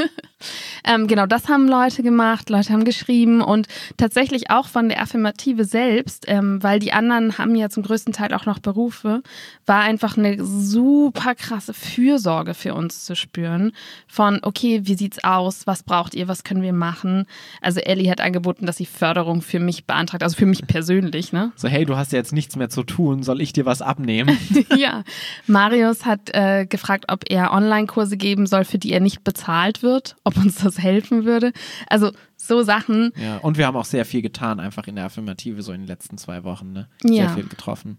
Ähm, 0.87 1.09
genau, 1.09 1.27
das 1.27 1.49
haben 1.49 1.69
Leute 1.69 2.03
gemacht, 2.03 2.49
Leute 2.49 2.73
haben 2.73 2.85
geschrieben 2.85 3.41
und 3.43 3.67
tatsächlich 3.97 4.51
auch 4.51 4.69
von 4.69 4.89
der 4.89 5.03
Affirmative 5.03 5.65
selbst, 5.65 6.27
ähm, 6.29 6.63
weil 6.63 6.79
die 6.79 6.93
anderen 6.93 7.39
haben 7.39 7.57
ja 7.57 7.69
zum 7.69 7.83
größten 7.83 8.13
Teil 8.13 8.33
auch 8.33 8.47
noch 8.47 8.61
Berufe, 8.61 9.23
war 9.67 9.81
einfach 9.81 10.17
eine 10.17 10.43
super 10.45 11.35
krasse 11.35 11.75
Fürsorge 11.75 12.55
für 12.55 12.75
uns 12.75 13.05
zu 13.05 13.17
spüren. 13.17 13.73
Von, 14.07 14.39
okay, 14.43 14.83
wie 14.85 14.95
sieht's 14.95 15.25
aus? 15.25 15.67
Was 15.67 15.83
braucht 15.83 16.15
ihr? 16.15 16.29
Was 16.29 16.45
können 16.45 16.63
wir 16.63 16.73
machen? 16.73 17.27
Also 17.61 17.81
Ellie 17.81 18.11
hat 18.11 18.21
angeboten, 18.21 18.65
dass 18.67 18.77
sie 18.77 18.87
Förderung 18.87 19.43
für 19.43 19.59
mich 19.59 19.87
beantragt, 19.87 20.23
also 20.23 20.37
für 20.37 20.47
mich 20.47 20.67
persönlich, 20.67 21.33
ne? 21.33 21.53
So, 21.57 21.67
hey, 21.69 21.85
du 21.85 21.97
hast 21.97 22.13
ja 22.13 22.19
jetzt 22.19 22.33
nichts 22.33 22.55
mehr 22.55 22.69
zu 22.69 22.85
tun, 22.85 23.25
soll 23.25 23.41
ich 23.41 23.53
dir 23.53 23.67
was 23.67 23.83
abnehmen? 23.83 24.39
ja. 24.77 25.03
Marius 25.49 26.07
hat 26.07 26.31
äh, 26.33 26.67
gefragt, 26.67 27.07
ob 27.09 27.25
er 27.29 27.53
Online-Kurse 27.53 28.17
geben 28.17 28.47
soll, 28.47 28.65
für 28.65 28.79
die 28.79 28.93
er 28.93 29.01
nicht 29.01 29.25
bezahlt 29.25 29.83
wird, 29.83 30.17
ob 30.23 30.37
uns 30.37 30.57
das 30.57 30.76
helfen 30.79 31.25
würde. 31.25 31.53
Also 31.89 32.13
so 32.37 32.63
Sachen. 32.63 33.13
ja, 33.17 33.39
und 33.39 33.57
wir 33.59 33.67
haben 33.67 33.77
auch 33.77 33.85
sehr 33.85 34.05
viel 34.05 34.23
getan, 34.23 34.61
einfach 34.61 34.87
in 34.87 34.97
der 34.97 35.07
Affirmative, 35.07 35.63
so 35.63 35.73
in 35.73 35.83
den 35.83 35.87
letzten 35.89 36.19
zwei 36.19 36.45
Wochen, 36.45 36.73
ne? 36.73 36.89
Sehr 37.03 37.25
Ja. 37.25 37.29
viel 37.35 37.47
getroffen. 37.49 37.99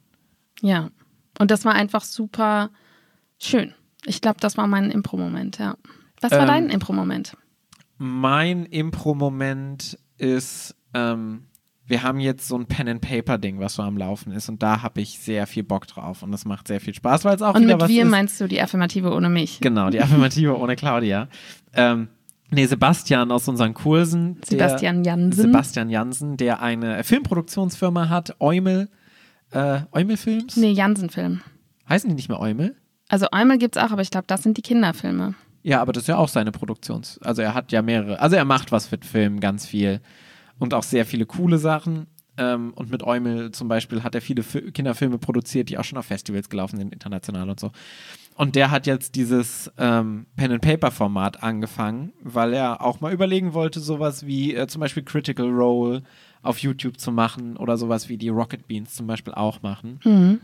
Ja. 0.61 0.89
Und 1.39 1.51
das 1.51 1.65
war 1.65 1.73
einfach 1.73 2.03
super 2.03 2.69
schön. 3.39 3.73
Ich 4.05 4.21
glaube, 4.21 4.39
das 4.39 4.57
war 4.57 4.67
mein 4.67 4.89
Impro-Moment, 4.91 5.57
ja. 5.59 5.75
Was 6.21 6.31
war 6.31 6.41
Ähm, 6.41 6.47
dein 6.47 6.69
Impro-Moment? 6.69 7.35
Mein 7.99 8.65
Impro-Moment 8.65 9.97
ist, 10.17 10.75
ähm, 10.93 11.43
wir 11.85 12.03
haben 12.03 12.19
jetzt 12.19 12.47
so 12.47 12.57
ein 12.57 12.65
Pen-and-Paper-Ding, 12.65 13.59
was 13.59 13.75
so 13.75 13.81
am 13.83 13.97
Laufen 13.97 14.31
ist 14.33 14.49
und 14.49 14.61
da 14.61 14.81
habe 14.81 14.99
ich 15.01 15.19
sehr 15.19 15.47
viel 15.47 15.63
Bock 15.63 15.87
drauf 15.87 16.21
und 16.21 16.31
das 16.31 16.43
macht 16.45 16.67
sehr 16.67 16.81
viel 16.81 16.93
Spaß, 16.93 17.23
weil 17.25 17.35
es 17.35 17.41
auch 17.41 17.55
Und 17.55 17.63
wieder 17.63 17.75
mit 17.75 17.81
was 17.83 17.89
wir 17.89 18.03
ist. 18.03 18.09
meinst 18.09 18.41
du 18.41 18.47
die 18.47 18.61
Affirmative 18.61 19.13
ohne 19.13 19.29
mich? 19.29 19.59
Genau, 19.61 19.89
die 19.89 20.01
Affirmative 20.01 20.57
ohne 20.57 20.75
Claudia. 20.75 21.29
Ähm, 21.73 22.09
nee, 22.51 22.65
Sebastian 22.65 23.31
aus 23.31 23.47
unseren 23.47 23.73
Kursen. 23.73 24.39
Sebastian 24.45 25.03
Jansen. 25.03 25.43
Sebastian 25.43 25.89
Jansen, 25.89 26.37
der 26.37 26.61
eine 26.61 27.03
Filmproduktionsfirma 27.03 28.09
hat, 28.09 28.35
Eumel. 28.39 28.89
Äh, 29.51 29.81
Eumel 29.91 30.17
Films? 30.17 30.57
Nee, 30.57 30.71
Jansen-Film. 30.71 31.41
Heißen 31.87 32.09
die 32.09 32.15
nicht 32.15 32.29
mehr 32.29 32.39
Eumel? 32.39 32.75
Also 33.09 33.27
einmal 33.31 33.57
gibt's 33.57 33.77
auch, 33.77 33.91
aber 33.91 34.01
ich 34.01 34.11
glaube, 34.11 34.27
das 34.27 34.43
sind 34.43 34.57
die 34.57 34.61
Kinderfilme. 34.61 35.35
Ja, 35.63 35.81
aber 35.81 35.93
das 35.93 36.03
ist 36.03 36.07
ja 36.07 36.17
auch 36.17 36.29
seine 36.29 36.51
Produktions. 36.51 37.19
Also 37.23 37.41
er 37.41 37.53
hat 37.53 37.71
ja 37.71 37.81
mehrere. 37.81 38.19
Also 38.19 38.35
er 38.35 38.45
macht 38.45 38.71
was 38.71 38.91
mit 38.91 39.05
Filmen, 39.05 39.39
ganz 39.39 39.65
viel. 39.65 40.01
Und 40.59 40.73
auch 40.73 40.83
sehr 40.83 41.05
viele 41.05 41.25
coole 41.25 41.57
Sachen. 41.57 42.07
Ähm, 42.37 42.73
und 42.75 42.91
mit 42.91 43.03
Eumel 43.03 43.51
zum 43.51 43.67
Beispiel 43.67 44.03
hat 44.03 44.15
er 44.15 44.21
viele 44.21 44.43
Fi 44.43 44.71
Kinderfilme 44.71 45.17
produziert, 45.17 45.69
die 45.69 45.77
auch 45.77 45.83
schon 45.83 45.97
auf 45.97 46.05
Festivals 46.05 46.49
gelaufen 46.49 46.77
sind, 46.77 46.93
international 46.93 47.49
und 47.49 47.59
so. 47.59 47.71
Und 48.37 48.55
der 48.55 48.69
hat 48.69 48.85
jetzt 48.85 49.15
dieses 49.15 49.71
ähm, 49.79 50.27
Pen-and-Paper-Format 50.35 51.41
angefangen, 51.41 52.13
weil 52.21 52.53
er 52.53 52.81
auch 52.83 53.01
mal 53.01 53.11
überlegen 53.11 53.53
wollte, 53.55 53.79
sowas 53.79 54.27
wie 54.27 54.53
äh, 54.53 54.67
zum 54.67 54.79
Beispiel 54.79 55.01
Critical 55.03 55.49
Role 55.49 56.03
auf 56.43 56.59
YouTube 56.59 56.99
zu 56.99 57.11
machen 57.11 57.57
oder 57.57 57.77
sowas 57.77 58.09
wie 58.09 58.17
die 58.17 58.29
Rocket 58.29 58.67
Beans 58.67 58.93
zum 58.93 59.07
Beispiel 59.07 59.33
auch 59.33 59.63
machen 59.63 59.99
Mhm. 60.05 60.39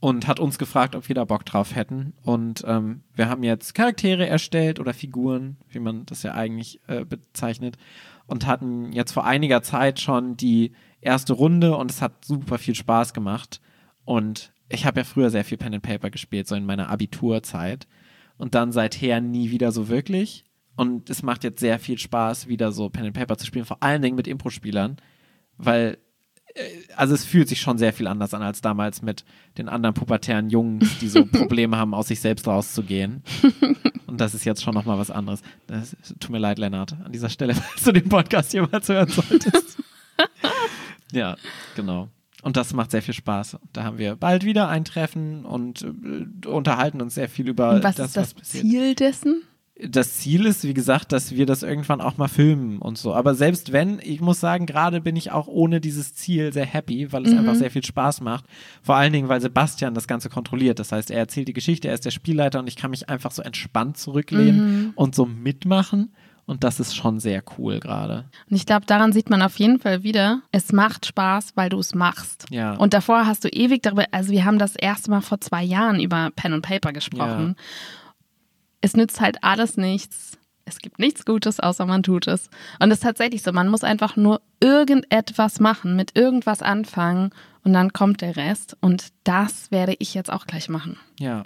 und 0.00 0.26
hat 0.28 0.38
uns 0.38 0.58
gefragt, 0.58 0.94
ob 0.94 1.08
wir 1.08 1.14
da 1.14 1.24
Bock 1.24 1.46
drauf 1.46 1.74
hätten. 1.74 2.12
Und 2.24 2.62
ähm, 2.66 3.00
wir 3.14 3.30
haben 3.30 3.42
jetzt 3.42 3.74
Charaktere 3.74 4.26
erstellt 4.26 4.78
oder 4.78 4.92
Figuren, 4.92 5.56
wie 5.70 5.78
man 5.80 6.04
das 6.04 6.22
ja 6.24 6.34
eigentlich 6.34 6.78
äh, 6.88 7.06
bezeichnet, 7.06 7.78
und 8.26 8.46
hatten 8.46 8.92
jetzt 8.92 9.12
vor 9.12 9.24
einiger 9.24 9.62
Zeit 9.62 9.98
schon 9.98 10.36
die 10.36 10.72
erste 11.00 11.32
Runde 11.32 11.74
und 11.76 11.90
es 11.90 12.02
hat 12.02 12.24
super 12.24 12.58
viel 12.58 12.74
Spaß 12.74 13.14
gemacht. 13.14 13.60
Und 14.04 14.52
ich 14.68 14.86
habe 14.86 15.00
ja 15.00 15.04
früher 15.04 15.30
sehr 15.30 15.44
viel 15.44 15.58
Pen 15.58 15.74
and 15.74 15.82
Paper 15.82 16.10
gespielt, 16.10 16.48
so 16.48 16.54
in 16.54 16.66
meiner 16.66 16.88
Abiturzeit. 16.88 17.86
Und 18.36 18.54
dann 18.54 18.72
seither 18.72 19.20
nie 19.20 19.50
wieder 19.50 19.70
so 19.70 19.88
wirklich. 19.88 20.44
Und 20.76 21.08
es 21.08 21.22
macht 21.22 21.44
jetzt 21.44 21.60
sehr 21.60 21.78
viel 21.78 21.98
Spaß, 21.98 22.48
wieder 22.48 22.72
so 22.72 22.88
Pen 22.90 23.06
and 23.06 23.14
Paper 23.14 23.36
zu 23.36 23.46
spielen, 23.46 23.64
vor 23.64 23.82
allen 23.82 24.02
Dingen 24.02 24.16
mit 24.16 24.26
Impro-Spielern, 24.26 24.96
weil 25.56 25.98
also 26.96 27.14
es 27.14 27.24
fühlt 27.24 27.48
sich 27.48 27.60
schon 27.60 27.78
sehr 27.78 27.92
viel 27.92 28.06
anders 28.06 28.32
an 28.32 28.42
als 28.42 28.60
damals 28.60 29.02
mit 29.02 29.24
den 29.58 29.68
anderen 29.68 29.94
pubertären 29.94 30.50
Jungs, 30.50 30.98
die 31.00 31.08
so 31.08 31.24
Probleme 31.32 31.76
haben, 31.76 31.94
aus 31.94 32.08
sich 32.08 32.20
selbst 32.20 32.46
rauszugehen. 32.46 33.22
Und 34.06 34.20
das 34.20 34.34
ist 34.34 34.44
jetzt 34.44 34.62
schon 34.62 34.74
nochmal 34.74 34.98
was 34.98 35.10
anderes. 35.10 35.42
Das, 35.66 35.96
tut 36.20 36.30
mir 36.30 36.38
leid, 36.38 36.58
Lennart, 36.58 36.96
an 37.04 37.12
dieser 37.12 37.28
Stelle, 37.28 37.54
falls 37.54 37.82
du 37.82 37.92
den 37.92 38.08
Podcast 38.08 38.52
jemals 38.52 38.88
hören 38.88 39.08
solltest. 39.08 39.78
ja, 41.12 41.36
genau. 41.74 42.08
Und 42.44 42.56
das 42.58 42.74
macht 42.74 42.90
sehr 42.90 43.02
viel 43.02 43.14
Spaß. 43.14 43.56
Da 43.72 43.84
haben 43.84 43.96
wir 43.98 44.16
bald 44.16 44.44
wieder 44.44 44.68
ein 44.68 44.84
Treffen 44.84 45.44
und 45.44 45.82
äh, 45.82 46.46
unterhalten 46.46 47.00
uns 47.00 47.14
sehr 47.14 47.28
viel 47.28 47.48
über 47.48 47.70
Und 47.76 47.84
was 47.84 47.96
das, 47.96 48.08
ist 48.08 48.16
das 48.16 48.36
was 48.36 48.48
Ziel 48.50 48.94
dessen? 48.94 49.42
das 49.88 50.18
Ziel 50.18 50.46
ist, 50.46 50.62
wie 50.62 50.72
gesagt, 50.74 51.10
dass 51.10 51.32
wir 51.34 51.46
das 51.46 51.64
irgendwann 51.64 52.00
auch 52.00 52.16
mal 52.16 52.28
filmen 52.28 52.78
und 52.78 52.96
so. 52.96 53.12
Aber 53.12 53.34
selbst 53.34 53.72
wenn, 53.72 53.98
ich 54.04 54.20
muss 54.20 54.38
sagen, 54.38 54.66
gerade 54.66 55.00
bin 55.00 55.16
ich 55.16 55.32
auch 55.32 55.48
ohne 55.48 55.80
dieses 55.80 56.14
Ziel 56.14 56.52
sehr 56.52 56.64
happy, 56.64 57.10
weil 57.12 57.24
es 57.26 57.32
Mhm. 57.32 57.38
einfach 57.40 57.56
sehr 57.56 57.72
viel 57.72 57.84
Spaß 57.84 58.20
macht. 58.20 58.44
Vor 58.82 58.94
allen 58.94 59.12
Dingen, 59.12 59.28
weil 59.28 59.40
Sebastian 59.40 59.92
das 59.94 60.06
Ganze 60.06 60.28
kontrolliert. 60.28 60.78
Das 60.78 60.92
heißt, 60.92 61.10
er 61.10 61.18
erzählt 61.18 61.48
die 61.48 61.54
Geschichte, 61.54 61.88
er 61.88 61.94
ist 61.94 62.04
der 62.04 62.12
Spielleiter 62.12 62.60
und 62.60 62.68
ich 62.68 62.76
kann 62.76 62.92
mich 62.92 63.08
einfach 63.08 63.32
so 63.32 63.42
entspannt 63.42 63.96
zurücklehnen 63.96 64.60
Mhm. 64.84 64.92
und 64.94 65.16
so 65.16 65.26
mitmachen. 65.26 66.12
Und 66.46 66.62
das 66.62 66.78
ist 66.78 66.94
schon 66.94 67.20
sehr 67.20 67.42
cool 67.56 67.80
gerade. 67.80 68.26
Und 68.50 68.56
ich 68.56 68.66
glaube, 68.66 68.84
daran 68.86 69.12
sieht 69.12 69.30
man 69.30 69.40
auf 69.40 69.58
jeden 69.58 69.78
Fall 69.78 70.02
wieder, 70.02 70.42
es 70.52 70.72
macht 70.72 71.06
Spaß, 71.06 71.52
weil 71.54 71.70
du 71.70 71.78
es 71.78 71.94
machst. 71.94 72.46
Ja. 72.50 72.74
Und 72.74 72.92
davor 72.92 73.26
hast 73.26 73.44
du 73.44 73.48
ewig 73.48 73.82
darüber, 73.82 74.04
also 74.10 74.30
wir 74.30 74.44
haben 74.44 74.58
das 74.58 74.76
erste 74.76 75.10
Mal 75.10 75.22
vor 75.22 75.40
zwei 75.40 75.62
Jahren 75.62 76.00
über 76.00 76.30
Pen 76.36 76.52
und 76.52 76.62
Paper 76.62 76.92
gesprochen. 76.92 77.56
Es 78.82 78.94
nützt 78.94 79.20
halt 79.20 79.42
alles 79.42 79.78
nichts. 79.78 80.36
Es 80.66 80.78
gibt 80.78 80.98
nichts 80.98 81.24
Gutes, 81.24 81.60
außer 81.60 81.86
man 81.86 82.02
tut 82.02 82.26
es. 82.26 82.48
Und 82.78 82.90
es 82.90 82.98
ist 82.98 83.02
tatsächlich 83.02 83.42
so, 83.42 83.52
man 83.52 83.68
muss 83.68 83.84
einfach 83.84 84.16
nur 84.16 84.40
irgendetwas 84.60 85.60
machen, 85.60 85.96
mit 85.96 86.16
irgendwas 86.16 86.62
anfangen 86.62 87.30
und 87.64 87.72
dann 87.72 87.92
kommt 87.92 88.20
der 88.20 88.36
Rest. 88.36 88.76
Und 88.80 89.08
das 89.24 89.70
werde 89.70 89.94
ich 89.98 90.14
jetzt 90.14 90.32
auch 90.32 90.46
gleich 90.46 90.68
machen. 90.68 90.98
Ja. 91.18 91.44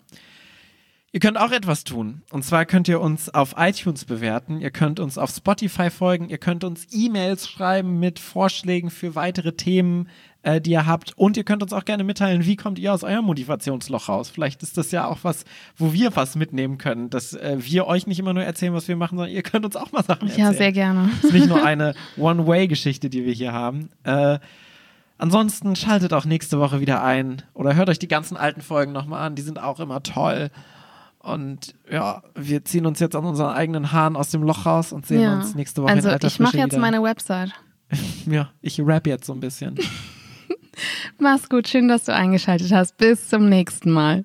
Ihr 1.11 1.21
könnt 1.21 1.39
auch 1.39 1.53
etwas 1.53 1.85
tun. 1.85 2.23
Und 2.31 2.45
zwar 2.45 2.67
könnt 2.67 2.87
ihr 2.87 3.01
uns 3.01 3.33
auf 3.33 3.55
iTunes 3.57 4.05
bewerten, 4.05 4.61
ihr 4.61 4.71
könnt 4.71 5.01
uns 5.01 5.17
auf 5.17 5.31
Spotify 5.31 5.89
folgen, 5.89 6.29
ihr 6.29 6.37
könnt 6.37 6.65
uns 6.65 6.87
E-Mails 6.91 7.49
schreiben 7.49 7.99
mit 7.99 8.19
Vorschlägen 8.19 8.91
für 8.91 9.15
weitere 9.15 9.53
Themen, 9.53 10.11
äh, 10.43 10.61
die 10.61 10.73
ihr 10.73 10.85
habt. 10.85 11.17
Und 11.17 11.39
ihr 11.39 11.45
könnt 11.45 11.63
uns 11.63 11.73
auch 11.73 11.87
gerne 11.87 12.05
mitteilen, 12.05 12.45
wie 12.45 12.57
kommt 12.57 12.79
ihr 12.79 12.93
aus 12.93 13.05
eurem 13.05 13.25
Motivationsloch 13.25 14.11
raus. 14.11 14.29
Vielleicht 14.29 14.63
ist 14.63 14.77
das 14.77 14.91
ja 14.91 15.07
auch 15.07 15.21
was, 15.23 15.47
wo 15.79 15.95
wir 15.95 16.15
was 16.15 16.37
mitnehmen 16.37 16.77
können, 16.77 17.09
dass 17.09 17.33
äh, 17.33 17.57
wir 17.59 17.87
euch 17.87 18.07
nicht 18.07 18.19
immer 18.19 18.35
nur 18.35 18.45
erzählen, 18.45 18.75
was 18.75 18.87
wir 18.87 18.97
machen, 18.97 19.17
sondern 19.17 19.35
ihr 19.35 19.43
könnt 19.43 19.65
uns 19.65 19.77
auch 19.77 19.91
mal 19.93 20.05
Sachen 20.05 20.29
erzählen. 20.29 20.49
Ja, 20.49 20.53
sehr 20.53 20.73
gerne. 20.73 21.09
Es 21.19 21.25
ist 21.25 21.33
nicht 21.33 21.49
nur 21.49 21.65
eine 21.65 21.95
One-Way-Geschichte, 22.19 23.09
die 23.09 23.25
wir 23.25 23.33
hier 23.33 23.55
haben. 23.55 23.89
Äh, 24.05 24.41
ansonsten 25.17 25.75
schaltet 25.75 26.13
auch 26.13 26.27
nächste 26.27 26.59
Woche 26.61 26.81
wieder 26.81 27.03
ein 27.03 27.41
oder 27.55 27.75
hört 27.75 27.89
euch 27.89 27.99
die 27.99 28.09
ganzen 28.09 28.37
alten 28.37 28.61
Folgen 28.61 28.93
nochmal 28.93 29.27
an. 29.27 29.37
Die 29.37 29.43
sind 29.43 29.59
auch 29.59 29.81
immer 29.81 30.03
toll. 30.03 30.51
Und 31.21 31.75
ja, 31.91 32.23
wir 32.35 32.65
ziehen 32.65 32.87
uns 32.87 33.01
jetzt 33.01 33.17
an 33.17 33.25
unseren 33.25 33.51
eigenen 33.55 33.93
Haaren 33.93 34.17
aus 34.17 34.31
dem 34.31 34.43
Loch 34.43 34.67
raus 34.67 34.93
und 34.93 35.07
sehen 35.07 35.21
Ja. 35.21 35.35
uns 35.37 35.55
nächste 35.55 35.83
Woche 35.83 35.93
Also 35.93 36.09
in 36.11 36.19
ich 36.23 36.39
mache 36.41 36.57
jetzt 36.59 36.73
wieder. 36.73 36.81
meine 36.81 37.03
Website. 37.03 37.51
Ja, 38.27 38.51
ich 38.61 38.79
rap 38.81 39.07
jetzt 39.07 39.25
so 39.27 39.33
ein 39.33 39.41
bisschen. 39.41 39.77
Mach's 41.19 41.49
gut, 41.49 41.67
schön, 41.69 41.89
dass 41.89 42.05
du 42.05 42.15
eingeschaltet 42.15 42.71
hast. 42.73 42.97
Bis 42.99 43.29
zum 43.29 43.49
nächsten 43.49 43.91
Mal. 43.91 44.25